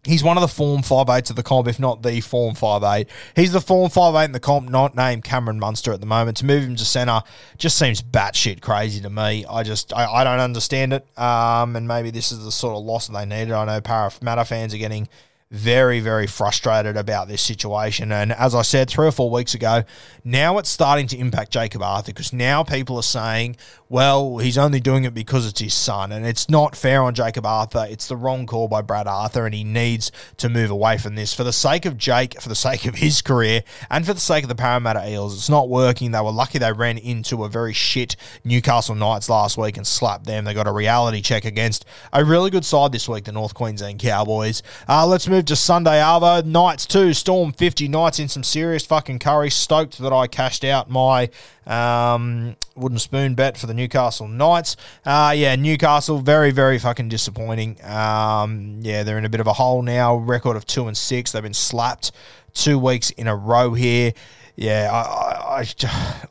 He's 0.06 0.24
one 0.24 0.38
of 0.38 0.42
the 0.42 0.48
form 0.48 0.84
five 0.84 1.10
eights 1.10 1.30
of 1.30 1.36
the 1.36 1.44
comp, 1.44 1.68
if 1.68 1.80
not 1.80 2.04
the 2.04 2.22
form 2.22 2.56
five 2.56 2.84
eight. 2.84 3.10
He's 3.36 3.52
the 3.52 3.62
form 3.62 3.90
five 3.90 4.16
eight 4.16 4.26
in 4.26 4.32
the 4.32 4.40
comp, 4.40 4.70
not 4.70 4.96
named 4.96 5.24
Cameron 5.24 5.60
Munster 5.60 5.92
at 5.92 6.00
the 6.00 6.06
moment. 6.06 6.38
To 6.38 6.46
move 6.46 6.64
him 6.64 6.76
to 6.76 6.86
centre 6.86 7.22
just 7.58 7.78
seems 7.78 8.02
batshit 8.02 8.62
crazy 8.62 9.02
to 9.02 9.10
me. 9.10 9.46
I 9.46 9.64
just 9.64 9.94
I, 9.94 10.06
I 10.06 10.24
don't 10.24 10.40
understand 10.40 10.94
it. 10.94 11.06
Um, 11.18 11.76
and 11.76 11.88
maybe 11.88 12.12
this 12.12 12.32
is 12.32 12.44
the 12.44 12.52
sort 12.52 12.78
of 12.78 12.84
loss 12.84 13.08
that 13.08 13.14
they 13.14 13.26
needed. 13.26 13.52
I 13.52 13.66
know 13.66 13.82
Parramatta 13.82 14.46
fans 14.46 14.74
are 14.74 14.78
getting 14.78 15.10
very, 15.52 16.00
very 16.00 16.26
frustrated 16.26 16.98
about 16.98 17.28
this 17.28 17.42
situation. 17.42 18.12
And 18.12 18.32
as 18.32 18.56
I 18.56 18.64
said 18.64 18.90
three 18.90 19.08
or 19.08 19.12
four 19.12 19.30
weeks 19.30 19.54
ago, 19.54 19.84
now 20.24 20.58
it's 20.58 20.70
starting 20.70 21.08
to 21.08 21.18
impact 21.18 21.52
Jakob 21.52 21.84
Arthur 21.84 22.12
because 22.12 22.34
now 22.34 22.64
people 22.64 22.98
are 22.98 23.04
saying, 23.04 23.56
well, 23.88 24.40
he's 24.40 24.58
only 24.58 24.80
doing 24.80 25.04
it 25.04 25.14
because 25.14 25.48
it's 25.48 25.62
his 25.62 25.76
son. 25.76 26.12
And 26.12 26.26
it's 26.26 26.50
not 26.50 26.76
fair 26.76 27.04
on 27.04 27.14
Jakob 27.14 27.46
Arthur. 27.46 27.86
It's 27.88 28.08
the 28.08 28.18
wrong 28.18 28.48
call 28.48 28.68
by 28.68 28.82
Brad 28.82 29.08
Arthur, 29.08 29.46
and 29.46 29.54
he 29.54 29.64
needs 29.64 30.12
to 30.38 30.50
move 30.50 30.72
away 30.72 30.98
from 30.98 31.14
this 31.14 31.34
for 31.34 31.44
the 31.44 31.54
sake 31.54 31.86
of 31.86 31.96
Jake, 31.96 32.42
for 32.42 32.50
the 32.50 32.56
sake 32.56 32.86
of 32.86 32.96
his 32.96 33.22
career, 33.22 33.62
and 33.92 34.04
for 34.06 34.14
the 34.14 34.20
sake 34.20 34.44
of 34.44 34.50
the 34.50 34.56
Parramatta 34.56 35.08
Eels. 35.08 35.36
It's 35.36 35.50
not 35.50 35.70
working. 35.70 36.12
They 36.12 36.22
were 36.22 36.32
lucky 36.32 36.58
they 36.58 36.74
ran 36.74 36.98
into 36.98 37.44
a 37.44 37.50
very 37.50 37.74
shit 37.74 38.16
Newcastle 38.44 38.96
Knights 38.96 39.30
last 39.30 39.58
week 39.58 39.78
and 39.78 39.86
slapped 39.86 40.26
them. 40.26 40.46
They 40.46 40.56
got 40.56 40.68
a 40.68 40.72
reality 40.72 41.22
check 41.22 41.46
against 41.46 41.86
a 42.12 42.26
really 42.26 42.50
good 42.50 42.66
side 42.66 42.92
this 42.92 43.08
week, 43.08 43.26
the 43.26 43.32
North 43.32 43.54
Queensland 43.54 44.00
Cowboys. 44.00 44.64
Uh, 44.90 45.06
let's 45.06 45.28
move 45.28 45.35
move 45.36 45.46
to 45.46 45.56
Sunday 45.56 46.00
Arvo. 46.00 46.46
Knights 46.46 46.86
2, 46.86 47.14
Storm 47.14 47.52
50. 47.52 47.90
Knights 47.90 48.20
in 48.20 48.30
some 48.30 48.42
serious 48.42 48.86
fucking 48.86 49.20
curry. 49.20 49.50
Stoked 49.50 49.98
that 49.98 50.14
I 50.14 50.28
cashed 50.28 50.64
out 50.64 50.90
my 50.90 51.30
um, 51.68 52.56
wooden 52.78 53.00
spoon 53.00 53.36
bet 53.36 53.58
for 53.58 53.68
the 53.68 53.74
Newcastle 53.74 54.30
Knights. 54.30 54.78
Uh, 55.06 55.34
yeah, 55.36 55.58
Newcastle, 55.58 56.20
very, 56.20 56.52
very 56.52 56.80
fucking 56.80 57.10
disappointing. 57.10 57.76
Um, 57.84 58.80
yeah, 58.82 59.04
they're 59.04 59.18
in 59.18 59.26
a 59.26 59.30
bit 59.30 59.42
of 59.42 59.48
a 59.48 59.54
hole 59.54 59.82
now. 59.82 60.16
Record 60.16 60.56
of 60.56 60.66
2 60.66 60.88
and 60.88 60.96
6. 60.96 61.32
They've 61.34 61.44
been 61.44 61.54
slapped 61.54 62.14
two 62.54 62.80
weeks 62.80 63.10
in 63.10 63.28
a 63.28 63.36
row 63.36 63.74
here 63.74 64.14
yeah, 64.56 64.90
I, 64.92 65.62
I, 65.62 65.66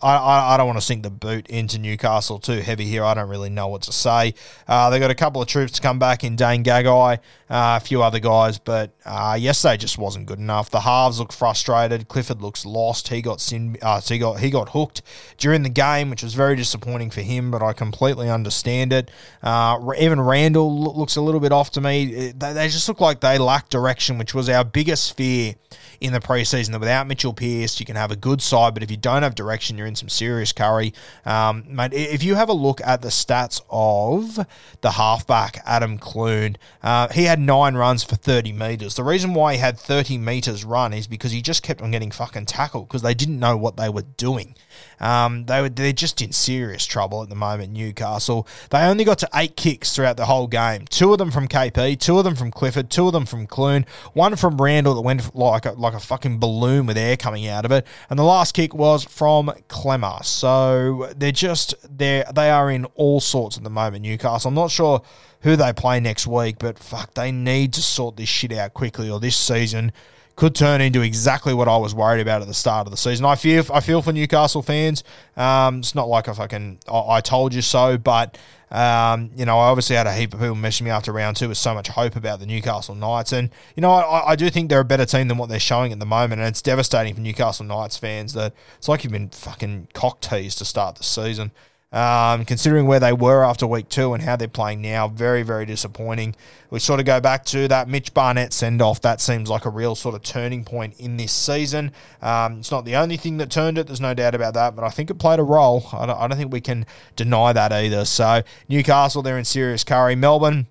I, 0.03 0.53
I 0.55 0.57
don't 0.57 0.67
want 0.67 0.79
to 0.79 0.85
sink 0.85 1.03
the 1.03 1.11
boot 1.11 1.47
into 1.49 1.79
Newcastle 1.79 2.39
too 2.39 2.61
heavy 2.61 2.85
here. 2.85 3.05
I 3.05 3.15
don't 3.15 3.29
really 3.29 3.51
know 3.51 3.69
what 3.69 3.83
to 3.83 3.93
say. 3.93 4.35
Uh, 4.67 4.91
they 4.91 4.99
got 4.99 5.11
a 5.11 5.15
couple 5.15 5.43
of 5.43 5.49
troops 5.49 5.73
to 5.73 5.83
come 5.83 5.99
back 5.99 6.25
in 6.25 6.37
Dane 6.37 6.65
Gagai, 6.65 7.19
uh, 7.19 7.19
a 7.51 7.81
few 7.81 8.03
other 8.03 8.21
guys, 8.21 8.59
but 8.59 8.93
uh, 9.05 9.37
yesterday 9.39 9.77
just 9.77 9.99
wasn't 9.99 10.27
good 10.27 10.39
enough. 10.39 10.71
The 10.71 10.81
halves 10.81 11.19
look 11.19 11.33
frustrated. 11.33 12.09
Clifford 12.09 12.41
looks 12.41 12.65
lost. 12.65 13.09
He 13.09 13.21
got 13.21 13.41
sin, 13.41 13.77
uh, 13.83 14.01
he 14.01 14.19
got 14.19 14.41
he 14.41 14.51
got 14.51 14.71
hooked 14.71 15.03
during 15.37 15.63
the 15.63 15.69
game, 15.69 16.09
which 16.09 16.23
was 16.23 16.35
very 16.35 16.57
disappointing 16.57 17.11
for 17.11 17.21
him. 17.21 17.51
But 17.51 17.63
I 17.63 17.75
completely 17.75 18.31
understand 18.31 18.93
it. 18.93 19.11
Uh, 19.43 19.79
even 19.99 20.21
Randall 20.21 20.95
looks 20.95 21.17
a 21.17 21.21
little 21.21 21.41
bit 21.41 21.53
off 21.53 21.71
to 21.73 21.81
me. 21.81 22.33
They 22.33 22.69
just 22.69 22.89
look 22.89 23.01
like 23.01 23.21
they 23.21 23.37
lack 23.39 23.69
direction, 23.69 24.17
which 24.17 24.35
was 24.35 24.49
our 24.49 24.65
biggest 24.65 25.17
fear 25.17 25.55
in 26.01 26.13
the 26.13 26.21
preseason. 26.21 26.73
That 26.73 26.81
without 26.81 27.07
Mitchell 27.07 27.33
Pearce, 27.33 27.81
you 27.81 27.87
can 27.87 27.97
have 27.97 28.11
a 28.11 28.17
good 28.17 28.43
side, 28.43 28.75
but 28.75 28.83
if 28.83 28.91
you 28.91 28.97
don't 28.97 29.23
have 29.23 29.35
direction, 29.35 29.79
you're 29.79 29.87
in 29.87 29.97
some 29.97 30.09
serious 30.09 30.53
curry. 30.53 30.93
Um, 31.25 31.65
mate, 31.69 31.93
if 31.93 32.23
you 32.23 32.35
have 32.35 32.49
a 32.49 32.55
look 32.55 32.81
at 32.83 33.03
the 33.03 33.09
stats 33.09 33.61
of 33.71 34.47
the 34.81 34.93
halfback, 34.93 35.63
Adam 35.67 35.99
Clune, 35.99 36.57
uh, 36.83 37.09
he 37.09 37.25
had 37.25 37.39
nine 37.39 37.75
runs 37.75 38.05
for 38.05 38.17
30 38.17 38.53
metres. 38.53 38.95
The 38.95 39.05
reason 39.05 39.35
why 39.35 39.55
he 39.55 39.59
had 39.59 39.79
30 39.79 40.19
metres 40.19 40.65
run 40.65 40.93
is 40.93 41.07
because 41.07 41.33
he 41.33 41.43
just 41.43 41.63
kept 41.63 41.83
on 41.83 41.91
getting 41.91 42.11
fucking 42.11 42.47
tackled 42.47 42.89
because 42.89 43.03
they 43.03 43.15
didn't 43.15 43.39
know 43.39 43.57
what 43.57 43.77
they 43.77 43.89
were 43.89 44.05
doing. 44.17 44.55
Um, 45.01 45.45
they 45.47 45.61
were 45.61 45.69
they're 45.69 45.93
just 45.93 46.23
in 46.23 46.33
serious 46.33 46.87
trouble 46.87 47.23
at 47.23 47.29
the 47.29 47.35
moment. 47.35 47.73
Newcastle. 47.73 48.47
They 48.71 48.81
only 48.81 49.05
got 49.05 49.19
to 49.19 49.29
eight 49.35 49.57
kicks 49.57 49.95
throughout 49.95 50.17
the 50.17 50.27
whole 50.27 50.47
game. 50.47 50.87
Two 50.87 51.13
of 51.13 51.19
them 51.19 51.31
from 51.31 51.49
KP, 51.49 51.99
two 51.99 52.19
of 52.19 52.25
them 52.25 52.37
from 52.37 52.51
Clifford, 52.51 52.91
two 52.91 53.07
of 53.07 53.13
them 53.13 53.27
from 53.27 53.47
Clune, 53.47 53.87
one 54.13 54.37
from 54.37 54.61
Randall 54.61 54.95
that 54.95 55.03
went 55.03 55.35
like 55.35 55.67
a, 55.67 55.73
like 55.73 55.95
a 55.95 56.01
fucking 56.01 56.39
balloon 56.39 56.87
with 56.87 56.97
air 56.97 57.17
coming 57.17 57.47
out 57.49 57.65
of 57.65 57.73
it, 57.73 57.87
and 58.11 58.19
the 58.19 58.25
last 58.25 58.53
kick 58.53 58.75
was 58.75 59.05
from 59.05 59.53
Clemmer. 59.69 60.19
So 60.23 61.13
they're 61.17 61.33
just 61.33 61.75
they 61.97 62.25
they 62.35 62.51
are 62.51 62.71
in 62.71 62.85
all 62.95 63.21
sorts 63.21 63.57
at 63.57 63.65
the 63.65 63.71
moment. 63.71 64.03
Newcastle. 64.03 64.49
I'm 64.49 64.55
not 64.55 64.71
sure 64.71 65.03
who 65.41 65.57
they 65.57 65.73
play 65.73 66.01
next 66.01 66.27
week, 66.27 66.57
but 66.59 66.79
fuck, 66.79 67.13
they 67.15 67.31
need 67.31 67.75
to 67.75 67.83
sort 67.83 68.17
this 68.17 68.29
shit 68.29 68.53
out 68.53 68.73
quickly, 68.75 69.11
or 69.11 69.21
this 69.21 69.37
season 69.37 69.93
could 70.37 70.55
turn 70.55 70.81
into 70.81 71.01
exactly 71.01 71.55
what 71.55 71.69
I 71.69 71.77
was 71.77 71.95
worried 71.95 72.21
about 72.21 72.43
at 72.43 72.49
the 72.49 72.55
start 72.55 72.87
of 72.87 72.91
the 72.91 72.97
season. 72.97 73.25
I 73.25 73.37
feel 73.37 73.65
I 73.73 73.81
feel 73.81 74.03
for 74.03 74.13
Newcastle 74.13 74.63
fans. 74.63 75.05
Um, 75.37 75.79
it's 75.79 75.95
not 75.95 76.09
like 76.09 76.29
I 76.29 76.35
fucking 76.35 76.81
I, 76.89 77.17
I 77.17 77.21
told 77.21 77.55
you 77.55 77.63
so, 77.63 77.97
but 77.99 78.37
um, 78.71 79.31
you 79.37 79.45
know 79.45 79.59
I 79.59 79.69
obviously 79.69 79.95
had 79.95 80.09
a 80.09 80.13
heap 80.13 80.35
of 80.35 80.41
people 80.41 80.57
messaging 80.57 80.83
me 80.83 80.91
after 80.91 81.13
round 81.13 81.37
two 81.37 81.49
with 81.49 81.59
so 81.59 81.73
much 81.73 81.89
hope 81.89 82.17
about 82.17 82.41
the 82.41 82.47
Newcastle 82.47 82.97
Knights, 82.97 83.33
and 83.33 83.51
you 83.77 83.81
know 83.81 83.93
I, 83.93 84.33
I 84.33 84.37
do 84.37 84.51
think 84.51 84.71
they're 84.71 84.81
a 84.81 84.85
better 84.85 85.07
team 85.07 85.29
than 85.29 85.39
what 85.39 85.49
they're 85.49 85.61
showing 85.61 85.93
at 85.93 86.01
the 86.01 86.07
moment, 86.07 86.41
and 86.41 86.49
it's 86.49 86.63
devastating 86.63 87.15
for 87.15 87.21
Newcastle 87.21 87.65
Knights 87.65 87.97
fans 87.97 88.33
that 88.33 88.53
it's 88.77 88.89
like 88.89 89.05
you've 89.05 89.13
been 89.13 89.29
fucking 89.29 89.89
cock 89.95 90.21
teased 90.21 90.59
to 90.59 90.65
start 90.65 90.97
the 90.97 91.05
season. 91.05 91.53
Um, 91.95 92.45
considering 92.45 92.89
where 92.89 92.99
they 92.99 93.13
were 93.13 93.45
after 93.45 93.69
week 93.69 93.89
two 93.89 94.15
and 94.15 94.23
how 94.25 94.35
they're 94.35 94.49
playing 94.49 94.83
now, 94.83 95.07
very, 95.07 95.45
very 95.45 95.65
disappointing. 95.65 96.35
We 96.69 96.81
sort 96.81 96.99
of 96.99 97.07
go 97.07 97.21
back 97.21 97.45
to 97.47 97.69
that 97.69 97.87
Mitch 97.87 98.13
Barnett 98.13 98.53
send 98.53 98.83
off. 98.83 99.01
That 99.03 99.21
seems 99.21 99.49
like 99.49 99.65
a 99.65 99.71
real 99.71 99.95
sort 99.95 100.17
of 100.17 100.23
turning 100.23 100.65
point 100.65 100.99
in 100.99 101.17
this 101.19 101.31
season. 101.31 101.93
Um, 102.21 102.59
it's 102.59 102.73
not 102.73 102.85
the 102.85 102.97
only 102.97 103.17
thing 103.17 103.37
that 103.37 103.49
turned 103.49 103.79
it, 103.79 103.87
there's 103.87 104.01
no 104.01 104.13
doubt 104.13 104.35
about 104.35 104.55
that, 104.55 104.75
but 104.75 104.85
I 104.85 104.91
think 104.91 105.09
it 105.09 105.21
played 105.21 105.39
a 105.39 105.45
role. 105.45 105.87
I 105.93 106.07
don't, 106.07 106.19
I 106.19 106.27
don't 106.27 106.37
think 106.37 106.53
we 106.53 106.61
can 106.61 106.85
deny 107.15 107.53
that 107.53 107.71
either. 107.71 108.05
So, 108.05 108.43
Newcastle, 108.69 109.23
they're 109.23 109.39
in 109.39 109.45
serious 109.45 109.85
curry. 109.85 110.17
Melbourne, 110.17 110.67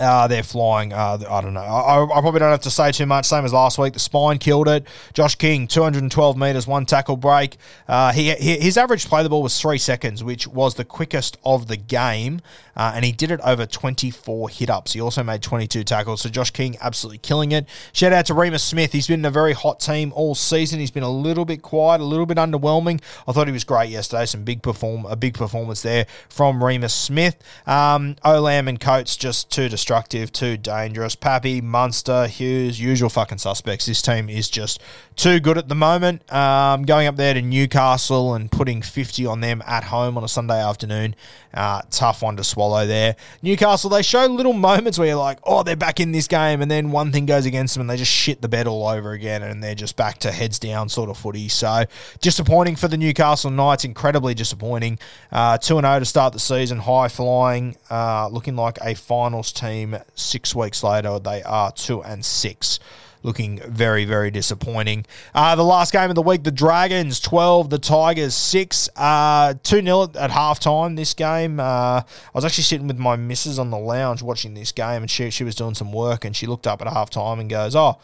uh, 0.00 0.26
they're 0.26 0.42
flying. 0.42 0.92
Uh, 0.92 1.18
I 1.28 1.40
don't 1.40 1.54
know. 1.54 1.60
I, 1.60 2.02
I, 2.02 2.20
probably 2.20 2.40
don't 2.40 2.50
have 2.50 2.60
to 2.62 2.70
say 2.70 2.90
too 2.90 3.06
much. 3.06 3.26
Same 3.26 3.44
as 3.44 3.52
last 3.52 3.78
week. 3.78 3.92
The 3.92 3.98
spine 3.98 4.38
killed 4.38 4.68
it. 4.68 4.86
Josh 5.12 5.34
King, 5.34 5.66
212 5.66 6.36
metres, 6.36 6.66
one 6.66 6.86
tackle 6.86 7.16
break. 7.16 7.56
Uh, 7.86 8.12
he, 8.12 8.32
he, 8.34 8.58
his 8.58 8.76
average 8.76 9.06
play 9.06 9.22
the 9.22 9.28
ball 9.28 9.42
was 9.42 9.60
three 9.60 9.78
seconds, 9.78 10.24
which 10.24 10.46
was 10.46 10.74
the 10.74 10.84
quickest 10.84 11.38
of 11.44 11.68
the 11.68 11.76
game. 11.76 12.40
And 12.80 13.04
he 13.04 13.12
did 13.12 13.30
it 13.30 13.40
over 13.44 13.66
24 13.66 14.48
hit 14.48 14.70
ups. 14.70 14.94
He 14.94 15.02
also 15.02 15.22
made 15.22 15.42
22 15.42 15.84
tackles. 15.84 16.22
So 16.22 16.30
Josh 16.30 16.50
King 16.50 16.78
absolutely 16.80 17.18
killing 17.18 17.52
it. 17.52 17.66
Shout 17.92 18.14
out 18.14 18.24
to 18.26 18.32
Reimis 18.32 18.60
Smith. 18.60 18.92
He's 18.92 19.06
been 19.06 19.20
in 19.20 19.26
a 19.26 19.30
very 19.30 19.52
hot 19.52 19.80
team 19.80 20.14
all 20.16 20.34
season. 20.34 20.80
He's 20.80 20.90
been 20.90 21.02
a 21.02 21.10
little 21.10 21.44
bit 21.44 21.60
quiet, 21.60 22.00
a 22.00 22.04
little 22.04 22.24
bit 22.24 22.38
underwhelming. 22.38 23.02
I 23.28 23.32
thought 23.32 23.48
he 23.48 23.52
was 23.52 23.64
great 23.64 23.90
yesterday. 23.90 24.24
Some 24.24 24.44
big 24.44 24.62
perform 24.62 25.04
a 25.04 25.16
big 25.16 25.34
performance 25.34 25.82
there 25.82 26.06
from 26.30 26.60
Reimis 26.60 26.92
Smith. 26.92 27.36
Um, 27.66 28.16
Olam 28.24 28.68
and 28.68 28.80
Coates 28.80 29.16
just 29.16 29.50
too 29.50 29.68
destructive, 29.90 30.30
too 30.30 30.56
dangerous. 30.56 31.16
Pappy, 31.16 31.60
Munster, 31.60 32.28
Hughes, 32.28 32.80
usual 32.80 33.10
fucking 33.10 33.38
suspects. 33.38 33.86
This 33.86 34.00
team 34.00 34.28
is 34.30 34.48
just 34.48 34.80
too 35.16 35.40
good 35.40 35.58
at 35.58 35.68
the 35.68 35.74
moment. 35.74 36.32
Um, 36.32 36.84
going 36.84 37.08
up 37.08 37.16
there 37.16 37.34
to 37.34 37.42
Newcastle 37.42 38.34
and 38.34 38.52
putting 38.52 38.82
50 38.82 39.26
on 39.26 39.40
them 39.40 39.64
at 39.66 39.82
home 39.82 40.16
on 40.16 40.22
a 40.22 40.28
Sunday 40.28 40.62
afternoon, 40.62 41.16
uh, 41.52 41.82
tough 41.90 42.22
one 42.22 42.36
to 42.36 42.44
swallow 42.44 42.86
there. 42.86 43.16
Newcastle, 43.42 43.90
they 43.90 44.02
show 44.02 44.26
little 44.26 44.52
moments 44.52 44.96
where 44.96 45.08
you're 45.08 45.16
like, 45.16 45.40
oh, 45.42 45.64
they're 45.64 45.74
back 45.74 45.98
in 45.98 46.12
this 46.12 46.28
game, 46.28 46.62
and 46.62 46.70
then 46.70 46.92
one 46.92 47.10
thing 47.10 47.26
goes 47.26 47.44
against 47.44 47.74
them 47.74 47.80
and 47.80 47.90
they 47.90 47.96
just 47.96 48.12
shit 48.12 48.40
the 48.40 48.48
bed 48.48 48.68
all 48.68 48.86
over 48.86 49.10
again, 49.10 49.42
and 49.42 49.60
they're 49.60 49.74
just 49.74 49.96
back 49.96 50.18
to 50.18 50.30
heads 50.30 50.60
down 50.60 50.88
sort 50.88 51.10
of 51.10 51.18
footy. 51.18 51.48
So 51.48 51.82
disappointing 52.20 52.76
for 52.76 52.86
the 52.86 52.96
Newcastle 52.96 53.50
Knights, 53.50 53.84
incredibly 53.84 54.34
disappointing. 54.34 55.00
Uh, 55.32 55.58
2 55.58 55.80
0 55.80 55.98
to 55.98 56.04
start 56.04 56.32
the 56.32 56.38
season, 56.38 56.78
high 56.78 57.08
flying, 57.08 57.76
uh, 57.90 58.28
looking 58.28 58.54
like 58.54 58.78
a 58.82 58.94
finals 58.94 59.50
team. 59.50 59.69
Six 60.14 60.54
weeks 60.54 60.82
later, 60.82 61.18
they 61.18 61.42
are 61.42 61.72
2 61.72 62.02
and 62.02 62.24
6 62.24 62.78
looking 63.22 63.60
very, 63.66 64.04
very 64.04 64.30
disappointing. 64.30 65.04
Uh, 65.34 65.54
the 65.54 65.64
last 65.64 65.92
game 65.92 66.08
of 66.08 66.14
the 66.14 66.22
week, 66.22 66.42
the 66.42 66.50
Dragons 66.50 67.20
12, 67.20 67.70
the 67.70 67.78
Tigers 67.78 68.34
6. 68.34 68.88
Uh, 68.96 69.54
2 69.62 69.82
0 69.82 70.02
at, 70.04 70.16
at 70.16 70.30
halftime 70.30 70.96
this 70.96 71.14
game. 71.14 71.60
Uh, 71.60 72.00
I 72.00 72.04
was 72.34 72.44
actually 72.44 72.64
sitting 72.64 72.86
with 72.86 72.98
my 72.98 73.16
missus 73.16 73.58
on 73.58 73.70
the 73.70 73.78
lounge 73.78 74.22
watching 74.22 74.54
this 74.54 74.72
game, 74.72 75.02
and 75.02 75.10
she, 75.10 75.30
she 75.30 75.44
was 75.44 75.54
doing 75.54 75.74
some 75.74 75.92
work, 75.92 76.24
and 76.24 76.34
she 76.34 76.46
looked 76.46 76.66
up 76.66 76.80
at 76.80 76.88
halftime 76.88 77.40
and 77.40 77.50
goes, 77.50 77.76
Oh, 77.76 77.98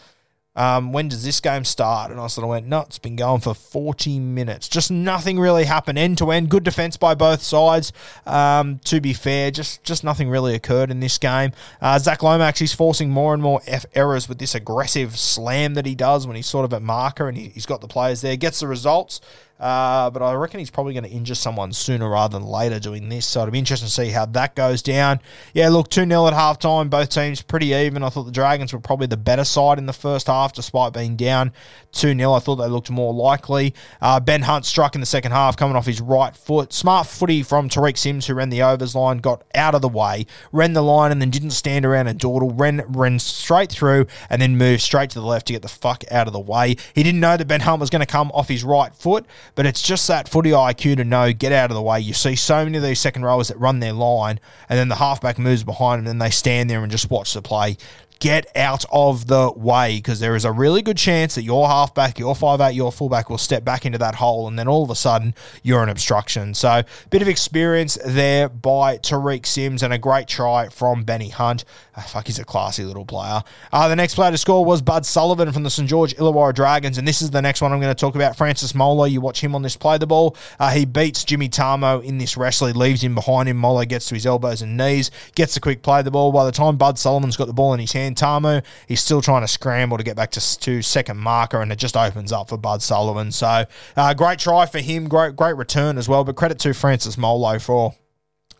um, 0.56 0.92
when 0.92 1.08
does 1.08 1.22
this 1.22 1.40
game 1.40 1.64
start? 1.64 2.10
And 2.10 2.18
I 2.18 2.26
sort 2.26 2.44
of 2.44 2.50
went, 2.50 2.66
no, 2.66 2.80
it's 2.80 2.98
been 2.98 3.14
going 3.14 3.40
for 3.40 3.54
40 3.54 4.18
minutes. 4.18 4.68
Just 4.68 4.90
nothing 4.90 5.38
really 5.38 5.64
happened 5.64 5.98
end 5.98 6.18
to 6.18 6.30
end. 6.30 6.48
Good 6.48 6.64
defense 6.64 6.96
by 6.96 7.14
both 7.14 7.42
sides. 7.42 7.92
Um, 8.26 8.80
to 8.84 9.00
be 9.00 9.12
fair, 9.12 9.50
just 9.50 9.84
just 9.84 10.02
nothing 10.02 10.28
really 10.28 10.54
occurred 10.54 10.90
in 10.90 11.00
this 11.00 11.18
game. 11.18 11.52
Uh, 11.80 11.98
Zac 11.98 12.22
Lomax, 12.22 12.58
he's 12.58 12.72
forcing 12.72 13.10
more 13.10 13.34
and 13.34 13.42
more 13.42 13.60
F 13.66 13.86
errors 13.94 14.28
with 14.28 14.38
this 14.38 14.54
aggressive 14.54 15.18
slam 15.18 15.74
that 15.74 15.86
he 15.86 15.94
does 15.94 16.26
when 16.26 16.36
he's 16.36 16.46
sort 16.46 16.64
of 16.64 16.72
at 16.72 16.82
marker 16.82 17.28
and 17.28 17.36
he, 17.36 17.48
he's 17.48 17.66
got 17.66 17.80
the 17.80 17.88
players 17.88 18.22
there. 18.22 18.36
Gets 18.36 18.60
the 18.60 18.66
results. 18.66 19.20
Uh, 19.58 20.10
but 20.10 20.22
I 20.22 20.34
reckon 20.34 20.58
he's 20.60 20.70
probably 20.70 20.92
going 20.92 21.04
to 21.04 21.10
injure 21.10 21.34
someone 21.34 21.72
sooner 21.72 22.08
rather 22.08 22.38
than 22.38 22.46
later 22.46 22.78
doing 22.78 23.08
this. 23.08 23.26
So 23.26 23.42
it'll 23.42 23.52
be 23.52 23.58
interesting 23.58 23.88
to 23.88 23.92
see 23.92 24.10
how 24.10 24.26
that 24.26 24.54
goes 24.54 24.82
down. 24.82 25.20
Yeah, 25.54 25.68
look, 25.70 25.88
2 25.88 26.06
0 26.06 26.26
at 26.26 26.34
halftime. 26.34 26.90
Both 26.90 27.10
teams 27.10 27.40
pretty 27.42 27.68
even. 27.68 28.02
I 28.02 28.10
thought 28.10 28.24
the 28.24 28.32
Dragons 28.32 28.72
were 28.72 28.80
probably 28.80 29.06
the 29.06 29.16
better 29.16 29.44
side 29.44 29.78
in 29.78 29.86
the 29.86 29.92
first 29.92 30.26
half, 30.26 30.52
despite 30.52 30.92
being 30.92 31.16
down 31.16 31.52
2 31.92 32.16
0. 32.16 32.32
I 32.32 32.38
thought 32.38 32.56
they 32.56 32.68
looked 32.68 32.90
more 32.90 33.14
likely. 33.14 33.74
Uh, 34.00 34.20
ben 34.20 34.42
Hunt 34.42 34.66
struck 34.66 34.94
in 34.94 35.00
the 35.00 35.06
second 35.06 35.32
half, 35.32 35.56
coming 35.56 35.76
off 35.76 35.86
his 35.86 36.00
right 36.00 36.36
foot. 36.36 36.72
Smart 36.72 37.06
footy 37.06 37.42
from 37.42 37.68
Tariq 37.68 37.96
Sims, 37.96 38.26
who 38.26 38.34
ran 38.34 38.50
the 38.50 38.62
overs 38.62 38.94
line, 38.94 39.18
got 39.18 39.42
out 39.54 39.74
of 39.74 39.82
the 39.82 39.88
way, 39.88 40.26
ran 40.52 40.74
the 40.74 40.82
line, 40.82 41.12
and 41.12 41.20
then 41.20 41.30
didn't 41.30 41.50
stand 41.50 41.86
around 41.86 42.08
and 42.08 42.18
dawdle. 42.18 42.50
Ran, 42.50 42.84
ran 42.88 43.18
straight 43.18 43.70
through 43.70 44.06
and 44.28 44.40
then 44.40 44.56
moved 44.56 44.82
straight 44.82 45.10
to 45.10 45.20
the 45.20 45.26
left 45.26 45.46
to 45.46 45.52
get 45.52 45.62
the 45.62 45.68
fuck 45.68 46.04
out 46.10 46.26
of 46.26 46.32
the 46.32 46.40
way. 46.40 46.76
He 46.94 47.02
didn't 47.02 47.20
know 47.20 47.36
that 47.36 47.48
Ben 47.48 47.60
Hunt 47.60 47.80
was 47.80 47.90
going 47.90 48.00
to 48.00 48.06
come 48.06 48.30
off 48.32 48.48
his 48.48 48.64
right 48.64 48.94
foot, 48.94 49.24
but 49.54 49.66
it's 49.66 49.82
just 49.82 50.08
that 50.08 50.28
footy 50.28 50.50
IQ 50.50 50.96
to 50.96 51.04
know 51.04 51.32
get 51.32 51.52
out 51.52 51.70
of 51.70 51.74
the 51.74 51.82
way. 51.82 52.00
You 52.00 52.14
see 52.14 52.36
so 52.36 52.64
many 52.64 52.76
of 52.76 52.82
these 52.82 53.00
second 53.00 53.24
rowers 53.24 53.48
that 53.48 53.58
run 53.58 53.80
their 53.80 53.92
line, 53.92 54.40
and 54.68 54.78
then 54.78 54.88
the 54.88 54.96
halfback 54.96 55.38
moves 55.38 55.64
behind 55.64 56.00
them, 56.00 56.06
and 56.06 56.20
then 56.20 56.26
they 56.26 56.32
stand 56.32 56.68
there 56.68 56.82
and 56.82 56.90
just 56.90 57.10
watch 57.10 57.34
the 57.34 57.42
play 57.42 57.76
get 58.18 58.46
out 58.56 58.84
of 58.90 59.26
the 59.26 59.52
way 59.54 59.96
because 59.96 60.20
there 60.20 60.34
is 60.34 60.44
a 60.44 60.52
really 60.52 60.82
good 60.82 60.96
chance 60.96 61.34
that 61.34 61.42
your 61.42 61.68
halfback, 61.68 62.18
your 62.18 62.34
five 62.34 62.60
eight, 62.60 62.74
your 62.74 62.90
fullback 62.90 63.28
will 63.28 63.38
step 63.38 63.64
back 63.64 63.84
into 63.84 63.98
that 63.98 64.14
hole 64.14 64.48
and 64.48 64.58
then 64.58 64.68
all 64.68 64.82
of 64.82 64.90
a 64.90 64.94
sudden 64.94 65.34
you're 65.62 65.82
an 65.82 65.88
obstruction. 65.88 66.54
So 66.54 66.82
bit 67.10 67.22
of 67.22 67.28
experience 67.28 67.98
there 68.04 68.48
by 68.48 68.98
Tariq 68.98 69.44
Sims 69.46 69.82
and 69.82 69.92
a 69.92 69.98
great 69.98 70.28
try 70.28 70.68
from 70.68 71.04
Benny 71.04 71.28
Hunt. 71.28 71.64
Oh, 71.96 72.02
fuck, 72.02 72.26
he's 72.26 72.38
a 72.38 72.44
classy 72.44 72.84
little 72.84 73.04
player. 73.04 73.42
Uh, 73.72 73.88
the 73.88 73.96
next 73.96 74.14
player 74.14 74.30
to 74.30 74.38
score 74.38 74.64
was 74.64 74.82
Bud 74.82 75.04
Sullivan 75.04 75.52
from 75.52 75.62
the 75.62 75.70
St 75.70 75.88
George 75.88 76.14
Illawarra 76.16 76.54
Dragons, 76.54 76.98
and 76.98 77.08
this 77.08 77.22
is 77.22 77.30
the 77.30 77.42
next 77.42 77.60
one 77.60 77.72
I'm 77.72 77.80
going 77.80 77.94
to 77.94 78.00
talk 78.00 78.14
about. 78.14 78.36
Francis 78.36 78.74
Molo, 78.74 79.04
you 79.04 79.20
watch 79.20 79.42
him 79.42 79.54
on 79.54 79.62
this 79.62 79.76
play 79.76 79.98
the 79.98 80.06
ball. 80.06 80.36
Uh, 80.58 80.70
he 80.70 80.84
beats 80.84 81.24
Jimmy 81.24 81.48
Tamou 81.48 82.02
in 82.04 82.18
this 82.18 82.36
wrestle. 82.36 82.66
He 82.66 82.72
leaves 82.72 83.02
him 83.02 83.14
behind 83.14 83.48
him. 83.48 83.56
Molo 83.56 83.84
gets 83.84 84.08
to 84.08 84.14
his 84.14 84.26
elbows 84.26 84.62
and 84.62 84.76
knees, 84.76 85.10
gets 85.34 85.56
a 85.56 85.60
quick 85.60 85.82
play 85.82 86.02
the 86.02 86.10
ball. 86.10 86.32
By 86.32 86.44
the 86.44 86.52
time 86.52 86.76
Bud 86.76 86.98
Sullivan's 86.98 87.36
got 87.36 87.46
the 87.46 87.54
ball 87.54 87.72
in 87.74 87.80
his 87.80 87.92
hand, 87.92 88.05
Tamou, 88.14 88.62
he's 88.86 89.00
still 89.00 89.20
trying 89.20 89.42
to 89.42 89.48
scramble 89.48 89.98
to 89.98 90.04
get 90.04 90.16
back 90.16 90.30
to, 90.32 90.58
to 90.60 90.82
second 90.82 91.18
marker, 91.18 91.60
and 91.60 91.72
it 91.72 91.76
just 91.76 91.96
opens 91.96 92.32
up 92.32 92.48
for 92.48 92.56
Bud 92.56 92.82
Sullivan. 92.82 93.32
So, 93.32 93.64
uh, 93.96 94.14
great 94.14 94.38
try 94.38 94.66
for 94.66 94.78
him. 94.78 95.08
Great, 95.08 95.36
great 95.36 95.56
return 95.56 95.98
as 95.98 96.08
well. 96.08 96.24
But 96.24 96.36
credit 96.36 96.58
to 96.60 96.74
Francis 96.74 97.18
Molo 97.18 97.58
for 97.58 97.94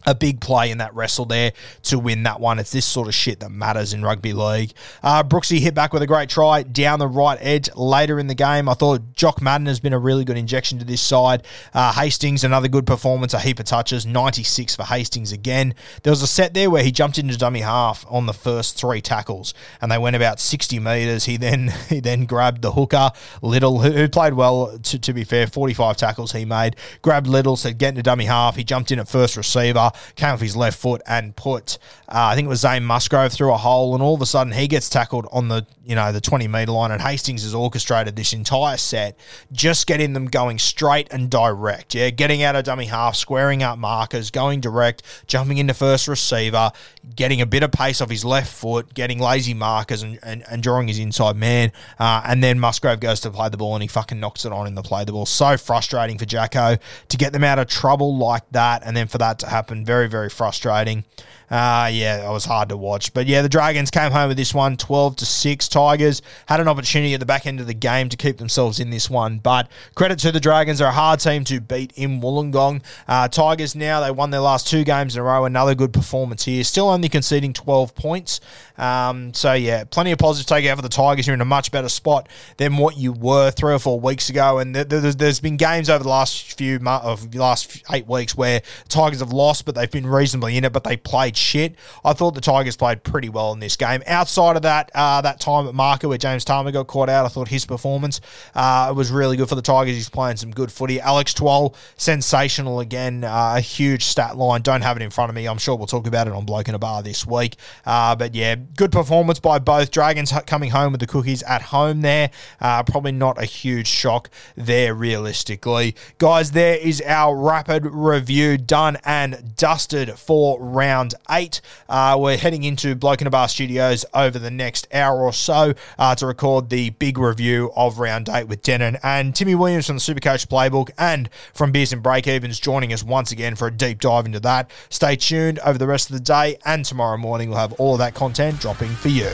a 0.06 0.14
big 0.14 0.40
play 0.40 0.70
in 0.70 0.78
that 0.78 0.94
wrestle 0.94 1.24
there 1.24 1.52
to 1.82 1.98
win 1.98 2.22
that 2.22 2.40
one. 2.40 2.58
It's 2.58 2.70
this 2.70 2.86
sort 2.86 3.08
of 3.08 3.14
shit 3.14 3.40
that 3.40 3.50
matters 3.50 3.92
in 3.92 4.02
rugby 4.02 4.32
league. 4.32 4.72
Uh, 5.02 5.24
Brooksy 5.24 5.58
hit 5.58 5.74
back 5.74 5.92
with 5.92 6.02
a 6.02 6.06
great 6.06 6.28
try 6.28 6.62
down 6.62 7.00
the 7.00 7.08
right 7.08 7.38
edge 7.40 7.68
later 7.74 8.18
in 8.18 8.28
the 8.28 8.34
game. 8.34 8.68
I 8.68 8.74
thought 8.74 9.14
Jock 9.14 9.42
Madden 9.42 9.66
has 9.66 9.80
been 9.80 9.92
a 9.92 9.98
really 9.98 10.24
good 10.24 10.36
injection 10.36 10.78
to 10.78 10.84
this 10.84 11.02
side. 11.02 11.44
Uh, 11.74 11.92
Hastings, 11.92 12.44
another 12.44 12.68
good 12.68 12.86
performance, 12.86 13.34
a 13.34 13.40
heap 13.40 13.58
of 13.58 13.66
touches, 13.66 14.06
96 14.06 14.76
for 14.76 14.84
Hastings 14.84 15.32
again. 15.32 15.74
There 16.04 16.12
was 16.12 16.22
a 16.22 16.26
set 16.26 16.54
there 16.54 16.70
where 16.70 16.84
he 16.84 16.92
jumped 16.92 17.18
into 17.18 17.36
dummy 17.36 17.60
half 17.60 18.06
on 18.08 18.26
the 18.26 18.32
first 18.32 18.76
three 18.78 19.00
tackles, 19.00 19.54
and 19.80 19.90
they 19.90 19.98
went 19.98 20.14
about 20.14 20.38
60 20.38 20.78
metres. 20.78 21.24
He 21.24 21.36
then 21.36 21.74
he 21.88 22.00
then 22.00 22.26
grabbed 22.26 22.62
the 22.62 22.72
hooker, 22.72 23.10
Little, 23.42 23.80
who, 23.80 24.08
played 24.08 24.34
well, 24.34 24.78
to, 24.78 24.98
to 24.98 25.12
be 25.12 25.24
fair, 25.24 25.48
45 25.48 25.96
tackles 25.96 26.32
he 26.32 26.44
made. 26.44 26.76
Grabbed 27.02 27.26
Little, 27.26 27.56
said, 27.56 27.78
get 27.78 27.90
into 27.90 28.02
dummy 28.02 28.26
half. 28.26 28.54
He 28.56 28.62
jumped 28.62 28.92
in 28.92 28.98
at 28.98 29.08
first 29.08 29.36
receiver 29.36 29.90
came 30.14 30.30
off 30.30 30.40
his 30.40 30.56
left 30.56 30.78
foot 30.78 31.02
and 31.06 31.34
put, 31.36 31.78
uh, 32.08 32.30
I 32.30 32.34
think 32.34 32.46
it 32.46 32.48
was 32.48 32.60
Zane 32.60 32.84
Musgrove 32.84 33.32
through 33.32 33.52
a 33.52 33.56
hole, 33.56 33.94
and 33.94 34.02
all 34.02 34.14
of 34.14 34.22
a 34.22 34.26
sudden 34.26 34.52
he 34.52 34.68
gets 34.68 34.88
tackled 34.88 35.26
on 35.32 35.48
the 35.48 35.66
you 35.86 35.94
know 35.94 36.10
the 36.10 36.20
20 36.20 36.48
meter 36.48 36.72
line, 36.72 36.90
and 36.90 37.00
Hastings 37.00 37.44
has 37.44 37.54
orchestrated 37.54 38.16
this 38.16 38.32
entire 38.32 38.76
set, 38.76 39.16
just 39.52 39.86
getting 39.86 40.14
them 40.14 40.26
going 40.26 40.58
straight 40.58 41.06
and 41.12 41.30
direct. 41.30 41.94
Yeah, 41.94 42.10
getting 42.10 42.42
out 42.42 42.56
of 42.56 42.64
dummy 42.64 42.86
half, 42.86 43.14
squaring 43.14 43.62
up 43.62 43.78
markers, 43.78 44.32
going 44.32 44.60
direct, 44.60 45.04
jumping 45.28 45.58
into 45.58 45.74
first 45.74 46.08
receiver, 46.08 46.72
getting 47.14 47.40
a 47.40 47.46
bit 47.46 47.62
of 47.62 47.70
pace 47.70 48.00
off 48.00 48.10
his 48.10 48.24
left 48.24 48.52
foot, 48.52 48.94
getting 48.94 49.20
lazy 49.20 49.54
markers, 49.54 50.02
and, 50.02 50.18
and, 50.24 50.42
and 50.50 50.60
drawing 50.60 50.88
his 50.88 50.98
inside 50.98 51.36
man, 51.36 51.70
uh, 52.00 52.20
and 52.26 52.42
then 52.42 52.58
Musgrove 52.58 52.98
goes 52.98 53.20
to 53.20 53.30
play 53.30 53.48
the 53.48 53.56
ball 53.56 53.76
and 53.76 53.82
he 53.82 53.88
fucking 53.88 54.18
knocks 54.18 54.44
it 54.44 54.52
on 54.52 54.66
in 54.66 54.74
the 54.74 54.82
play 54.82 55.04
the 55.04 55.12
ball. 55.12 55.24
So 55.24 55.56
frustrating 55.56 56.18
for 56.18 56.24
Jacko 56.24 56.78
to 57.08 57.16
get 57.16 57.32
them 57.32 57.44
out 57.44 57.60
of 57.60 57.68
trouble 57.68 58.16
like 58.16 58.42
that, 58.50 58.82
and 58.84 58.96
then 58.96 59.06
for 59.06 59.18
that 59.18 59.38
to 59.38 59.46
happen, 59.46 59.84
very 59.84 60.08
very 60.08 60.30
frustrating. 60.30 61.04
Uh, 61.50 61.88
yeah, 61.92 62.28
it 62.28 62.32
was 62.32 62.44
hard 62.44 62.68
to 62.70 62.76
watch. 62.76 63.14
But 63.14 63.26
yeah, 63.26 63.42
the 63.42 63.48
Dragons 63.48 63.90
came 63.90 64.10
home 64.10 64.28
with 64.28 64.36
this 64.36 64.52
one 64.52 64.76
12 64.76 65.16
to 65.16 65.26
6. 65.26 65.68
Tigers 65.68 66.22
had 66.46 66.60
an 66.60 66.68
opportunity 66.68 67.14
at 67.14 67.20
the 67.20 67.26
back 67.26 67.46
end 67.46 67.60
of 67.60 67.66
the 67.66 67.74
game 67.74 68.08
to 68.08 68.16
keep 68.16 68.38
themselves 68.38 68.80
in 68.80 68.90
this 68.90 69.08
one. 69.08 69.38
But 69.38 69.68
credit 69.94 70.18
to 70.20 70.32
the 70.32 70.40
Dragons, 70.40 70.78
they're 70.78 70.88
a 70.88 70.92
hard 70.92 71.20
team 71.20 71.44
to 71.44 71.60
beat 71.60 71.92
in 71.94 72.20
Wollongong. 72.20 72.82
Uh, 73.06 73.28
Tigers 73.28 73.74
now, 73.76 74.00
they 74.00 74.10
won 74.10 74.30
their 74.30 74.40
last 74.40 74.66
two 74.66 74.84
games 74.84 75.14
in 75.14 75.20
a 75.20 75.24
row. 75.24 75.44
Another 75.44 75.74
good 75.74 75.92
performance 75.92 76.44
here. 76.44 76.64
Still 76.64 76.88
only 76.88 77.08
conceding 77.08 77.52
12 77.52 77.94
points. 77.94 78.40
Um, 78.78 79.34
so 79.34 79.52
yeah, 79.52 79.84
plenty 79.84 80.12
of 80.12 80.18
positive 80.18 80.46
take 80.46 80.66
out 80.66 80.76
for 80.76 80.82
the 80.82 80.88
Tigers. 80.88 81.26
You're 81.26 81.34
in 81.34 81.40
a 81.40 81.44
much 81.44 81.72
better 81.72 81.88
spot 81.88 82.28
than 82.56 82.76
what 82.76 82.96
you 82.96 83.12
were 83.12 83.50
three 83.50 83.72
or 83.72 83.78
four 83.78 83.98
weeks 84.00 84.28
ago. 84.28 84.58
And 84.58 84.74
there's 84.74 85.40
been 85.40 85.56
games 85.56 85.88
over 85.90 86.02
the 86.02 86.10
last 86.10 86.56
few 86.58 86.76
of 86.76 87.34
last 87.34 87.82
eight 87.92 88.06
weeks 88.06 88.36
where 88.36 88.62
Tigers 88.88 89.20
have 89.20 89.32
lost, 89.32 89.64
but 89.64 89.74
they've 89.74 89.90
been 89.90 90.06
reasonably 90.06 90.56
in 90.56 90.64
it, 90.64 90.72
but 90.72 90.84
they 90.84 90.96
played 90.96 91.36
shit. 91.36 91.74
I 92.04 92.12
thought 92.12 92.34
the 92.34 92.40
Tigers 92.40 92.76
played 92.76 93.02
pretty 93.02 93.28
well 93.28 93.52
in 93.52 93.60
this 93.60 93.76
game. 93.76 94.02
Outside 94.06 94.56
of 94.56 94.62
that, 94.62 94.90
uh, 94.94 95.20
that 95.22 95.40
time 95.40 95.66
at 95.66 95.74
marker 95.74 96.08
where 96.08 96.18
James 96.18 96.44
Tamou 96.44 96.72
got 96.72 96.86
caught 96.86 97.08
out, 97.08 97.24
I 97.24 97.28
thought 97.28 97.48
his 97.48 97.64
performance 97.64 98.20
uh, 98.54 98.92
was 98.96 99.10
really 99.10 99.36
good 99.36 99.48
for 99.48 99.54
the 99.54 99.62
Tigers. 99.62 99.94
He's 99.94 100.08
playing 100.08 100.36
some 100.36 100.50
good 100.50 100.70
footy. 100.70 101.00
Alex 101.00 101.34
Twal, 101.34 101.74
sensational 101.96 102.80
again. 102.80 103.24
Uh, 103.24 103.54
a 103.56 103.60
huge 103.60 104.04
stat 104.04 104.36
line. 104.36 104.62
Don't 104.62 104.82
have 104.82 104.96
it 104.96 105.02
in 105.02 105.10
front 105.10 105.30
of 105.30 105.34
me. 105.34 105.46
I'm 105.46 105.58
sure 105.58 105.76
we'll 105.76 105.86
talk 105.86 106.06
about 106.06 106.26
it 106.26 106.32
on 106.32 106.44
Bloke 106.44 106.68
in 106.68 106.74
a 106.74 106.78
Bar 106.78 107.02
this 107.02 107.26
week. 107.26 107.56
Uh, 107.84 108.16
but 108.16 108.34
yeah, 108.34 108.56
good 108.76 108.92
performance 108.92 109.38
by 109.38 109.58
both. 109.58 109.90
Dragons 109.90 110.32
coming 110.46 110.70
home 110.70 110.92
with 110.92 111.00
the 111.00 111.06
cookies 111.06 111.42
at 111.44 111.62
home 111.62 112.00
there. 112.00 112.30
Uh, 112.60 112.82
probably 112.82 113.12
not 113.12 113.40
a 113.40 113.44
huge 113.44 113.86
shock 113.86 114.30
there, 114.56 114.94
realistically. 114.94 115.94
Guys, 116.18 116.52
there 116.52 116.76
is 116.76 117.02
our 117.02 117.36
rapid 117.36 117.86
review 117.86 118.58
done 118.58 118.96
and 119.04 119.54
dusted 119.56 120.18
for 120.18 120.60
round 120.60 121.14
eight. 121.30 121.60
Uh, 121.88 122.16
we're 122.18 122.36
heading 122.36 122.64
into 122.64 122.94
Bloke 122.94 123.20
in 123.20 123.26
a 123.26 123.30
Bar 123.30 123.48
Studios 123.48 124.04
over 124.14 124.38
the 124.38 124.50
next 124.50 124.88
hour 124.92 125.20
or 125.20 125.32
so 125.32 125.74
uh, 125.98 126.14
to 126.14 126.26
record 126.26 126.70
the 126.70 126.90
big 126.90 127.18
review 127.18 127.70
of 127.76 127.98
round 127.98 128.28
eight 128.28 128.48
with 128.48 128.62
Denon 128.62 128.96
and 129.02 129.34
Timmy 129.34 129.54
Williams 129.54 129.86
from 129.86 129.96
the 129.96 130.00
Supercoach 130.00 130.46
Playbook 130.46 130.90
and 130.98 131.28
from 131.52 131.72
Beers 131.72 131.92
and 131.92 132.02
Break 132.02 132.26
Evens 132.26 132.58
joining 132.58 132.92
us 132.92 133.02
once 133.02 133.32
again 133.32 133.54
for 133.54 133.68
a 133.68 133.72
deep 133.72 134.00
dive 134.00 134.26
into 134.26 134.40
that. 134.40 134.70
Stay 134.88 135.16
tuned 135.16 135.58
over 135.60 135.78
the 135.78 135.86
rest 135.86 136.10
of 136.10 136.14
the 136.14 136.22
day 136.22 136.58
and 136.64 136.84
tomorrow 136.84 137.16
morning 137.16 137.50
we'll 137.50 137.58
have 137.58 137.72
all 137.74 137.94
of 137.94 137.98
that 137.98 138.14
content 138.14 138.55
dropping 138.56 138.94
for 138.96 139.08
you. 139.08 139.30